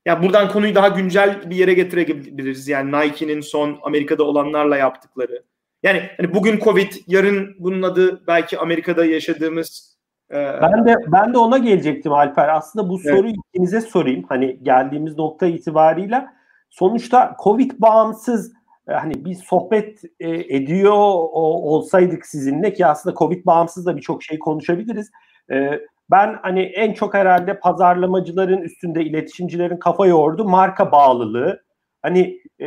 Ya 0.06 0.22
buradan 0.22 0.48
konuyu 0.48 0.74
daha 0.74 0.88
güncel 0.88 1.50
bir 1.50 1.56
yere 1.56 1.74
getirebiliriz. 1.74 2.68
Yani 2.68 2.92
Nike'nin 2.92 3.40
son 3.40 3.78
Amerika'da 3.82 4.24
olanlarla 4.24 4.76
yaptıkları. 4.76 5.42
Yani 5.82 6.10
hani 6.16 6.34
bugün 6.34 6.58
Covid, 6.58 6.92
yarın 7.06 7.56
bunun 7.58 7.82
adı 7.82 8.26
belki 8.26 8.58
Amerika'da 8.58 9.04
yaşadığımız 9.04 9.89
ben 10.32 10.86
de 10.86 10.96
ben 11.06 11.34
de 11.34 11.38
ona 11.38 11.58
gelecektim 11.58 12.12
Alper. 12.12 12.48
Aslında 12.48 12.88
bu 12.88 13.00
evet. 13.04 13.16
soruyu 13.16 13.32
ikinize 13.32 13.80
sorayım. 13.80 14.24
Hani 14.28 14.58
geldiğimiz 14.62 15.18
nokta 15.18 15.46
itibarıyla 15.46 16.32
sonuçta 16.70 17.36
Covid 17.42 17.70
bağımsız 17.78 18.52
e, 18.88 18.92
hani 18.92 19.24
bir 19.24 19.34
sohbet 19.34 20.02
e, 20.20 20.30
ediyor 20.30 20.92
olsaydık 21.32 22.26
sizinle 22.26 22.72
ki 22.72 22.86
aslında 22.86 23.16
Covid 23.16 23.46
bağımsız 23.46 23.86
da 23.86 23.96
birçok 23.96 24.22
şey 24.22 24.38
konuşabiliriz. 24.38 25.10
E, 25.50 25.80
ben 26.10 26.38
hani 26.42 26.60
en 26.60 26.92
çok 26.92 27.14
herhalde 27.14 27.60
pazarlamacıların 27.60 28.58
üstünde 28.58 29.04
iletişimcilerin 29.04 29.76
kafa 29.76 30.06
yordu 30.06 30.44
marka 30.44 30.92
bağlılığı. 30.92 31.62
Hani 32.02 32.40
e, 32.60 32.66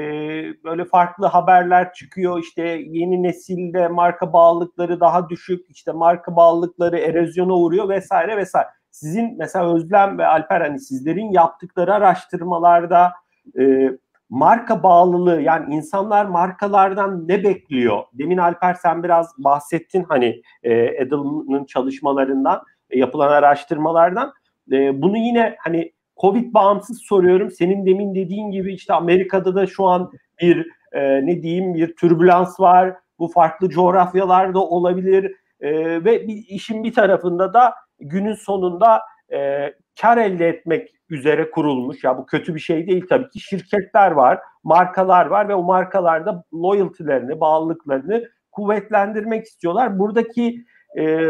böyle 0.64 0.86
farklı 0.86 1.26
haberler 1.26 1.94
çıkıyor 1.94 2.40
işte 2.40 2.64
yeni 2.86 3.24
nesilde 3.24 3.88
marka 3.88 4.34
bağlılıkları 4.34 5.00
daha 5.00 5.30
düşük 5.30 5.70
işte 5.70 5.92
marka 5.92 6.36
bağlılıkları 6.36 7.00
erozyona 7.00 7.54
uğruyor 7.54 7.90
vesaire 7.90 8.38
vesaire. 8.38 8.68
Sizin 8.92 9.38
mesela 9.38 9.76
Özlem 9.76 10.18
ve 10.18 10.28
Alper 10.28 10.62
hani 10.62 10.80
sizlerin 10.80 11.32
yaptıkları 11.32 11.94
araştırmalarda 11.94 13.14
e, 13.60 13.90
marka 14.30 14.84
bağlılığı 14.84 15.42
yani 15.42 15.76
insanlar 15.76 16.26
markalardan 16.26 17.28
ne 17.28 17.44
bekliyor? 17.44 18.04
Demin 18.14 18.38
Alper 18.38 18.74
sen 18.74 19.04
biraz 19.04 19.34
bahsettin 19.38 20.04
hani 20.04 20.42
e, 20.64 20.74
Edelman'ın 20.74 21.66
çalışmalarından 21.66 22.64
e, 22.90 23.00
yapılan 23.00 23.30
araştırmalardan. 23.30 24.34
E, 24.72 25.02
bunu 25.02 25.18
yine 25.18 25.56
hani 25.60 25.93
Covid 26.22 26.54
bağımsız 26.54 27.02
soruyorum. 27.02 27.52
Senin 27.52 27.86
demin 27.86 28.16
dediğin 28.16 28.52
gibi 28.52 28.74
işte 28.74 28.94
Amerika'da 28.94 29.56
da 29.56 29.68
şu 29.68 29.86
an 29.86 30.12
bir 30.42 30.68
e, 30.92 31.26
ne 31.26 31.42
diyeyim 31.42 31.74
bir 31.74 31.96
türbülans 31.96 32.60
var. 32.60 32.96
Bu 33.20 33.28
farklı 33.28 33.70
coğrafyalarda 33.70 34.60
olabilir. 34.60 35.36
E, 35.62 35.72
ve 36.06 36.28
bir, 36.28 36.46
işin 36.48 36.84
bir 36.84 36.94
tarafında 36.94 37.54
da 37.54 37.74
günün 38.00 38.34
sonunda 38.34 39.02
e, 39.34 39.70
kar 40.02 40.18
elde 40.18 40.48
etmek 40.48 40.90
üzere 41.10 41.52
kurulmuş. 41.52 42.04
Ya 42.04 42.18
bu 42.18 42.26
kötü 42.26 42.56
bir 42.56 42.60
şey 42.60 42.88
değil 42.88 43.06
tabii 43.10 43.30
ki. 43.30 43.40
Şirketler 43.40 44.12
var, 44.12 44.40
markalar 44.64 45.26
var 45.26 45.50
ve 45.50 45.56
o 45.56 45.64
markalarda 45.64 46.44
loyalty'lerini, 46.54 47.40
bağlılıklarını 47.40 48.30
kuvvetlendirmek 48.52 49.46
istiyorlar. 49.46 50.00
Buradaki 50.00 50.66
e, 51.00 51.30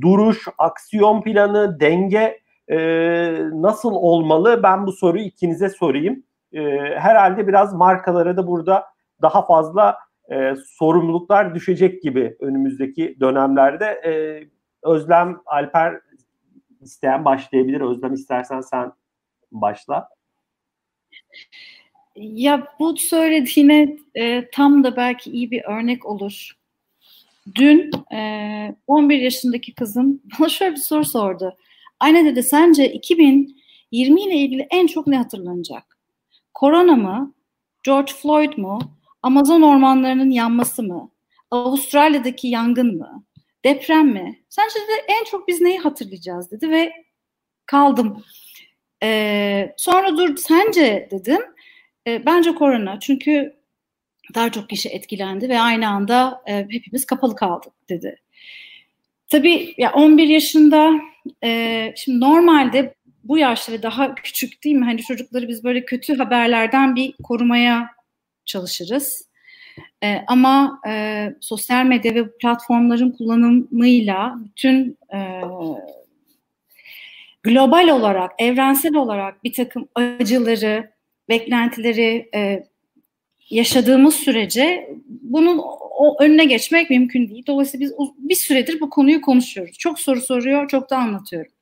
duruş, 0.00 0.48
aksiyon 0.58 1.22
planı, 1.22 1.80
denge 1.80 2.40
e, 2.68 2.78
nasıl 3.52 3.92
olmalı? 3.92 4.60
Ben 4.62 4.86
bu 4.86 4.92
soruyu 4.92 5.24
ikinize 5.24 5.68
sorayım. 5.68 6.22
E, 6.52 6.60
herhalde 6.98 7.48
biraz 7.48 7.74
markalara 7.74 8.36
da 8.36 8.46
burada 8.46 8.84
daha 9.22 9.46
fazla 9.46 9.98
e, 10.32 10.54
sorumluluklar 10.66 11.54
düşecek 11.54 12.02
gibi 12.02 12.36
önümüzdeki 12.40 13.16
dönemlerde. 13.20 13.84
E, 13.84 14.12
Özlem, 14.82 15.40
Alper 15.46 16.00
isteyen 16.80 17.24
başlayabilir. 17.24 17.80
Özlem 17.80 18.14
istersen 18.14 18.60
sen 18.60 18.92
başla. 19.52 20.08
Ya 22.16 22.68
bu 22.78 22.96
söylediğine 22.96 23.96
e, 24.14 24.50
tam 24.50 24.84
da 24.84 24.96
belki 24.96 25.30
iyi 25.30 25.50
bir 25.50 25.64
örnek 25.64 26.06
olur. 26.06 26.52
Dün 27.54 27.90
e, 28.12 28.76
11 28.86 29.18
yaşındaki 29.18 29.74
kızım 29.74 30.22
bana 30.40 30.48
şöyle 30.48 30.72
bir 30.72 30.80
soru 30.80 31.04
sordu. 31.04 31.56
Anne 32.00 32.24
dedi 32.24 32.42
sence 32.42 32.92
2020 32.92 34.22
ile 34.22 34.34
ilgili 34.34 34.66
en 34.70 34.86
çok 34.86 35.06
ne 35.06 35.16
hatırlanacak? 35.16 35.98
Korona 36.54 36.96
mı? 36.96 37.34
George 37.84 38.12
Floyd 38.12 38.58
mu? 38.58 38.78
Amazon 39.22 39.62
ormanlarının 39.62 40.30
yanması 40.30 40.82
mı? 40.82 41.10
Avustralya'daki 41.50 42.48
yangın 42.48 42.96
mı? 42.96 43.24
Deprem 43.64 44.08
mi? 44.08 44.44
Sence 44.48 44.74
de 44.74 45.04
en 45.08 45.24
çok 45.24 45.48
biz 45.48 45.60
neyi 45.60 45.78
hatırlayacağız 45.78 46.50
dedi 46.50 46.70
ve 46.70 46.92
kaldım. 47.66 48.24
Ee, 49.02 49.74
sonra 49.76 50.16
dur 50.16 50.36
sence 50.36 51.08
dedim. 51.10 51.40
Ee, 52.06 52.26
bence 52.26 52.54
korona 52.54 53.00
çünkü 53.00 53.56
daha 54.34 54.52
çok 54.52 54.68
kişi 54.68 54.88
etkilendi 54.88 55.48
ve 55.48 55.60
aynı 55.60 55.88
anda 55.88 56.42
e, 56.46 56.66
hepimiz 56.70 57.06
kapalı 57.06 57.36
kaldık 57.36 57.72
dedi. 57.88 58.16
Tabii 59.28 59.74
ya 59.78 59.92
11 59.92 60.28
yaşında 60.28 61.00
e, 61.44 61.92
şimdi 61.96 62.20
normalde 62.20 62.94
bu 63.24 63.38
yaşta 63.38 63.72
ve 63.72 63.82
daha 63.82 64.14
küçük 64.14 64.64
değil 64.64 64.76
mi? 64.76 64.84
Hani 64.84 65.02
çocukları 65.02 65.48
biz 65.48 65.64
böyle 65.64 65.84
kötü 65.84 66.16
haberlerden 66.16 66.96
bir 66.96 67.14
korumaya 67.22 67.88
çalışırız. 68.44 69.28
E, 70.02 70.24
ama 70.26 70.80
e, 70.88 71.34
sosyal 71.40 71.84
medya 71.84 72.14
ve 72.14 72.30
platformların 72.30 73.10
kullanımıyla 73.10 74.38
bütün 74.44 74.98
e, 75.14 75.40
global 77.42 77.88
olarak, 77.88 78.32
evrensel 78.38 78.94
olarak 78.94 79.44
bir 79.44 79.52
takım 79.52 79.88
acıları, 79.94 80.90
beklentileri 81.28 82.28
e, 82.34 82.66
yaşadığımız 83.50 84.14
sürece 84.14 84.90
bunun 85.32 85.60
o 85.98 86.22
önüne 86.22 86.44
geçmek 86.44 86.90
mümkün 86.90 87.28
değil. 87.28 87.44
Dolayısıyla 87.46 87.86
biz 87.86 87.92
bir 88.18 88.34
süredir 88.34 88.80
bu 88.80 88.90
konuyu 88.90 89.20
konuşuyoruz. 89.20 89.78
Çok 89.78 90.00
soru 90.00 90.20
soruyor, 90.20 90.68
çok 90.68 90.90
da 90.90 90.96
anlatıyorum. 90.96 91.52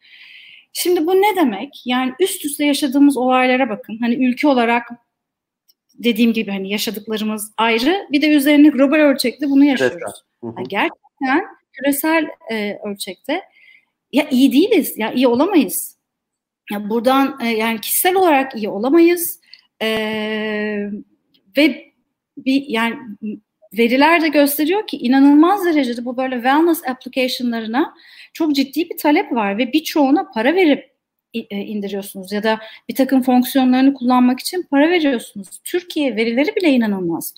Şimdi 0.73 1.07
bu 1.07 1.15
ne 1.15 1.37
demek? 1.37 1.83
Yani 1.85 2.13
üst 2.21 2.45
üste 2.45 2.65
yaşadığımız 2.65 3.17
olaylara 3.17 3.69
bakın. 3.69 3.99
Hani 4.01 4.27
ülke 4.27 4.49
olarak 4.49 4.89
dediğim 5.95 6.33
gibi 6.33 6.51
hani 6.51 6.71
yaşadıklarımız 6.71 7.53
ayrı. 7.57 8.07
Bir 8.13 8.23
de 8.23 8.29
üzerine 8.29 8.69
global 8.69 8.97
ölçekte 8.97 9.51
bunu 9.51 9.65
yaşıyoruz. 9.65 10.25
Yani 10.43 10.69
gerçekten 10.69 11.45
küresel 11.73 12.27
e, 12.51 12.79
ölçekte 12.85 13.43
ya 14.13 14.29
iyi 14.31 14.53
değiliz, 14.53 14.99
ya 14.99 15.13
iyi 15.13 15.29
olamayız. 15.29 15.99
Ya 16.73 16.91
buradan 16.91 17.39
e, 17.43 17.49
yani 17.49 17.81
kişisel 17.81 18.15
olarak 18.15 18.57
iyi 18.57 18.69
olamayız. 18.69 19.41
E, 19.83 19.89
ve 21.57 21.93
bir 22.37 22.65
yani 22.69 22.97
veriler 23.79 24.23
de 24.23 24.29
gösteriyor 24.29 24.87
ki 24.87 24.97
inanılmaz 24.97 25.67
derecede 25.67 26.05
bu 26.05 26.17
böyle 26.17 26.35
wellness 26.35 26.83
application'larına 26.89 27.95
çok 28.33 28.55
ciddi 28.55 28.91
bir 28.91 28.97
talep 28.97 29.33
var 29.33 29.59
ve 29.59 29.73
birçoğuna 29.73 30.31
para 30.35 30.55
verip 30.55 30.95
e, 31.35 31.57
indiriyorsunuz 31.57 32.33
ya 32.33 32.43
da 32.43 32.61
bir 32.89 32.95
takım 32.95 33.23
fonksiyonlarını 33.23 33.95
kullanmak 33.95 34.41
için 34.41 34.63
para 34.71 34.91
veriyorsunuz. 34.91 35.49
Türkiye 35.65 36.17
verileri 36.17 36.57
bile 36.57 36.71
inanılmaz. 36.71 37.35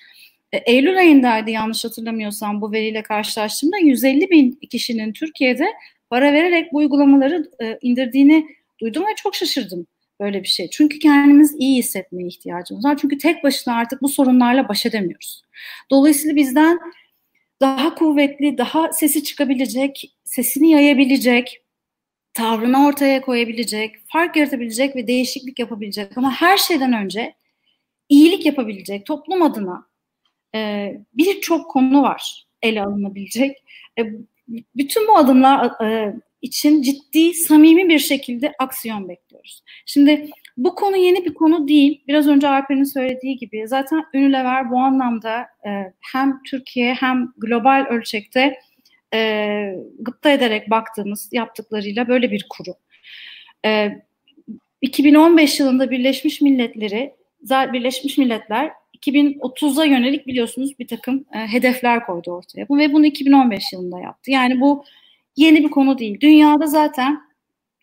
E, 0.53 0.57
Eylül 0.57 0.99
ayındaydı 0.99 1.51
yanlış 1.51 1.84
hatırlamıyorsam 1.84 2.61
bu 2.61 2.72
veriyle 2.72 3.03
karşılaştığımda 3.03 3.78
150 3.78 4.30
bin 4.30 4.59
kişinin 4.70 5.12
Türkiye'de 5.12 5.66
para 6.11 6.32
vererek 6.32 6.72
bu 6.72 6.76
uygulamaları 6.76 7.51
e, 7.62 7.78
indirdiğini 7.82 8.47
duydum 8.80 9.03
ve 9.03 9.14
çok 9.16 9.34
şaşırdım 9.34 9.87
böyle 10.21 10.43
bir 10.43 10.49
şey. 10.49 10.71
Çünkü 10.71 10.99
kendimiz 10.99 11.55
iyi 11.59 11.79
hissetmeye 11.79 12.29
ihtiyacımız 12.29 12.85
var. 12.85 12.99
Çünkü 13.01 13.19
tek 13.19 13.45
başına 13.45 13.75
artık 13.75 14.03
bu 14.03 14.09
sorunlarla 14.09 14.69
baş 14.69 14.87
edemiyoruz. 14.87 15.43
Dolayısıyla 15.91 16.37
bizden 16.37 16.79
daha 17.61 17.95
kuvvetli, 17.95 18.59
daha 18.59 18.93
sesi 18.93 19.25
çıkabilecek, 19.25 20.17
sesini 20.25 20.71
yayabilecek, 20.71 21.62
tavrını 22.35 22.87
ortaya 22.87 23.21
koyabilecek, 23.21 23.97
fark 24.12 24.37
yaratabilecek 24.37 24.97
ve 24.97 25.07
değişiklik 25.07 25.59
yapabilecek 25.59 26.19
ama 26.19 26.33
her 26.33 26.57
şeyden 26.57 26.93
önce 26.93 27.35
iyilik 28.09 28.47
yapabilecek 28.47 29.07
toplum 29.07 29.43
adına 29.43 29.87
e, 30.55 30.93
birçok 31.14 31.71
konu 31.71 32.03
var 32.03 32.47
ele 32.62 32.83
alınabilecek. 32.83 33.57
E, 33.99 34.03
bütün 34.77 35.09
bu 35.09 35.17
adımlar 35.17 35.85
e, 35.85 36.14
için 36.47 36.82
ciddi, 36.82 37.34
samimi 37.34 37.88
bir 37.88 37.99
şekilde 37.99 38.53
aksiyon 38.59 39.09
bekliyoruz. 39.09 39.62
Şimdi 39.86 40.30
bu 40.57 40.74
konu 40.74 40.97
yeni 40.97 41.24
bir 41.24 41.34
konu 41.34 41.68
değil. 41.68 42.03
Biraz 42.09 42.28
önce 42.28 42.49
Alper'in 42.49 42.84
söylediği 42.84 43.36
gibi 43.36 43.68
zaten 43.68 44.05
Unilever 44.14 44.70
bu 44.70 44.78
anlamda 44.78 45.40
e, 45.66 45.92
hem 46.12 46.42
Türkiye 46.42 46.94
hem 46.94 47.28
global 47.36 47.86
ölçekte 47.90 48.59
e, 49.14 49.72
gıpta 49.99 50.30
ederek 50.30 50.70
baktığımız 50.70 51.28
yaptıklarıyla 51.32 52.09
böyle 52.09 52.30
bir 52.30 52.47
kurum. 52.51 52.76
E, 53.64 53.90
2015 54.80 55.61
yılında 55.61 55.90
Birleşmiş 55.90 56.40
Milletleri 56.40 57.14
Birleşmiş 57.72 58.18
Milletler 58.18 58.72
2030'a 58.97 59.84
yönelik 59.84 60.26
biliyorsunuz 60.26 60.78
bir 60.78 60.86
takım 60.86 61.24
e, 61.34 61.38
hedefler 61.38 62.07
koydu 62.07 62.30
ortaya. 62.30 62.66
Ve 62.70 62.92
bunu 62.92 63.07
2015 63.07 63.72
yılında 63.72 64.01
yaptı. 64.01 64.30
Yani 64.30 64.61
bu 64.61 64.84
yeni 65.37 65.64
bir 65.64 65.70
konu 65.70 65.99
değil. 65.99 66.20
Dünyada 66.20 66.66
zaten 66.66 67.20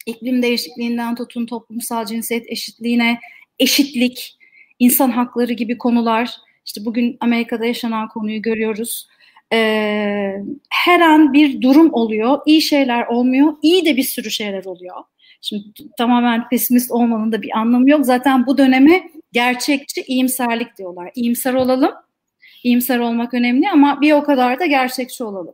iklim 0.05 0.41
değişikliğinden 0.41 1.15
tutun 1.15 1.45
toplumsal 1.45 2.05
cinsiyet 2.05 2.45
eşitliğine, 2.49 3.19
eşitlik, 3.59 4.37
insan 4.79 5.09
hakları 5.11 5.53
gibi 5.53 5.77
konular. 5.77 6.29
İşte 6.65 6.85
bugün 6.85 7.17
Amerika'da 7.19 7.65
yaşanan 7.65 8.07
konuyu 8.07 8.41
görüyoruz. 8.41 9.07
Ee, 9.53 10.35
her 10.69 10.99
an 10.99 11.33
bir 11.33 11.61
durum 11.61 11.93
oluyor. 11.93 12.39
İyi 12.45 12.61
şeyler 12.61 13.07
olmuyor. 13.07 13.53
İyi 13.61 13.85
de 13.85 13.97
bir 13.97 14.03
sürü 14.03 14.31
şeyler 14.31 14.65
oluyor. 14.65 14.95
Şimdi 15.41 15.63
tamamen 15.97 16.49
pesimist 16.49 16.91
olmanın 16.91 17.31
da 17.31 17.41
bir 17.41 17.57
anlamı 17.57 17.89
yok. 17.89 18.05
Zaten 18.05 18.45
bu 18.45 18.57
döneme 18.57 19.09
gerçekçi 19.31 20.01
iyimserlik 20.01 20.77
diyorlar. 20.77 21.11
İyimser 21.15 21.53
olalım. 21.53 21.91
İyimser 22.63 22.99
olmak 22.99 23.33
önemli 23.33 23.69
ama 23.69 24.01
bir 24.01 24.11
o 24.11 24.23
kadar 24.23 24.59
da 24.59 24.65
gerçekçi 24.65 25.23
olalım. 25.23 25.53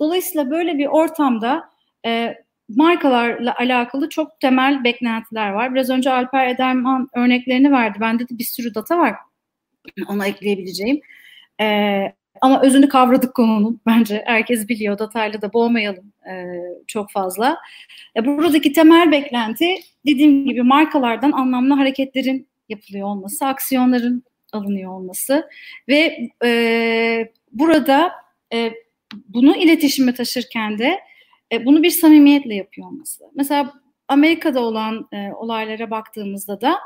Dolayısıyla 0.00 0.50
böyle 0.50 0.78
bir 0.78 0.86
ortamda 0.86 1.70
e, 2.06 2.34
markalarla 2.68 3.54
alakalı 3.58 4.08
çok 4.08 4.40
temel 4.40 4.84
beklentiler 4.84 5.50
var. 5.50 5.74
Biraz 5.74 5.90
önce 5.90 6.10
Alper 6.10 6.48
Ederman 6.48 7.08
örneklerini 7.14 7.72
verdi. 7.72 7.98
Bende 8.00 8.28
de 8.28 8.38
bir 8.38 8.44
sürü 8.44 8.74
data 8.74 8.98
var. 8.98 9.14
Ona 10.08 10.26
ekleyebileceğim. 10.26 11.00
E, 11.60 11.66
ama 12.40 12.62
özünü 12.62 12.88
kavradık 12.88 13.34
konunun 13.34 13.80
bence. 13.86 14.22
Herkes 14.26 14.68
biliyor. 14.68 14.98
Datayla 14.98 15.42
da 15.42 15.52
boğmayalım 15.52 16.12
e, 16.30 16.44
çok 16.86 17.10
fazla. 17.10 17.58
E, 18.16 18.26
buradaki 18.26 18.72
temel 18.72 19.10
beklenti 19.12 19.74
dediğim 20.06 20.46
gibi 20.46 20.62
markalardan 20.62 21.32
anlamlı 21.32 21.74
hareketlerin 21.74 22.48
yapılıyor 22.68 23.08
olması, 23.08 23.46
aksiyonların 23.46 24.22
alınıyor 24.52 24.92
olması 24.92 25.48
ve 25.88 26.28
e, 26.44 27.32
burada 27.52 28.12
e, 28.52 28.72
bunu 29.14 29.56
iletişime 29.56 30.14
taşırken 30.14 30.78
de 30.78 31.00
e, 31.52 31.64
bunu 31.64 31.82
bir 31.82 31.90
samimiyetle 31.90 32.54
yapıyor 32.54 32.88
olması. 32.88 33.24
Mesela 33.34 33.72
Amerika'da 34.08 34.60
olan 34.60 35.08
e, 35.12 35.32
olaylara 35.32 35.90
baktığımızda 35.90 36.60
da 36.60 36.78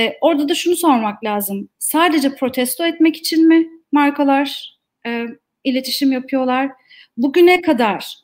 e, 0.00 0.16
orada 0.20 0.48
da 0.48 0.54
şunu 0.54 0.76
sormak 0.76 1.24
lazım. 1.24 1.68
Sadece 1.78 2.34
protesto 2.34 2.86
etmek 2.86 3.16
için 3.16 3.48
mi 3.48 3.68
markalar 3.92 4.78
e, 5.06 5.26
iletişim 5.64 6.12
yapıyorlar? 6.12 6.70
Bugüne 7.16 7.60
kadar 7.60 8.14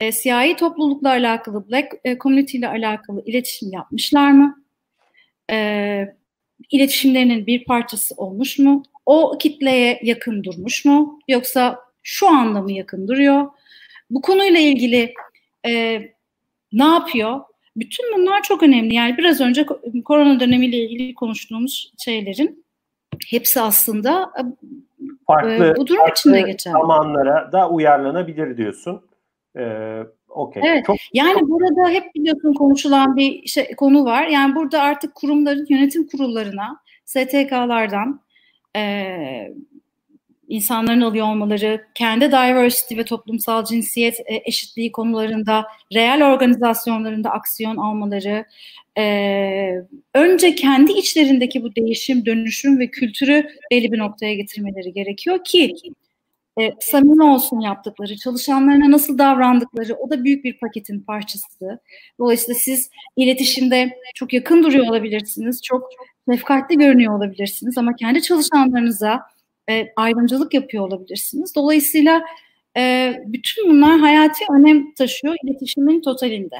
e, 0.00 0.12
siyahi 0.12 0.56
toplulukla 0.56 1.08
alakalı, 1.08 1.68
black 1.68 1.94
e, 2.04 2.18
community 2.18 2.58
ile 2.58 2.68
alakalı 2.68 3.22
iletişim 3.26 3.72
yapmışlar 3.72 4.30
mı? 4.30 4.64
E, 5.50 6.16
iletişimlerinin 6.70 7.46
bir 7.46 7.64
parçası 7.64 8.14
olmuş 8.14 8.58
mu? 8.58 8.82
O 9.06 9.38
kitleye 9.38 10.00
yakın 10.02 10.44
durmuş 10.44 10.84
mu? 10.84 11.20
Yoksa 11.28 11.83
şu 12.04 12.28
anda 12.28 12.60
mı 12.60 12.72
yakın 12.72 13.08
duruyor? 13.08 13.46
Bu 14.10 14.22
konuyla 14.22 14.60
ilgili 14.60 15.14
e, 15.66 16.02
ne 16.72 16.84
yapıyor? 16.84 17.40
Bütün 17.76 18.16
bunlar 18.16 18.42
çok 18.42 18.62
önemli. 18.62 18.94
Yani 18.94 19.18
biraz 19.18 19.40
önce 19.40 19.66
korona 20.04 20.40
dönemiyle 20.40 20.76
ilgili 20.76 21.14
konuştuğumuz 21.14 21.92
şeylerin 22.04 22.64
hepsi 23.30 23.60
aslında 23.60 24.32
e, 24.38 24.42
farklı, 25.26 25.66
e, 25.66 25.76
bu 25.76 25.86
durum 25.86 26.00
farklı 26.00 26.12
içinde 26.12 26.40
geçer. 26.40 26.72
zamanlara 26.72 27.52
da 27.52 27.70
uyarlanabilir 27.70 28.56
diyorsun. 28.56 29.02
Ee, 29.56 30.02
okay. 30.28 30.62
Evet. 30.66 30.84
Çok, 30.86 30.96
yani 31.12 31.40
çok... 31.40 31.48
burada 31.48 31.90
hep 31.90 32.14
biliyorsun 32.14 32.54
konuşulan 32.54 33.16
bir 33.16 33.46
şey, 33.46 33.76
konu 33.76 34.04
var. 34.04 34.26
Yani 34.26 34.54
burada 34.54 34.82
artık 34.82 35.14
kurumların 35.14 35.66
yönetim 35.68 36.06
kurullarına, 36.06 36.80
STK'lardan 37.04 38.20
e, 38.76 39.54
insanların 40.54 41.00
alıyor 41.00 41.26
olmaları, 41.26 41.86
kendi 41.94 42.28
diversity 42.28 42.96
ve 42.96 43.04
toplumsal 43.04 43.64
cinsiyet 43.64 44.20
e, 44.20 44.42
eşitliği 44.44 44.92
konularında, 44.92 45.64
reel 45.94 46.32
organizasyonlarında 46.32 47.30
aksiyon 47.30 47.76
almaları, 47.76 48.44
e, 48.98 49.04
önce 50.14 50.54
kendi 50.54 50.92
içlerindeki 50.92 51.62
bu 51.62 51.76
değişim, 51.76 52.26
dönüşüm 52.26 52.78
ve 52.78 52.86
kültürü 52.86 53.48
belli 53.70 53.92
bir 53.92 53.98
noktaya 53.98 54.34
getirmeleri 54.34 54.92
gerekiyor 54.92 55.38
ki 55.44 55.74
e, 56.60 56.70
samimi 56.80 57.24
olsun 57.24 57.60
yaptıkları, 57.60 58.16
çalışanlarına 58.16 58.90
nasıl 58.90 59.18
davrandıkları 59.18 59.94
o 59.94 60.10
da 60.10 60.24
büyük 60.24 60.44
bir 60.44 60.58
paketin 60.58 61.00
parçası. 61.00 61.80
Dolayısıyla 62.18 62.60
siz 62.60 62.90
iletişimde 63.16 63.98
çok 64.14 64.32
yakın 64.32 64.62
duruyor 64.62 64.86
olabilirsiniz, 64.86 65.62
çok 65.62 65.88
şefkatli 66.30 66.76
görünüyor 66.78 67.18
olabilirsiniz 67.18 67.78
ama 67.78 67.96
kendi 67.96 68.22
çalışanlarınıza 68.22 69.33
e, 69.70 69.86
ayrımcılık 69.96 70.54
yapıyor 70.54 70.86
olabilirsiniz. 70.86 71.54
Dolayısıyla 71.56 72.22
e, 72.76 73.14
bütün 73.26 73.70
bunlar 73.70 73.98
hayati 73.98 74.44
önem 74.52 74.94
taşıyor 74.94 75.34
iletişimin 75.44 76.02
totalinde. 76.02 76.56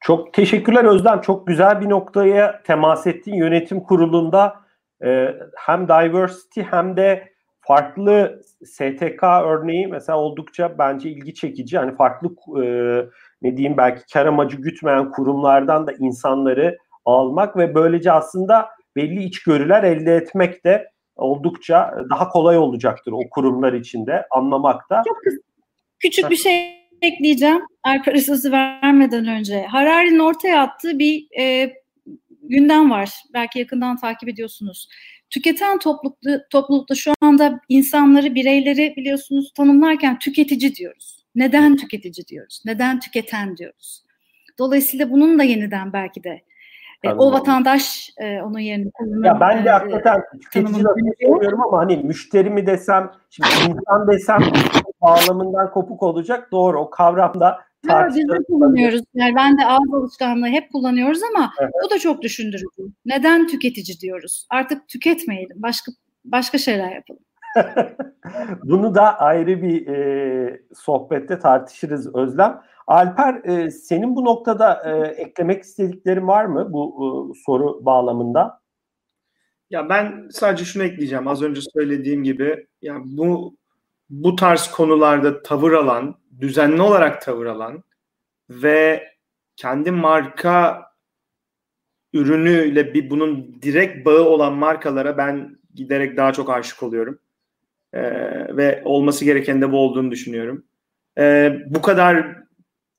Çok 0.00 0.34
teşekkürler 0.34 0.84
Özlem. 0.84 1.20
Çok 1.20 1.46
güzel 1.46 1.80
bir 1.80 1.88
noktaya 1.88 2.62
temas 2.62 3.06
ettin. 3.06 3.34
Yönetim 3.34 3.80
kurulunda 3.80 4.56
e, 5.04 5.34
hem 5.56 5.88
diversity 5.88 6.60
hem 6.60 6.96
de 6.96 7.32
farklı 7.60 8.42
STK 8.64 9.22
örneği 9.22 9.86
mesela 9.86 10.18
oldukça 10.18 10.78
bence 10.78 11.10
ilgi 11.10 11.34
çekici. 11.34 11.78
Hani 11.78 11.96
farklı 11.96 12.28
e, 12.64 12.64
ne 13.42 13.56
diyeyim 13.56 13.76
belki 13.76 14.02
kar 14.12 14.26
amacı 14.26 14.56
gütmeyen 14.56 15.10
kurumlardan 15.10 15.86
da 15.86 15.92
insanları 15.92 16.78
almak 17.04 17.56
ve 17.56 17.74
böylece 17.74 18.12
aslında 18.12 18.68
belli 18.96 19.24
içgörüler 19.24 19.82
elde 19.82 20.16
etmek 20.16 20.64
de 20.64 20.90
oldukça 21.16 21.94
daha 22.10 22.28
kolay 22.28 22.58
olacaktır 22.58 23.12
o 23.12 23.30
kurumlar 23.30 23.72
içinde 23.72 24.26
anlamakta. 24.30 25.02
Çok 25.08 25.18
küçük 25.98 26.30
bir 26.30 26.36
şey 26.36 26.76
ekleyeceğim. 27.02 27.60
Alper'e 27.82 28.20
sözü 28.20 28.52
vermeden 28.52 29.26
önce. 29.26 29.66
Harari'nin 29.66 30.18
ortaya 30.18 30.62
attığı 30.62 30.98
bir 30.98 31.26
e, 31.38 31.74
gündem 32.42 32.90
var. 32.90 33.10
Belki 33.34 33.58
yakından 33.58 33.96
takip 33.96 34.28
ediyorsunuz. 34.28 34.88
Tüketen 35.30 35.78
toplulukta, 35.78 36.48
toplulukta 36.50 36.94
şu 36.94 37.12
anda 37.20 37.60
insanları, 37.68 38.34
bireyleri 38.34 38.94
biliyorsunuz 38.96 39.52
tanımlarken 39.52 40.18
tüketici 40.18 40.74
diyoruz. 40.74 41.24
Neden 41.34 41.76
tüketici 41.76 42.26
diyoruz? 42.26 42.62
Neden 42.64 43.00
tüketen 43.00 43.56
diyoruz? 43.56 44.02
Dolayısıyla 44.58 45.10
bunun 45.10 45.38
da 45.38 45.42
yeniden 45.42 45.92
belki 45.92 46.24
de 46.24 46.42
e, 47.02 47.12
o 47.12 47.32
vatandaş 47.32 48.10
e, 48.18 48.42
onun 48.42 48.58
yerini 48.58 48.90
kullanır. 48.90 49.26
Ya 49.26 49.40
ben 49.40 49.64
de 49.64 49.68
e, 49.68 49.72
hakikaten 49.72 50.22
tüketici 50.42 50.84
söylüyorum 51.20 51.60
ama 51.60 51.78
hani 51.78 51.96
müşteri 51.96 52.50
mi 52.50 52.66
desem, 52.66 53.10
şimdi 53.30 53.48
insan 53.48 54.08
desem 54.08 54.40
bağlamından 55.02 55.70
kopuk 55.70 56.02
olacak. 56.02 56.48
Doğru 56.52 56.80
o 56.80 56.90
kavramda 56.90 57.66
biz 57.84 58.28
de 58.28 58.44
kullanıyoruz. 58.46 59.02
Yani 59.14 59.36
ben 59.36 59.58
de 59.58 59.66
ağız 59.66 59.94
alışkanlığı 59.94 60.46
hep 60.46 60.72
kullanıyoruz 60.72 61.20
ama 61.34 61.50
evet. 61.60 61.72
o 61.86 61.90
da 61.90 61.98
çok 61.98 62.22
düşündürücü. 62.22 62.66
Neden 63.04 63.46
tüketici 63.46 64.00
diyoruz? 64.00 64.46
Artık 64.50 64.88
tüketmeyelim. 64.88 65.62
Başka 65.62 65.92
başka 66.24 66.58
şeyler 66.58 66.92
yapalım. 66.92 67.20
Bunu 68.64 68.94
da 68.94 69.18
ayrı 69.18 69.62
bir 69.62 69.86
e, 69.86 70.60
sohbette 70.74 71.38
tartışırız 71.38 72.14
Özlem. 72.14 72.60
Alper 72.86 73.34
e, 73.44 73.70
senin 73.70 74.16
bu 74.16 74.24
noktada 74.24 74.82
e, 74.84 75.06
eklemek 75.22 75.62
istediklerin 75.62 76.26
var 76.26 76.44
mı 76.44 76.72
bu 76.72 76.94
e, 76.94 77.08
soru 77.44 77.84
bağlamında? 77.84 78.60
Ya 79.70 79.88
ben 79.88 80.28
sadece 80.32 80.64
şunu 80.64 80.82
ekleyeceğim. 80.82 81.28
Az 81.28 81.42
önce 81.42 81.60
söylediğim 81.74 82.24
gibi 82.24 82.66
ya 82.82 82.96
bu 83.04 83.56
bu 84.10 84.36
tarz 84.36 84.70
konularda 84.70 85.42
tavır 85.42 85.72
alan, 85.72 86.16
düzenli 86.40 86.82
olarak 86.82 87.22
tavır 87.22 87.46
alan 87.46 87.84
ve 88.50 89.08
kendi 89.56 89.90
marka 89.90 90.86
ürünüyle 92.12 92.94
bir 92.94 93.10
bunun 93.10 93.62
direkt 93.62 94.06
bağı 94.06 94.24
olan 94.24 94.52
markalara 94.52 95.18
ben 95.18 95.58
giderek 95.74 96.16
daha 96.16 96.32
çok 96.32 96.50
aşık 96.50 96.82
oluyorum. 96.82 97.18
Ee, 97.92 98.02
ve 98.56 98.82
olması 98.84 99.24
gereken 99.24 99.62
de 99.62 99.72
bu 99.72 99.78
olduğunu 99.78 100.10
düşünüyorum. 100.10 100.64
Ee, 101.18 101.58
bu 101.66 101.82
kadar 101.82 102.45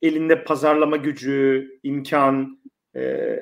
elinde 0.02 0.44
pazarlama 0.44 0.98
gücü, 0.98 1.70
imkan 1.84 2.60
e, 2.96 3.40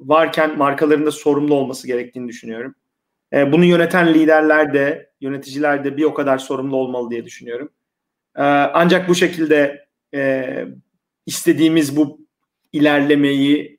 varken 0.00 0.58
markaların 0.58 1.06
da 1.06 1.10
sorumlu 1.10 1.54
olması 1.54 1.86
gerektiğini 1.86 2.28
düşünüyorum. 2.28 2.74
E, 3.32 3.52
bunu 3.52 3.64
yöneten 3.64 4.14
liderler 4.14 4.74
de, 4.74 5.10
yöneticiler 5.20 5.84
de 5.84 5.96
bir 5.96 6.04
o 6.04 6.14
kadar 6.14 6.38
sorumlu 6.38 6.76
olmalı 6.76 7.10
diye 7.10 7.24
düşünüyorum. 7.24 7.70
E, 8.36 8.42
ancak 8.42 9.08
bu 9.08 9.14
şekilde 9.14 9.86
e, 10.14 10.64
istediğimiz 11.26 11.96
bu 11.96 12.26
ilerlemeyi 12.72 13.78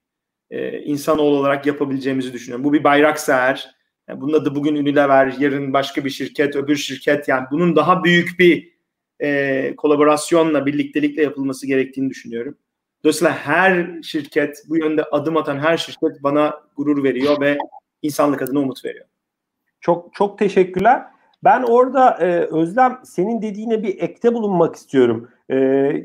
e, 0.49 0.79
insanoğlu 0.79 1.37
olarak 1.37 1.65
yapabileceğimizi 1.65 2.33
düşünüyorum. 2.33 2.63
Bu 2.63 2.73
bir 2.73 2.83
bayrak 2.83 3.19
seher. 3.19 3.75
Yani 4.07 4.21
bunun 4.21 4.33
adı 4.33 4.55
bugün 4.55 4.75
Unilever, 4.75 5.33
yarın 5.39 5.73
başka 5.73 6.05
bir 6.05 6.09
şirket, 6.09 6.55
öbür 6.55 6.75
şirket. 6.75 7.27
Yani 7.27 7.47
bunun 7.51 7.75
daha 7.75 8.03
büyük 8.03 8.39
bir 8.39 8.72
e, 9.19 9.75
kolaborasyonla, 9.75 10.65
birliktelikle 10.65 11.23
yapılması 11.23 11.67
gerektiğini 11.67 12.09
düşünüyorum. 12.09 12.57
Dolayısıyla 13.03 13.33
her 13.33 14.01
şirket, 14.01 14.63
bu 14.69 14.77
yönde 14.77 15.03
adım 15.03 15.37
atan 15.37 15.59
her 15.59 15.77
şirket 15.77 16.23
bana 16.23 16.53
gurur 16.75 17.03
veriyor 17.03 17.41
ve 17.41 17.57
insanlık 18.01 18.41
adına 18.41 18.59
umut 18.59 18.85
veriyor. 18.85 19.05
Çok 19.81 20.13
çok 20.13 20.39
teşekkürler. 20.39 21.03
Ben 21.43 21.63
orada 21.63 22.17
e, 22.19 22.39
Özlem 22.39 22.99
senin 23.03 23.41
dediğine 23.41 23.83
bir 23.83 24.01
ekte 24.01 24.33
bulunmak 24.33 24.75
istiyorum. 24.75 25.29
E, 25.51 25.57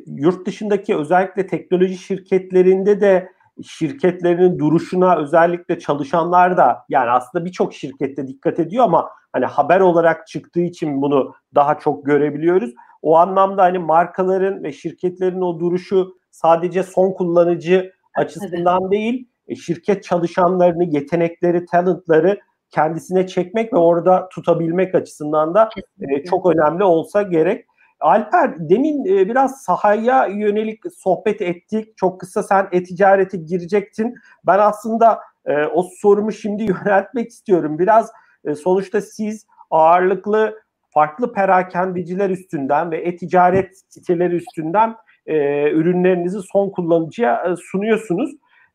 yurt 0.07 0.47
dışındaki 0.47 0.97
özellikle 0.97 1.47
teknoloji 1.47 1.99
şirketlerinde 1.99 3.01
de 3.01 3.33
şirketlerinin 3.63 4.59
duruşuna 4.59 5.17
özellikle 5.17 5.79
çalışanlar 5.79 6.57
da 6.57 6.85
yani 6.89 7.11
aslında 7.11 7.45
birçok 7.45 7.75
şirkette 7.75 8.29
dikkat 8.29 8.59
ediyor 8.59 8.85
ama 8.85 9.11
hani 9.33 9.45
haber 9.45 9.81
olarak 9.81 10.27
çıktığı 10.27 10.61
için 10.61 11.03
bunu 11.03 11.35
daha 11.55 11.79
çok 11.79 12.07
görebiliyoruz. 12.07 12.75
O 13.03 13.17
anlamda 13.17 13.63
hani 13.63 13.79
markaların 13.79 14.65
ve 14.65 14.73
şirketlerin 14.73 15.41
o 15.41 15.61
duruşu 15.61 16.19
sadece 16.31 16.83
son 16.83 17.13
kullanıcı 17.13 17.93
açısından 18.15 18.81
evet. 18.83 18.93
değil, 18.93 19.29
e, 19.49 19.55
şirket 19.55 20.05
çalışanlarını, 20.05 20.85
yetenekleri, 20.85 21.67
talentları 21.67 22.41
kendisine 22.71 23.27
çekmek 23.27 23.73
ve 23.73 23.77
orada 23.77 24.29
tutabilmek 24.29 24.95
açısından 24.95 25.55
da 25.55 25.69
e, 26.01 26.25
çok 26.25 26.47
önemli 26.47 26.85
olsa 26.85 27.23
gerek. 27.23 27.67
Alper 28.01 28.55
demin 28.59 29.05
e, 29.05 29.29
biraz 29.29 29.63
sahaya 29.63 30.27
yönelik 30.27 30.81
sohbet 30.99 31.43
ettik. 31.43 31.97
Çok 31.97 32.21
kısa 32.21 32.43
sen 32.43 32.69
e-ticarete 32.73 33.37
girecektin. 33.37 34.15
Ben 34.47 34.59
aslında 34.59 35.21
e, 35.47 35.65
o 35.65 35.83
sorumu 35.83 36.33
şimdi 36.33 36.63
yöneltmek 36.85 37.29
istiyorum. 37.29 37.79
Biraz 37.79 38.13
e, 38.45 38.55
sonuçta 38.55 39.01
siz 39.01 39.47
ağırlıklı 39.71 40.55
farklı 40.91 41.33
perakendeciler 41.33 42.31
üstünden 42.31 42.91
ve 42.91 42.99
e-ticaret 42.99 43.83
siteleri 43.89 44.35
üstünden 44.35 44.95
e, 45.27 45.71
ürünlerinizi 45.71 46.39
son 46.53 46.71
kullanıcıya 46.71 47.45
e, 47.45 47.57
sunuyorsunuz. 47.57 48.31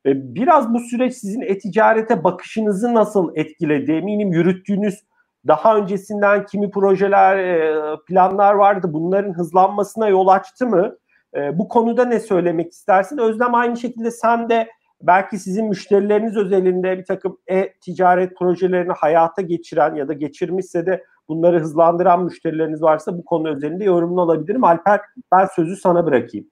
E, 0.05 0.35
biraz 0.35 0.73
bu 0.73 0.79
süreç 0.79 1.13
sizin 1.13 1.41
e-ticarete 1.41 2.23
bakışınızı 2.23 2.93
nasıl 2.93 3.31
etkiledi? 3.35 3.91
Eminim 3.91 4.31
yürüttüğünüz 4.31 5.03
daha 5.47 5.77
öncesinden 5.77 6.45
kimi 6.45 6.71
projeler, 6.71 7.37
e, 7.37 7.75
planlar 8.07 8.53
vardı. 8.53 8.87
Bunların 8.93 9.33
hızlanmasına 9.33 10.07
yol 10.07 10.27
açtı 10.27 10.67
mı? 10.67 10.95
E, 11.35 11.57
bu 11.57 11.67
konuda 11.67 12.05
ne 12.05 12.19
söylemek 12.19 12.71
istersin? 12.71 13.17
Özlem 13.17 13.55
aynı 13.55 13.77
şekilde 13.77 14.11
sen 14.11 14.49
de 14.49 14.67
belki 15.01 15.39
sizin 15.39 15.65
müşterileriniz 15.65 16.37
özelinde 16.37 16.97
bir 16.97 17.05
takım 17.05 17.37
e-ticaret 17.47 18.37
projelerini 18.37 18.93
hayata 18.93 19.41
geçiren 19.41 19.95
ya 19.95 20.07
da 20.07 20.13
geçirmişse 20.13 20.85
de 20.85 21.03
bunları 21.29 21.59
hızlandıran 21.59 22.23
müşterileriniz 22.23 22.81
varsa 22.81 23.17
bu 23.17 23.25
konu 23.25 23.55
özelinde 23.55 23.83
yorumunu 23.83 24.21
alabilirim. 24.21 24.63
Alper 24.63 24.99
ben 25.31 25.45
sözü 25.55 25.75
sana 25.75 26.05
bırakayım. 26.05 26.47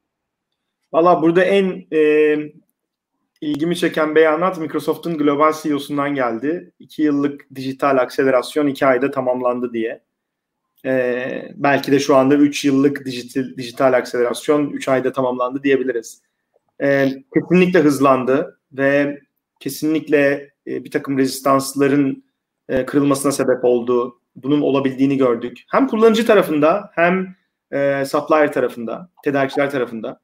Valla 0.93 1.21
burada 1.21 1.43
en 1.43 1.85
e, 1.93 2.35
ilgimi 3.41 3.75
çeken 3.77 4.15
beyanat 4.15 4.59
Microsoft'un 4.59 5.17
global 5.17 5.53
CEO'sundan 5.61 6.15
geldi. 6.15 6.71
İki 6.79 7.01
yıllık 7.01 7.55
dijital 7.55 7.97
akselerasyon 7.97 8.67
iki 8.67 8.85
ayda 8.85 9.11
tamamlandı 9.11 9.73
diye. 9.73 10.01
Ee, 10.85 11.51
belki 11.55 11.91
de 11.91 11.99
şu 11.99 12.15
anda 12.15 12.35
üç 12.35 12.65
yıllık 12.65 13.05
dijital, 13.05 13.57
dijital 13.57 13.93
akselerasyon 13.93 14.69
üç 14.69 14.87
ayda 14.87 15.11
tamamlandı 15.11 15.63
diyebiliriz. 15.63 16.21
Ee, 16.81 17.23
kesinlikle 17.33 17.79
hızlandı 17.79 18.59
ve 18.71 19.19
kesinlikle 19.59 20.51
e, 20.67 20.83
bir 20.83 20.91
takım 20.91 21.17
rezistansların 21.17 22.23
e, 22.69 22.85
kırılmasına 22.85 23.31
sebep 23.31 23.65
oldu. 23.65 24.20
Bunun 24.35 24.61
olabildiğini 24.61 25.17
gördük. 25.17 25.63
Hem 25.71 25.87
kullanıcı 25.87 26.25
tarafında 26.25 26.91
hem 26.95 27.35
e, 27.71 28.05
supplier 28.05 28.53
tarafında, 28.53 29.09
tedarikçiler 29.23 29.71
tarafında. 29.71 30.19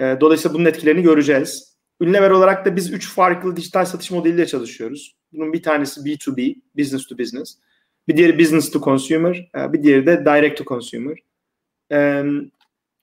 E, 0.00 0.16
dolayısıyla 0.20 0.54
bunun 0.54 0.64
etkilerini 0.64 1.02
göreceğiz. 1.02 1.76
Ünlever 2.00 2.30
olarak 2.30 2.66
da 2.66 2.76
biz 2.76 2.92
üç 2.92 3.08
farklı 3.14 3.56
dijital 3.56 3.84
satış 3.84 4.10
modeliyle 4.10 4.46
çalışıyoruz. 4.46 5.16
Bunun 5.32 5.52
bir 5.52 5.62
tanesi 5.62 6.00
B2B, 6.00 6.56
business 6.78 7.06
to 7.06 7.18
business. 7.18 7.58
Bir 8.08 8.16
diğeri 8.16 8.38
business 8.38 8.70
to 8.70 8.80
consumer, 8.80 9.50
e, 9.56 9.72
bir 9.72 9.82
diğeri 9.82 10.06
de 10.06 10.24
direct 10.24 10.58
to 10.58 10.64
consumer. 10.64 11.18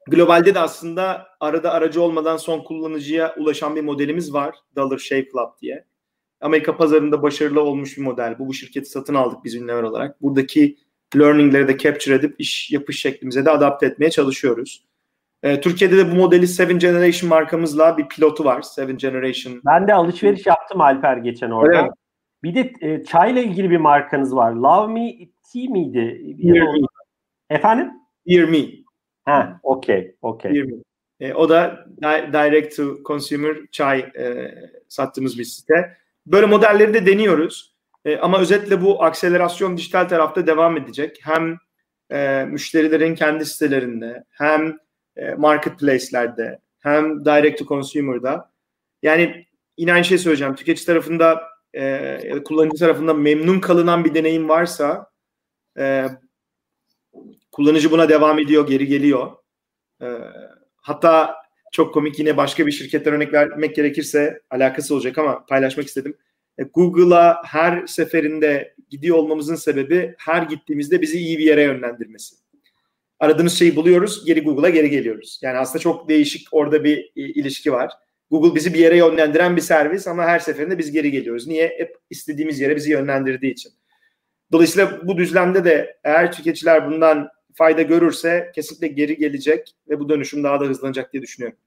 Globalde 0.08 0.56
de 0.56 0.60
aslında 0.60 1.28
arada 1.40 1.72
aracı 1.72 2.02
olmadan 2.02 2.38
son 2.38 2.64
kullanıcıya 2.64 3.36
ulaşan 3.38 3.76
bir 3.76 3.82
modelimiz 3.82 4.34
var. 4.34 4.56
Dollar 4.76 4.98
Shave 4.98 5.26
Club 5.32 5.62
diye. 5.62 5.86
Amerika 6.42 6.78
pazarında 6.78 7.22
başarılı 7.22 7.62
olmuş 7.62 7.98
bir 7.98 8.02
model. 8.02 8.40
Bu 8.40 8.48
bu 8.48 8.54
şirketi 8.54 8.90
satın 8.90 9.14
aldık 9.14 9.44
biz 9.44 9.56
Ünlever 9.56 9.84
olarak. 9.84 10.22
Buradaki 10.22 10.78
learningleri 11.18 11.68
de 11.68 11.78
capture 11.78 12.16
edip 12.16 12.36
iş 12.40 12.72
yapış 12.72 13.02
şeklimize 13.02 13.46
de 13.46 13.50
adapte 13.50 13.86
etmeye 13.86 14.10
çalışıyoruz. 14.10 14.86
E, 15.44 15.62
Türkiye'de 15.62 15.98
de 15.98 16.12
bu 16.12 16.16
modeli 16.16 16.48
Seven 16.48 16.80
Generation 16.80 17.30
markamızla 17.30 17.98
bir 17.98 18.08
pilotu 18.08 18.46
var. 18.46 18.62
Seven 18.62 18.98
Generation. 18.98 19.62
Ben 19.66 19.88
de 19.88 19.94
alışveriş 19.94 20.46
yaptım 20.46 20.82
Alper 20.82 21.18
geçen 21.18 21.52
orada. 21.52 21.82
Evet. 21.82 21.92
Bir 22.44 22.56
de 22.56 22.74
e, 22.82 23.04
çayla 23.04 23.42
ilgili 23.42 23.70
bir 23.70 23.78
markanız 23.78 24.36
var. 24.36 24.52
Love 24.52 24.94
Me 24.94 25.12
Tea 25.54 25.72
miydi? 25.72 26.36
Dear 26.44 26.74
Me. 26.74 26.80
Efendim? 27.50 27.92
Dear 28.28 28.50
Me. 28.50 28.66
Ha, 29.26 29.60
okey, 29.64 30.16
okey. 30.22 30.56
Dear 30.56 30.66
Me. 30.66 30.76
E, 31.20 31.34
o 31.34 31.50
da 31.50 31.86
direct 32.34 32.76
to 32.76 32.98
consumer 33.04 33.58
çay 33.72 34.00
e, 34.00 34.56
sattığımız 34.88 35.40
bir 35.40 35.44
site. 35.44 35.98
Böyle 36.32 36.46
modelleri 36.46 36.94
de 36.94 37.06
deniyoruz. 37.06 37.76
E, 38.06 38.18
ama 38.18 38.40
özetle 38.40 38.82
bu 38.82 39.04
akselerasyon 39.04 39.78
dijital 39.78 40.08
tarafta 40.08 40.48
devam 40.48 40.78
edecek. 40.78 41.20
Hem 41.24 41.58
e, 42.12 42.46
müşterilerin 42.46 43.16
kendi 43.16 43.46
sitelerinde 43.46 44.24
hem 44.30 44.78
e, 45.16 45.34
marketplace'lerde 45.34 46.60
hem 46.80 47.26
direct 47.26 47.60
to 47.60 47.66
consumer'da. 47.66 48.52
Yani 49.02 49.46
yine 49.78 49.94
aynı 49.94 50.06
şey 50.06 50.18
söyleyeceğim. 50.18 50.56
Tüketici 50.56 50.86
tarafında 50.86 51.42
e, 51.74 51.84
ya 52.28 52.36
da 52.36 52.44
kullanıcı 52.44 52.78
tarafında 52.80 53.14
memnun 53.14 53.60
kalınan 53.60 54.06
bir 54.06 54.14
deneyim 54.14 54.50
varsa 54.50 55.10
e, 55.80 56.06
kullanıcı 57.52 57.92
buna 57.92 58.10
devam 58.10 58.40
ediyor, 58.40 58.68
geri 58.68 58.88
geliyor. 58.88 59.32
E, 60.02 60.08
hatta 60.76 61.36
çok 61.72 61.94
komik 61.94 62.20
yine 62.20 62.38
başka 62.38 62.68
bir 62.68 62.72
şirketten 62.72 63.14
örnek 63.14 63.34
vermek 63.34 63.76
gerekirse 63.76 64.42
alakası 64.50 64.96
olacak 64.96 65.18
ama 65.18 65.46
paylaşmak 65.46 65.88
istedim. 65.88 66.18
E, 66.58 66.64
Google'a 66.64 67.44
her 67.46 67.88
seferinde 67.88 68.74
gidiyor 68.90 69.18
olmamızın 69.18 69.56
sebebi 69.56 70.16
her 70.18 70.44
gittiğimizde 70.44 71.02
bizi 71.02 71.20
iyi 71.20 71.38
bir 71.38 71.46
yere 71.46 71.64
yönlendirmesi 71.64 72.36
aradığımız 73.20 73.54
şeyi 73.54 73.76
buluyoruz, 73.76 74.26
geri 74.26 74.44
Google'a 74.44 74.70
geri 74.70 74.90
geliyoruz. 74.90 75.40
Yani 75.44 75.58
aslında 75.58 75.80
çok 75.80 76.10
değişik 76.10 76.48
orada 76.52 76.84
bir 76.84 77.12
ilişki 77.16 77.72
var. 77.72 77.92
Google 78.32 78.56
bizi 78.56 78.74
bir 78.74 78.80
yere 78.80 78.98
yönlendiren 78.98 79.56
bir 79.56 79.62
servis 79.62 80.08
ama 80.08 80.24
her 80.24 80.40
seferinde 80.40 80.78
biz 80.78 80.92
geri 80.92 81.12
geliyoruz. 81.12 81.48
Niye? 81.48 81.74
Hep 81.78 81.96
istediğimiz 82.10 82.60
yere 82.60 82.76
bizi 82.76 82.92
yönlendirdiği 82.92 83.52
için. 83.52 83.72
Dolayısıyla 84.52 85.08
bu 85.08 85.18
düzlemde 85.18 85.66
de 85.66 85.98
eğer 86.04 86.32
tüketiciler 86.32 86.92
bundan 86.92 87.30
fayda 87.54 87.82
görürse 87.82 88.52
kesinlikle 88.56 88.88
geri 88.88 89.18
gelecek 89.18 89.76
ve 89.90 90.00
bu 90.00 90.10
dönüşüm 90.10 90.44
daha 90.44 90.60
da 90.60 90.66
hızlanacak 90.66 91.14
diye 91.14 91.24
düşünüyorum. 91.24 91.58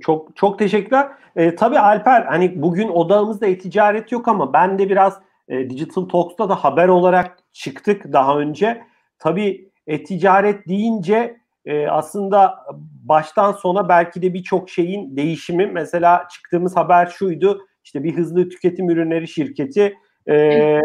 Çok 0.00 0.36
çok 0.36 0.58
teşekkürler. 0.58 1.08
Ee, 1.36 1.54
tabii 1.54 1.78
Alper 1.78 2.22
hani 2.22 2.62
bugün 2.62 2.88
odağımızda 2.88 3.46
e-ticaret 3.46 4.12
yok 4.12 4.28
ama 4.28 4.52
ben 4.52 4.78
de 4.78 4.88
biraz 4.88 5.20
e, 5.48 5.70
Digital 5.70 6.02
Talks'ta 6.08 6.48
da 6.48 6.54
haber 6.54 6.88
olarak 6.88 7.38
çıktık 7.52 8.12
daha 8.12 8.38
önce. 8.38 8.82
Tabii 9.18 9.70
e-ticaret 9.86 10.68
deyince 10.68 11.36
e, 11.64 11.86
aslında 11.86 12.58
baştan 13.04 13.52
sona 13.52 13.88
belki 13.88 14.22
de 14.22 14.34
birçok 14.34 14.70
şeyin 14.70 15.16
değişimi 15.16 15.66
mesela 15.66 16.28
çıktığımız 16.32 16.76
haber 16.76 17.06
şuydu 17.06 17.66
işte 17.84 18.04
bir 18.04 18.16
hızlı 18.16 18.48
tüketim 18.48 18.90
ürünleri 18.90 19.28
şirketi 19.28 19.94
e, 20.28 20.80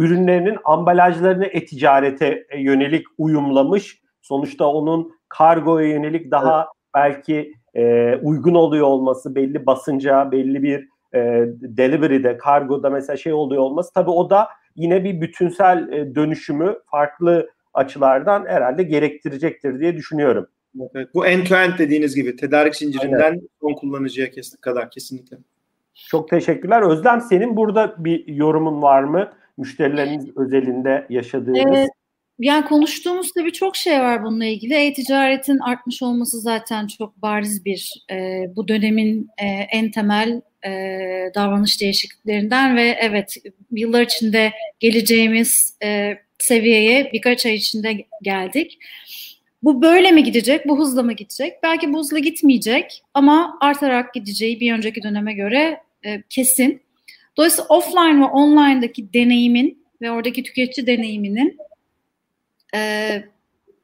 ürünlerinin 0.00 0.58
ambalajlarını 0.64 1.46
e-ticarete 1.46 2.46
yönelik 2.58 3.06
uyumlamış. 3.18 4.00
Sonuçta 4.22 4.66
onun 4.66 5.12
kargoya 5.28 5.88
yönelik 5.88 6.30
daha 6.30 6.58
evet. 6.58 6.68
belki 6.94 7.54
e, 7.74 8.14
uygun 8.22 8.54
oluyor 8.54 8.86
olması, 8.86 9.34
belli 9.34 9.66
basınca, 9.66 10.32
belli 10.32 10.62
bir 10.62 10.88
e, 11.14 11.44
delivery'de, 11.60 12.36
kargoda 12.36 12.90
mesela 12.90 13.16
şey 13.16 13.32
oluyor 13.32 13.62
olması 13.62 13.92
tabii 13.92 14.10
o 14.10 14.30
da 14.30 14.48
yine 14.76 15.04
bir 15.04 15.20
bütünsel 15.20 15.92
e, 15.92 16.14
dönüşümü 16.14 16.78
farklı 16.90 17.50
açılardan 17.74 18.46
herhalde 18.46 18.82
gerektirecektir 18.82 19.80
diye 19.80 19.96
düşünüyorum. 19.96 20.46
Evet, 20.94 21.08
bu 21.14 21.26
end-to-end 21.26 21.78
dediğiniz 21.78 22.14
gibi 22.14 22.36
tedarik 22.36 22.76
zincirinden 22.76 23.22
Aynen. 23.22 23.40
son 23.60 23.74
kullanıcıya 23.74 24.28
kadar 24.60 24.90
kesinlikle. 24.90 25.36
Çok 25.94 26.28
teşekkürler. 26.28 26.82
Özlem 26.82 27.20
senin 27.20 27.56
burada 27.56 27.94
bir 28.04 28.26
yorumun 28.26 28.82
var 28.82 29.02
mı? 29.02 29.32
Müşterileriniz 29.60 30.36
özelinde 30.36 31.06
yaşadığınız. 31.10 31.60
Evet. 31.68 31.88
Yani 32.38 32.64
konuştuğumuz 32.64 33.32
tabii 33.32 33.52
çok 33.52 33.76
şey 33.76 34.00
var 34.00 34.24
bununla 34.24 34.44
ilgili. 34.44 34.74
E-ticaretin 34.74 35.58
artmış 35.58 36.02
olması 36.02 36.40
zaten 36.40 36.86
çok 36.86 37.22
bariz 37.22 37.64
bir 37.64 38.04
e, 38.10 38.44
bu 38.56 38.68
dönemin 38.68 39.28
e, 39.38 39.46
en 39.46 39.90
temel 39.90 40.40
e, 40.64 40.70
davranış 41.34 41.80
değişikliklerinden 41.80 42.76
ve 42.76 42.98
evet 43.00 43.36
yıllar 43.70 44.02
içinde 44.02 44.52
geleceğimiz 44.80 45.76
e, 45.82 46.18
seviyeye 46.38 47.10
birkaç 47.12 47.46
ay 47.46 47.54
içinde 47.54 48.06
geldik. 48.22 48.78
Bu 49.62 49.82
böyle 49.82 50.10
mi 50.10 50.24
gidecek, 50.24 50.68
bu 50.68 50.78
hızla 50.78 51.02
mı 51.02 51.12
gidecek? 51.12 51.62
Belki 51.62 51.92
bu 51.92 51.98
hızla 51.98 52.18
gitmeyecek 52.18 53.02
ama 53.14 53.58
artarak 53.60 54.14
gideceği 54.14 54.60
bir 54.60 54.72
önceki 54.72 55.02
döneme 55.02 55.32
göre 55.32 55.80
e, 56.04 56.22
kesin. 56.30 56.82
Dolayısıyla 57.36 57.68
offline 57.68 58.20
ve 58.20 58.24
online'daki 58.24 59.12
deneyimin 59.12 59.86
ve 60.00 60.10
oradaki 60.10 60.42
tüketici 60.42 60.86
deneyiminin 60.86 61.58
e, 62.74 63.22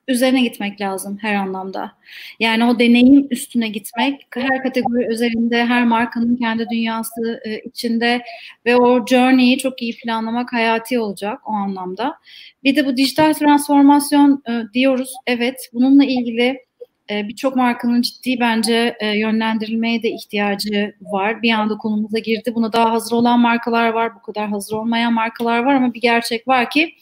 üzerine 0.08 0.42
gitmek 0.42 0.80
lazım 0.80 1.18
her 1.20 1.34
anlamda. 1.34 1.92
Yani 2.40 2.64
o 2.64 2.78
deneyim 2.78 3.26
üstüne 3.30 3.68
gitmek, 3.68 4.26
her 4.34 4.62
kategori 4.62 5.06
üzerinde, 5.06 5.64
her 5.64 5.84
markanın 5.84 6.36
kendi 6.36 6.66
dünyası 6.70 7.40
e, 7.44 7.60
içinde 7.60 8.22
ve 8.66 8.76
o 8.76 9.06
journey'i 9.06 9.58
çok 9.58 9.82
iyi 9.82 9.96
planlamak 9.96 10.52
hayati 10.52 10.98
olacak 10.98 11.40
o 11.46 11.52
anlamda. 11.52 12.18
Bir 12.64 12.76
de 12.76 12.86
bu 12.86 12.96
dijital 12.96 13.32
transformasyon 13.32 14.42
e, 14.48 14.62
diyoruz. 14.74 15.14
Evet, 15.26 15.70
bununla 15.72 16.04
ilgili 16.04 16.65
e, 17.10 17.28
birçok 17.28 17.56
markanın 17.56 18.02
ciddi 18.02 18.40
bence 18.40 18.96
e, 19.00 19.18
yönlendirilmeye 19.18 20.02
de 20.02 20.10
ihtiyacı 20.10 20.94
var. 21.00 21.42
Bir 21.42 21.50
anda 21.50 21.76
konumuza 21.76 22.18
girdi. 22.18 22.54
Buna 22.54 22.72
daha 22.72 22.92
hazır 22.92 23.16
olan 23.16 23.40
markalar 23.40 23.88
var, 23.88 24.14
bu 24.14 24.22
kadar 24.22 24.48
hazır 24.48 24.76
olmayan 24.76 25.12
markalar 25.12 25.64
var 25.64 25.74
ama 25.74 25.94
bir 25.94 26.00
gerçek 26.00 26.48
var 26.48 26.70
ki 26.70 26.94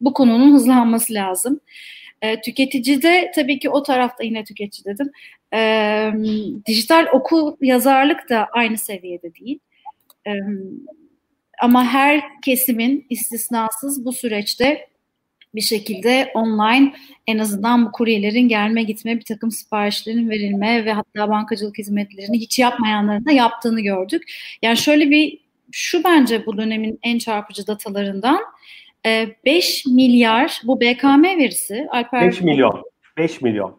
bu 0.00 0.12
konunun 0.12 0.54
hızlanması 0.54 1.14
lazım. 1.14 1.60
E, 2.22 2.40
tüketici 2.40 3.02
de 3.02 3.32
tabii 3.34 3.58
ki 3.58 3.70
o 3.70 3.82
tarafta 3.82 4.24
yine 4.24 4.44
tüketici 4.44 4.84
dedim. 4.84 5.10
E, 5.54 6.12
dijital 6.66 7.06
okul 7.12 7.56
yazarlık 7.60 8.30
da 8.30 8.48
aynı 8.52 8.78
seviyede 8.78 9.34
değil. 9.34 9.58
Ama 11.60 11.84
her 11.84 12.22
kesimin 12.44 13.06
istisnasız 13.10 14.04
bu 14.04 14.12
süreçte 14.12 14.91
bir 15.54 15.60
şekilde 15.60 16.30
online 16.34 16.94
en 17.26 17.38
azından 17.38 17.86
bu 17.86 17.92
kuryelerin 17.92 18.48
gelme 18.48 18.82
gitme 18.82 19.16
bir 19.16 19.24
takım 19.24 19.50
siparişlerin 19.50 20.30
verilme 20.30 20.84
ve 20.84 20.92
hatta 20.92 21.28
bankacılık 21.28 21.78
hizmetlerini 21.78 22.38
hiç 22.38 22.58
yapmayanların 22.58 23.24
da 23.24 23.32
yaptığını 23.32 23.80
gördük. 23.80 24.22
Yani 24.62 24.76
şöyle 24.76 25.10
bir 25.10 25.38
şu 25.72 26.04
bence 26.04 26.46
bu 26.46 26.56
dönemin 26.56 26.98
en 27.02 27.18
çarpıcı 27.18 27.66
datalarından 27.66 28.40
5 29.04 29.86
e, 29.86 29.90
milyar 29.90 30.60
bu 30.64 30.80
BKM 30.80 31.22
verisi 31.22 31.86
Alper 31.90 32.26
5 32.26 32.40
milyon 32.40 32.82
5 33.16 33.40
milyon 33.40 33.78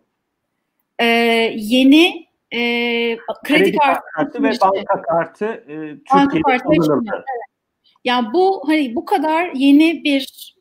e, 1.00 1.06
yeni 1.56 2.28
e, 2.52 2.60
kredi, 3.44 3.64
kredi 3.64 3.78
kartı, 3.78 4.02
kartı 4.16 4.44
ve 4.44 4.52
banka 4.62 5.02
kartı 5.02 5.46
e, 5.46 5.76
Türkiye'de 6.12 6.58
kullanıldı. 6.64 7.10
Evet. 7.14 7.26
Yani 8.06 8.28
bu 8.34 8.64
hani 8.68 8.96
bu 8.96 9.06
kadar 9.06 9.52
yeni 9.54 10.04
bir 10.04 10.54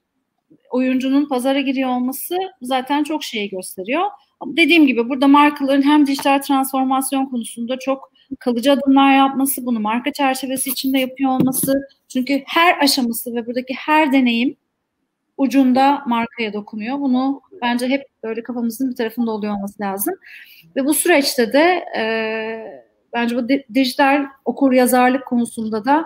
oyuncunun 0.72 1.28
pazara 1.28 1.60
giriyor 1.60 1.90
olması 1.90 2.36
zaten 2.62 3.04
çok 3.04 3.24
şeyi 3.24 3.50
gösteriyor. 3.50 4.02
Dediğim 4.46 4.86
gibi 4.86 5.08
burada 5.08 5.28
markaların 5.28 5.82
hem 5.82 6.06
dijital 6.06 6.38
transformasyon 6.38 7.26
konusunda 7.26 7.78
çok 7.78 8.12
kalıcı 8.38 8.72
adımlar 8.72 9.16
yapması, 9.16 9.66
bunu 9.66 9.80
marka 9.80 10.12
çerçevesi 10.12 10.70
içinde 10.70 10.98
yapıyor 10.98 11.30
olması. 11.30 11.88
Çünkü 12.08 12.42
her 12.46 12.78
aşaması 12.82 13.34
ve 13.34 13.46
buradaki 13.46 13.74
her 13.74 14.12
deneyim 14.12 14.56
ucunda 15.36 16.02
markaya 16.06 16.52
dokunuyor. 16.52 17.00
Bunu 17.00 17.42
bence 17.62 17.88
hep 17.88 18.02
böyle 18.22 18.42
kafamızın 18.42 18.90
bir 18.90 18.96
tarafında 18.96 19.30
oluyor 19.30 19.54
olması 19.54 19.82
lazım. 19.82 20.14
Ve 20.76 20.84
bu 20.84 20.94
süreçte 20.94 21.52
de 21.52 21.84
e, 21.96 22.02
bence 23.12 23.36
bu 23.36 23.48
dijital 23.74 24.26
okur 24.44 24.72
yazarlık 24.72 25.26
konusunda 25.26 25.84
da 25.84 26.04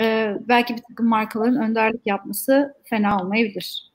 e, 0.00 0.34
belki 0.48 0.76
bir 0.76 0.82
takım 0.88 1.06
markaların 1.06 1.62
önderlik 1.62 2.06
yapması 2.06 2.74
fena 2.84 3.22
olmayabilir. 3.22 3.91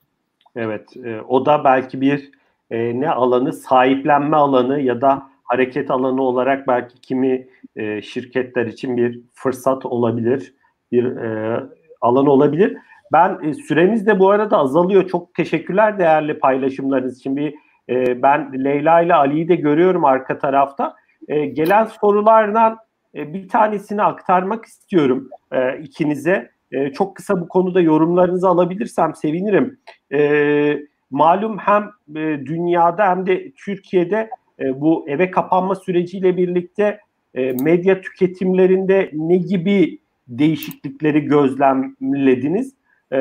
Evet, 0.58 0.98
e, 1.06 1.22
o 1.22 1.46
da 1.46 1.64
belki 1.64 2.02
bir 2.02 2.32
e, 2.72 3.00
ne 3.00 3.10
alanı 3.10 3.54
sahiplenme 3.54 4.38
alanı 4.38 4.80
ya 4.80 5.02
da 5.02 5.30
hareket 5.44 5.92
alanı 5.92 6.22
olarak 6.22 6.68
belki 6.68 7.02
kimi 7.02 7.48
e, 7.76 8.02
şirketler 8.02 8.66
için 8.66 8.98
bir 8.98 9.22
fırsat 9.34 9.86
olabilir, 9.86 10.54
bir 10.92 11.16
e, 11.16 11.60
alan 12.02 12.26
olabilir. 12.26 12.78
Ben 13.14 13.40
e, 13.44 13.54
süremiz 13.54 14.08
de 14.08 14.20
bu 14.20 14.30
arada 14.30 14.58
azalıyor. 14.58 15.08
Çok 15.08 15.34
teşekkürler 15.34 16.00
değerli 16.00 16.40
paylaşımlarınız 16.40 17.20
için. 17.20 17.36
Bir 17.36 17.56
e, 17.90 18.22
ben 18.22 18.64
Leyla 18.64 19.02
ile 19.02 19.14
Ali'yi 19.16 19.48
de 19.48 19.56
görüyorum 19.56 20.06
arka 20.06 20.40
tarafta. 20.40 20.96
E, 21.28 21.46
gelen 21.46 21.86
sorulardan 21.86 22.78
e, 23.16 23.34
bir 23.34 23.50
tanesini 23.50 24.04
aktarmak 24.04 24.66
istiyorum 24.66 25.30
e, 25.52 25.80
ikinize. 25.80 26.57
E, 26.72 26.92
çok 26.92 27.16
kısa 27.16 27.42
bu 27.42 27.48
konuda 27.48 27.82
yorumlarınızı 27.82 28.48
alabilirsem 28.48 29.16
sevinirim. 29.16 29.80
E, 30.14 30.80
malum 31.12 31.58
hem 31.58 31.84
e, 32.16 32.46
dünyada 32.46 33.10
hem 33.10 33.26
de 33.26 33.52
Türkiye'de 33.52 34.30
e, 34.60 34.82
bu 34.82 35.06
eve 35.10 35.32
kapanma 35.32 35.76
süreciyle 35.76 36.38
birlikte 36.38 37.00
e, 37.36 37.54
medya 37.54 38.02
tüketimlerinde 38.02 39.12
ne 39.14 39.38
gibi 39.38 40.00
değişiklikleri 40.28 41.22
gözlemlediniz? 41.22 42.76
E, 43.12 43.20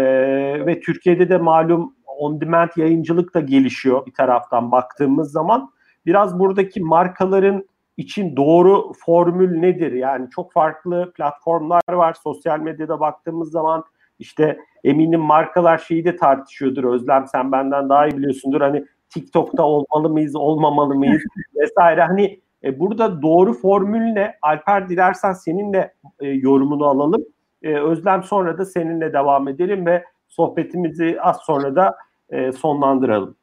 ve 0.67 0.81
Türkiye'de 0.81 1.29
de 1.29 1.37
malum 1.37 1.95
on 2.19 2.41
demand 2.41 2.71
yayıncılık 2.77 3.35
da 3.35 3.41
gelişiyor 3.41 4.07
bir 4.07 4.13
taraftan 4.13 4.73
baktığımız 4.73 5.33
zaman. 5.33 5.71
Biraz 6.07 6.39
buradaki 6.39 6.81
markaların 6.81 7.65
için 7.97 8.37
doğru 8.37 8.93
formül 9.07 9.59
nedir? 9.59 9.93
Yani 9.93 10.31
çok 10.31 10.53
farklı 10.53 11.13
platformlar 11.13 11.83
var. 11.93 12.17
Sosyal 12.23 12.61
medyada 12.61 13.01
baktığımız 13.01 13.51
zaman 13.51 13.85
işte 14.19 14.59
eminim 14.85 15.21
markalar 15.21 15.79
şeyi 15.79 16.05
de 16.05 16.17
tartışıyordur. 16.17 16.85
Özlem 16.85 17.27
sen 17.27 17.53
benden 17.53 17.89
daha 17.89 18.07
iyi 18.07 18.17
biliyorsundur. 18.17 18.61
Hani 18.61 18.85
TikTok'ta 19.09 19.63
olmalı 19.63 20.11
mıyız, 20.11 20.37
olmamalı 20.37 20.95
mıyız 20.95 21.23
vesaire. 21.55 22.03
Hani 22.03 22.41
e, 22.65 22.81
burada 22.81 23.23
doğru 23.23 23.53
formül 23.53 24.13
ne? 24.13 24.35
Alper 24.43 24.89
dilersen 24.89 25.33
seninle 25.33 25.95
e, 26.21 26.29
yorumunu 26.29 26.85
alalım. 26.87 27.25
E, 27.63 27.75
Özlem 27.75 28.23
sonra 28.23 28.59
da 28.59 28.65
seninle 28.65 29.13
devam 29.13 29.49
edelim 29.49 29.87
ve 29.87 30.05
sohbetimizi 30.29 31.19
az 31.21 31.37
sonra 31.37 31.77
da 31.77 31.97
e, 32.31 32.53
sonlandıralım. 32.53 33.37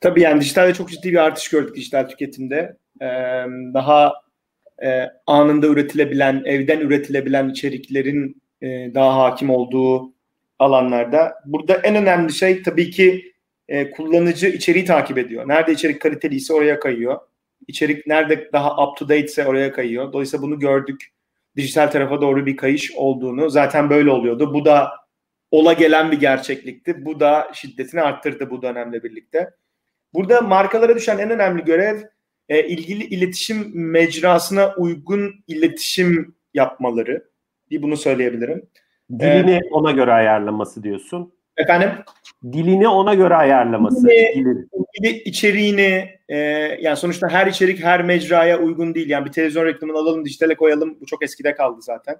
Tabii 0.00 0.20
yani 0.20 0.40
dijitalde 0.40 0.74
çok 0.74 0.90
ciddi 0.90 1.12
bir 1.12 1.24
artış 1.24 1.48
gördük 1.48 1.76
dijital 1.76 2.08
tüketimde. 2.08 2.76
Ee, 3.00 3.06
daha 3.74 4.12
e, 4.82 5.04
anında 5.26 5.66
üretilebilen, 5.66 6.42
evden 6.44 6.80
üretilebilen 6.80 7.48
içeriklerin 7.48 8.42
e, 8.62 8.66
daha 8.94 9.16
hakim 9.24 9.50
olduğu 9.50 10.12
alanlarda. 10.58 11.34
Burada 11.46 11.74
en 11.74 11.96
önemli 11.96 12.32
şey 12.32 12.62
tabii 12.62 12.90
ki 12.90 13.32
e, 13.68 13.90
kullanıcı 13.90 14.48
içeriği 14.48 14.84
takip 14.84 15.18
ediyor. 15.18 15.48
Nerede 15.48 15.72
içerik 15.72 16.02
kaliteliyse 16.02 16.54
oraya 16.54 16.80
kayıyor. 16.80 17.20
İçerik 17.68 18.06
nerede 18.06 18.52
daha 18.52 18.86
up 18.86 18.96
to 18.96 19.04
date 19.04 19.24
ise 19.24 19.46
oraya 19.46 19.72
kayıyor. 19.72 20.12
Dolayısıyla 20.12 20.42
bunu 20.42 20.58
gördük. 20.58 21.12
Dijital 21.56 21.86
tarafa 21.86 22.20
doğru 22.20 22.46
bir 22.46 22.56
kayış 22.56 22.92
olduğunu. 22.92 23.50
Zaten 23.50 23.90
böyle 23.90 24.10
oluyordu. 24.10 24.54
Bu 24.54 24.64
da 24.64 24.90
ola 25.50 25.72
gelen 25.72 26.12
bir 26.12 26.20
gerçeklikti. 26.20 27.04
Bu 27.04 27.20
da 27.20 27.50
şiddetini 27.54 28.02
arttırdı 28.02 28.50
bu 28.50 28.62
dönemle 28.62 29.02
birlikte. 29.02 29.50
Burada 30.14 30.40
markalara 30.40 30.96
düşen 30.96 31.18
en 31.18 31.30
önemli 31.30 31.64
görev 31.64 32.00
e, 32.48 32.68
ilgili 32.68 33.04
iletişim 33.04 33.70
mecrasına 33.74 34.74
uygun 34.76 35.34
iletişim 35.46 36.34
yapmaları. 36.54 37.24
Bir 37.70 37.82
bunu 37.82 37.96
söyleyebilirim. 37.96 38.68
Dilini 39.18 39.50
ee, 39.50 39.68
ona 39.70 39.90
göre 39.90 40.12
ayarlaması 40.12 40.82
diyorsun. 40.82 41.32
Efendim? 41.56 41.90
Dilini 42.52 42.88
ona 42.88 43.14
göre 43.14 43.34
ayarlaması. 43.34 44.06
Dilini, 44.06 45.18
içeriğini 45.24 46.10
e, 46.28 46.36
yani 46.80 46.96
sonuçta 46.96 47.28
her 47.28 47.46
içerik 47.46 47.84
her 47.84 48.04
mecraya 48.04 48.58
uygun 48.58 48.94
değil. 48.94 49.10
Yani 49.10 49.26
bir 49.26 49.32
televizyon 49.32 49.64
reklamını 49.64 49.98
alalım 49.98 50.24
dijitale 50.24 50.54
koyalım. 50.54 50.98
Bu 51.00 51.06
çok 51.06 51.22
eskide 51.22 51.54
kaldı 51.54 51.82
zaten. 51.82 52.16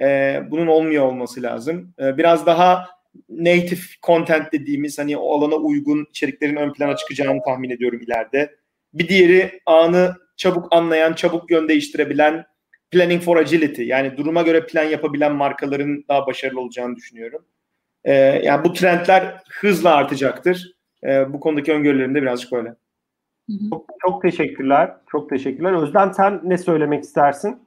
E, 0.00 0.40
bunun 0.50 0.66
olmuyor 0.66 1.06
olması 1.06 1.42
lazım. 1.42 1.94
E, 2.00 2.18
biraz 2.18 2.46
daha 2.46 2.86
native 3.28 3.80
content 4.02 4.52
dediğimiz 4.52 4.98
hani 4.98 5.16
o 5.16 5.38
alana 5.38 5.54
uygun 5.54 6.06
içeriklerin 6.10 6.56
ön 6.56 6.72
plana 6.72 6.96
çıkacağını 6.96 7.42
tahmin 7.42 7.70
ediyorum 7.70 8.00
ileride. 8.00 8.54
Bir 8.94 9.08
diğeri 9.08 9.60
anı 9.66 10.16
çabuk 10.36 10.74
anlayan, 10.74 11.12
çabuk 11.12 11.50
yön 11.50 11.68
değiştirebilen 11.68 12.44
planning 12.90 13.22
for 13.22 13.36
agility 13.36 13.82
yani 13.82 14.16
duruma 14.16 14.42
göre 14.42 14.66
plan 14.66 14.84
yapabilen 14.84 15.32
markaların 15.32 16.04
daha 16.08 16.26
başarılı 16.26 16.60
olacağını 16.60 16.96
düşünüyorum. 16.96 17.44
Ee, 18.04 18.14
yani 18.14 18.64
bu 18.64 18.72
trendler 18.72 19.42
hızla 19.50 19.94
artacaktır. 19.94 20.74
Ee, 21.04 21.32
bu 21.32 21.40
konudaki 21.40 21.72
öngörülerim 21.72 22.14
de 22.14 22.22
birazcık 22.22 22.52
böyle. 22.52 22.74
Çok, 23.70 23.86
çok 24.02 24.22
teşekkürler. 24.22 24.96
Çok 25.12 25.30
teşekkürler. 25.30 25.72
Özlem 25.72 26.14
sen 26.14 26.40
ne 26.44 26.58
söylemek 26.58 27.04
istersin? 27.04 27.58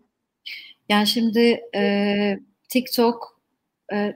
Yani 0.90 1.08
şimdi 1.08 1.62
e, 1.76 2.40
TikTok 2.70 3.42
e, 3.94 4.16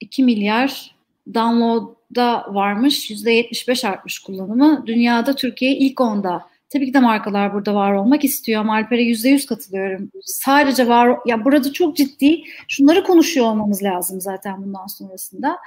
2 0.00 0.24
milyar 0.24 0.96
download'da 1.34 2.46
varmış. 2.54 3.10
%75 3.10 3.88
artmış 3.88 4.18
kullanımı. 4.18 4.86
Dünyada 4.86 5.34
Türkiye 5.34 5.76
ilk 5.76 6.00
onda. 6.00 6.46
Tabii 6.70 6.86
ki 6.86 6.94
de 6.94 7.00
markalar 7.00 7.54
burada 7.54 7.74
var 7.74 7.92
olmak 7.92 8.24
istiyor 8.24 8.60
ama 8.60 8.74
Alper'e 8.74 9.02
%100 9.02 9.46
katılıyorum. 9.46 10.10
Sadece 10.22 10.88
var, 10.88 11.18
ya 11.26 11.44
burada 11.44 11.72
çok 11.72 11.96
ciddi 11.96 12.42
şunları 12.68 13.04
konuşuyor 13.04 13.46
olmamız 13.46 13.82
lazım 13.82 14.20
zaten 14.20 14.62
bundan 14.62 14.86
sonrasında. 14.86 15.58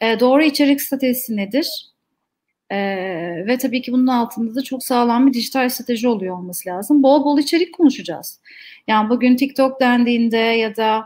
E, 0.00 0.20
doğru 0.20 0.42
içerik 0.42 0.82
stratejisi 0.82 1.36
nedir? 1.36 1.90
E, 2.70 2.76
ve 3.46 3.58
tabii 3.58 3.82
ki 3.82 3.92
bunun 3.92 4.06
altında 4.06 4.54
da 4.54 4.62
çok 4.62 4.84
sağlam 4.84 5.26
bir 5.26 5.32
dijital 5.32 5.68
strateji 5.68 6.08
oluyor 6.08 6.38
olması 6.38 6.68
lazım. 6.68 7.02
Bol 7.02 7.24
bol 7.24 7.38
içerik 7.38 7.74
konuşacağız. 7.74 8.40
Yani 8.88 9.10
bugün 9.10 9.36
TikTok 9.36 9.80
dendiğinde 9.80 10.36
ya 10.36 10.76
da 10.76 11.04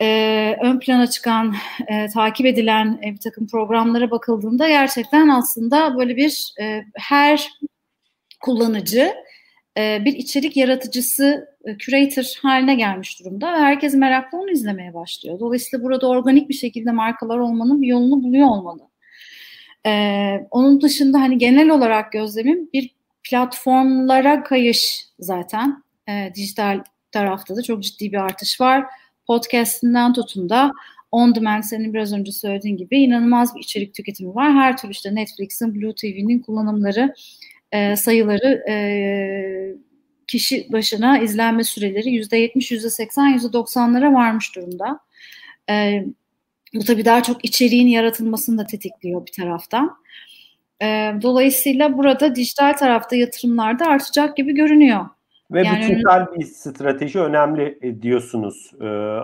e, 0.00 0.56
ön 0.62 0.78
plana 0.78 1.06
çıkan, 1.06 1.54
e, 1.88 2.06
takip 2.06 2.46
edilen 2.46 3.00
e, 3.04 3.12
bir 3.12 3.20
takım 3.20 3.46
programlara 3.46 4.10
bakıldığında 4.10 4.68
gerçekten 4.68 5.28
aslında 5.28 5.96
böyle 5.98 6.16
bir 6.16 6.54
e, 6.60 6.84
her 6.94 7.48
kullanıcı 8.40 9.14
e, 9.78 10.04
bir 10.04 10.12
içerik 10.12 10.56
yaratıcısı, 10.56 11.48
e, 11.64 11.78
curator 11.78 12.24
haline 12.42 12.74
gelmiş 12.74 13.20
durumda 13.20 13.52
ve 13.52 13.56
herkes 13.56 13.94
merakla 13.94 14.38
onu 14.38 14.50
izlemeye 14.50 14.94
başlıyor. 14.94 15.40
Dolayısıyla 15.40 15.84
burada 15.84 16.08
organik 16.08 16.48
bir 16.48 16.54
şekilde 16.54 16.92
markalar 16.92 17.38
olmanın 17.38 17.82
bir 17.82 17.86
yolunu 17.86 18.22
buluyor 18.22 18.48
olmalı. 18.48 18.82
E, 19.86 19.90
onun 20.50 20.80
dışında 20.80 21.20
hani 21.20 21.38
genel 21.38 21.70
olarak 21.70 22.12
gözlemim 22.12 22.68
bir 22.72 22.90
platformlara 23.30 24.42
kayış 24.42 25.06
zaten. 25.18 25.82
E, 26.08 26.32
dijital 26.34 26.82
tarafta 27.12 27.56
da 27.56 27.62
çok 27.62 27.82
ciddi 27.82 28.12
bir 28.12 28.24
artış 28.24 28.60
var 28.60 28.84
podcast'inden 29.26 30.12
tutun 30.12 30.48
da 30.48 30.72
on 31.12 31.34
demand 31.34 31.62
senin 31.62 31.94
biraz 31.94 32.12
önce 32.12 32.32
söylediğin 32.32 32.76
gibi 32.76 32.98
inanılmaz 32.98 33.54
bir 33.54 33.60
içerik 33.60 33.94
tüketimi 33.94 34.34
var. 34.34 34.52
Her 34.52 34.76
türlü 34.76 34.92
işte 34.92 35.14
Netflix'in, 35.14 35.74
Blue 35.74 35.94
TV'nin 35.94 36.38
kullanımları, 36.38 37.14
e, 37.72 37.96
sayıları, 37.96 38.70
e, 38.70 38.76
kişi 40.26 40.72
başına 40.72 41.18
izlenme 41.18 41.64
süreleri 41.64 42.10
%70, 42.10 42.72
%80, 42.72 43.34
%90'lara 43.34 44.14
varmış 44.14 44.56
durumda. 44.56 45.00
E, 45.70 46.04
Bu 46.76 46.84
tabii 46.84 47.04
daha 47.04 47.22
çok 47.22 47.44
içeriğin 47.44 47.88
yaratılmasını 47.88 48.58
da 48.58 48.66
tetikliyor 48.66 49.26
bir 49.26 49.32
taraftan. 49.32 49.96
E, 50.82 50.86
dolayısıyla 51.22 51.98
burada 51.98 52.34
dijital 52.34 52.72
tarafta 52.72 53.16
yatırımlar 53.16 53.78
da 53.78 53.86
artacak 53.86 54.36
gibi 54.36 54.54
görünüyor. 54.54 55.06
Ve 55.50 55.62
yani, 55.62 55.82
bütünsel 55.82 56.26
bir 56.36 56.44
strateji 56.44 57.20
önemli 57.20 57.78
e, 57.82 58.02
diyorsunuz. 58.02 58.72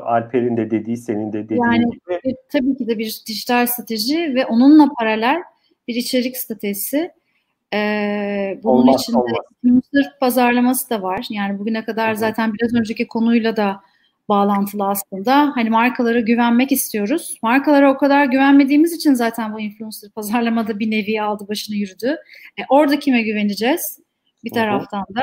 Alper'in 0.04 0.56
de 0.56 0.70
dediği, 0.70 0.96
senin 0.96 1.32
de 1.32 1.44
dediğin 1.44 1.62
yani, 1.62 1.84
gibi. 1.90 2.14
E, 2.14 2.34
tabii 2.52 2.76
ki 2.76 2.86
de 2.86 2.98
bir 2.98 3.22
dijital 3.26 3.66
strateji 3.66 4.34
ve 4.34 4.46
onunla 4.46 4.88
paralel 4.98 5.42
bir 5.88 5.94
içerik 5.94 6.36
stratejisi. 6.36 7.10
Bunun 7.72 8.78
olmaz, 8.78 9.02
içinde 9.02 9.18
olmaz. 9.18 10.06
pazarlaması 10.20 10.90
da 10.90 11.02
var. 11.02 11.26
Yani 11.30 11.58
bugüne 11.58 11.84
kadar 11.84 12.08
evet. 12.08 12.18
zaten 12.18 12.54
biraz 12.54 12.74
önceki 12.74 13.08
konuyla 13.08 13.56
da 13.56 13.80
bağlantılı 14.32 14.88
aslında. 14.88 15.52
Hani 15.54 15.70
markalara 15.70 16.20
güvenmek 16.20 16.72
istiyoruz. 16.72 17.36
Markalara 17.42 17.92
o 17.92 17.96
kadar 17.96 18.24
güvenmediğimiz 18.24 18.92
için 18.92 19.14
zaten 19.14 19.52
bu 19.54 19.60
influencer 19.60 20.10
pazarlamada 20.10 20.78
bir 20.78 20.90
nevi 20.90 21.22
aldı 21.22 21.48
başını 21.48 21.76
yürüdü. 21.76 22.16
E, 22.58 22.62
orada 22.68 22.98
kime 22.98 23.22
güveneceğiz? 23.22 23.98
Bir 24.44 24.50
taraftan 24.50 25.04
da. 25.14 25.22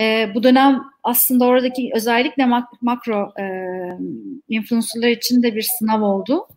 E, 0.00 0.34
bu 0.34 0.42
dönem 0.42 0.82
aslında 1.02 1.44
oradaki 1.44 1.90
özellikle 1.94 2.42
mak- 2.42 2.78
makro 2.80 3.32
e, 3.40 3.44
influencerlar 4.48 5.08
için 5.08 5.42
de 5.42 5.54
bir 5.54 5.66
sınav 5.78 6.02
oldu. 6.02 6.48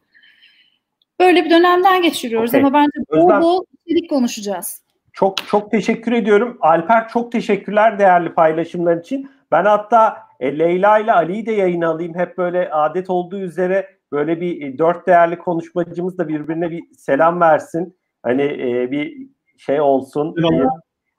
Böyle 1.19 1.45
bir 1.45 1.49
dönemden 1.49 2.01
geçiriyoruz 2.01 2.49
okay. 2.49 2.61
ama 2.61 2.73
bence 2.73 2.99
bol 3.11 3.41
bol 3.41 3.63
içerik 3.85 4.09
konuşacağız. 4.09 4.81
Çok 5.13 5.47
çok 5.47 5.71
teşekkür 5.71 6.11
ediyorum. 6.11 6.57
Alper 6.61 7.07
çok 7.07 7.31
teşekkürler 7.31 7.99
değerli 7.99 8.33
paylaşımlar 8.33 8.97
için. 8.97 9.31
Ben 9.51 9.65
hatta 9.65 10.28
e, 10.39 10.59
Leyla 10.59 10.99
ile 10.99 11.13
Ali'yi 11.13 11.45
de 11.45 11.51
yayına 11.51 11.89
alayım. 11.89 12.15
Hep 12.15 12.37
böyle 12.37 12.71
adet 12.71 13.09
olduğu 13.09 13.39
üzere 13.39 13.87
böyle 14.11 14.41
bir 14.41 14.61
e, 14.61 14.77
dört 14.77 15.07
değerli 15.07 15.37
konuşmacımız 15.37 16.17
da 16.17 16.27
birbirine 16.27 16.71
bir 16.71 16.83
selam 16.97 17.41
versin. 17.41 17.97
Hani 18.23 18.43
e, 18.43 18.91
bir 18.91 19.27
şey 19.57 19.81
olsun. 19.81 20.35
E, 20.37 20.67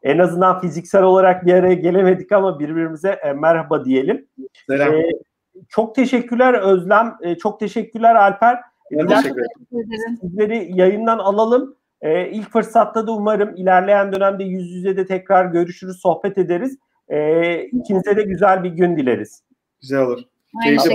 en 0.02 0.18
azından 0.18 0.60
fiziksel 0.60 1.02
olarak 1.02 1.46
bir 1.46 1.54
araya 1.54 1.74
gelemedik 1.74 2.32
ama 2.32 2.58
birbirimize 2.58 3.10
e, 3.10 3.32
merhaba 3.32 3.84
diyelim. 3.84 4.26
Selam. 4.66 4.94
E, 4.94 5.02
çok 5.68 5.94
teşekkürler 5.94 6.54
Özlem. 6.54 7.16
E, 7.22 7.38
çok 7.38 7.60
teşekkürler 7.60 8.14
Alper. 8.14 8.60
Ben 8.92 9.06
teşekkür 9.06 9.42
ederim. 9.72 10.18
Sizleri 10.20 10.70
yayından 10.74 11.18
alalım. 11.18 11.76
E, 12.00 12.28
ilk 12.28 12.50
fırsatta 12.50 13.06
da 13.06 13.12
umarım 13.12 13.56
ilerleyen 13.56 14.12
dönemde 14.12 14.44
yüz 14.44 14.70
yüze 14.70 14.96
de 14.96 15.06
tekrar 15.06 15.44
görüşürüz, 15.44 16.00
sohbet 16.00 16.38
ederiz. 16.38 16.78
E, 17.10 17.62
ikinize 17.64 18.16
de 18.16 18.22
güzel 18.22 18.64
bir 18.64 18.70
gün 18.70 18.96
dileriz. 18.96 19.42
Güzel 19.80 20.00
olur. 20.00 20.20
Keyifli 20.64 20.90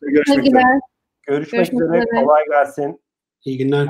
Görüşmek 0.00 0.46
üzere. 0.46 0.80
Görüşmek 1.22 1.72
üzere. 1.72 2.04
Kolay 2.24 2.44
gelsin. 2.50 3.00
İyi 3.44 3.58
günler. 3.58 3.88